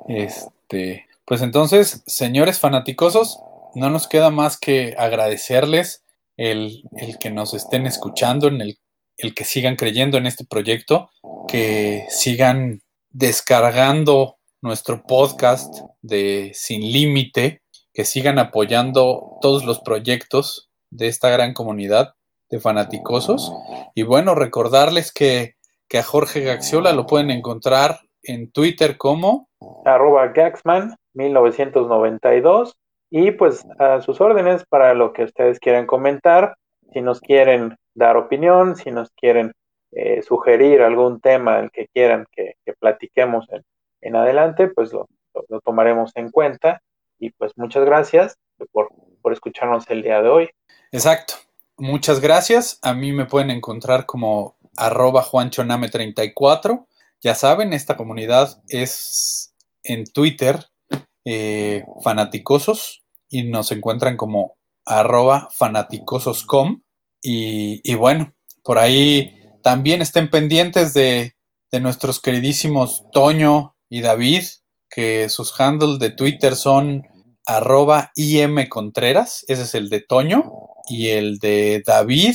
Este, 0.08 1.06
pues 1.24 1.42
entonces, 1.42 2.02
señores 2.06 2.60
fanaticosos, 2.60 3.40
no 3.74 3.90
nos 3.90 4.08
queda 4.08 4.30
más 4.30 4.58
que 4.58 4.94
agradecerles 4.96 6.04
el, 6.36 6.82
el 6.96 7.18
que 7.18 7.30
nos 7.30 7.54
estén 7.54 7.86
escuchando, 7.86 8.48
en 8.48 8.60
el, 8.60 8.78
el 9.18 9.34
que 9.34 9.44
sigan 9.44 9.76
creyendo 9.76 10.18
en 10.18 10.26
este 10.26 10.44
proyecto, 10.44 11.10
que 11.48 12.06
sigan 12.08 12.82
descargando 13.10 14.36
nuestro 14.60 15.02
podcast 15.02 15.80
de 16.02 16.52
Sin 16.54 16.80
Límite, 16.80 17.62
que 17.92 18.04
sigan 18.04 18.38
apoyando 18.38 19.38
todos 19.40 19.64
los 19.64 19.80
proyectos 19.80 20.70
de 20.90 21.08
esta 21.08 21.30
gran 21.30 21.54
comunidad 21.54 22.15
de 22.50 22.60
fanaticosos. 22.60 23.52
Y 23.94 24.02
bueno, 24.02 24.34
recordarles 24.34 25.12
que, 25.12 25.54
que 25.88 25.98
a 25.98 26.02
Jorge 26.02 26.40
Gaxiola 26.40 26.92
lo 26.92 27.06
pueden 27.06 27.30
encontrar 27.30 28.00
en 28.22 28.50
Twitter 28.50 28.96
como 28.96 29.48
Arroba 29.84 30.28
Gaxman 30.28 30.96
1992 31.14 32.76
Y 33.10 33.30
pues 33.32 33.64
a 33.78 34.00
sus 34.00 34.20
órdenes 34.20 34.64
para 34.68 34.94
lo 34.94 35.12
que 35.12 35.24
ustedes 35.24 35.58
quieran 35.60 35.86
comentar, 35.86 36.56
si 36.92 37.00
nos 37.00 37.20
quieren 37.20 37.76
dar 37.94 38.16
opinión, 38.16 38.76
si 38.76 38.90
nos 38.90 39.10
quieren 39.12 39.52
eh, 39.92 40.22
sugerir 40.22 40.82
algún 40.82 41.20
tema 41.20 41.58
del 41.58 41.70
que 41.70 41.88
quieran 41.88 42.26
que, 42.32 42.56
platiquemos 42.78 43.46
en, 44.02 44.16
adelante, 44.16 44.68
pues 44.68 44.92
lo, 44.92 45.08
tomaremos 45.64 46.12
en 46.16 46.30
cuenta. 46.30 46.80
Y 47.18 47.30
pues 47.30 47.52
muchas 47.56 47.84
gracias 47.84 48.36
por, 48.72 48.90
por 49.22 49.32
escucharnos 49.32 49.88
el 49.88 50.02
día 50.02 50.20
de 50.20 50.28
hoy. 50.28 50.50
Exacto. 50.92 51.45
Muchas 51.78 52.20
gracias. 52.20 52.78
A 52.82 52.94
mí 52.94 53.12
me 53.12 53.26
pueden 53.26 53.50
encontrar 53.50 54.06
como 54.06 54.56
arroba 54.76 55.22
juanchoname34. 55.22 56.86
Ya 57.20 57.34
saben, 57.34 57.72
esta 57.72 57.96
comunidad 57.96 58.62
es 58.68 59.54
en 59.82 60.04
Twitter 60.04 60.66
eh, 61.24 61.84
fanaticosos 62.02 63.04
y 63.28 63.42
nos 63.42 63.72
encuentran 63.72 64.16
como 64.16 64.56
arroba 64.86 65.48
fanaticososcom. 65.52 66.82
Y, 67.22 67.80
y 67.84 67.94
bueno, 67.94 68.32
por 68.62 68.78
ahí 68.78 69.34
también 69.62 70.00
estén 70.00 70.30
pendientes 70.30 70.94
de, 70.94 71.34
de 71.70 71.80
nuestros 71.80 72.20
queridísimos 72.20 73.04
Toño 73.12 73.76
y 73.90 74.00
David, 74.00 74.44
que 74.88 75.28
sus 75.28 75.60
handles 75.60 75.98
de 75.98 76.10
Twitter 76.10 76.56
son 76.56 77.02
arroba 77.44 78.12
imcontreras, 78.16 79.44
ese 79.46 79.62
es 79.62 79.74
el 79.74 79.88
de 79.88 80.00
Toño, 80.00 80.52
y 80.88 81.08
el 81.08 81.38
de 81.38 81.82
David 81.84 82.34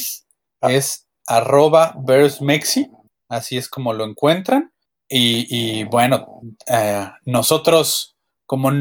es 0.61 1.07
arroba 1.27 1.95
versmexi, 2.03 2.89
así 3.29 3.57
es 3.57 3.69
como 3.69 3.93
lo 3.93 4.05
encuentran. 4.05 4.71
Y, 5.13 5.83
bueno, 5.85 6.41
eh, 6.67 7.05
nosotros, 7.25 8.15
como, 8.45 8.71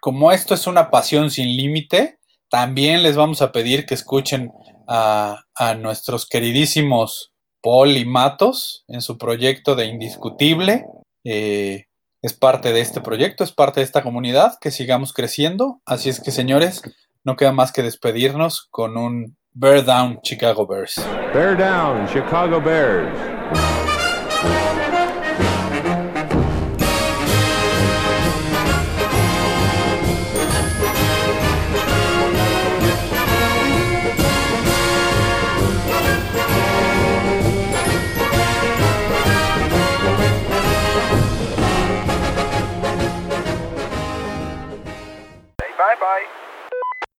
como 0.00 0.30
esto 0.30 0.54
es 0.54 0.68
una 0.68 0.88
pasión 0.88 1.32
sin 1.32 1.56
límite, 1.56 2.20
también 2.48 3.02
les 3.02 3.16
vamos 3.16 3.42
a 3.42 3.50
pedir 3.50 3.86
que 3.86 3.94
escuchen 3.94 4.52
a, 4.86 5.42
a 5.56 5.74
nuestros 5.74 6.28
queridísimos 6.28 7.32
Paul 7.62 7.96
y 7.96 8.04
Matos 8.04 8.84
en 8.88 9.02
su 9.02 9.18
proyecto 9.18 9.74
de 9.74 9.86
Indiscutible. 9.86 10.86
Eh, 11.24 11.86
es 12.22 12.34
parte 12.34 12.72
de 12.72 12.80
este 12.80 13.00
proyecto, 13.00 13.44
es 13.44 13.52
parte 13.52 13.80
de 13.80 13.84
esta 13.84 14.02
comunidad, 14.02 14.58
que 14.60 14.70
sigamos 14.70 15.12
creciendo. 15.12 15.80
Así 15.86 16.08
es 16.08 16.20
que, 16.20 16.30
señores, 16.30 16.82
no 17.24 17.36
queda 17.36 17.52
más 17.52 17.72
que 17.72 17.82
despedirnos 17.82 18.68
con 18.70 18.96
un 18.96 19.36
Bear 19.52 19.84
Down 19.84 20.20
Chicago 20.22 20.66
Bears. 20.66 20.96
Bear 21.34 21.56
Down 21.56 22.06
Chicago 22.08 22.60
Bears. 22.60 23.79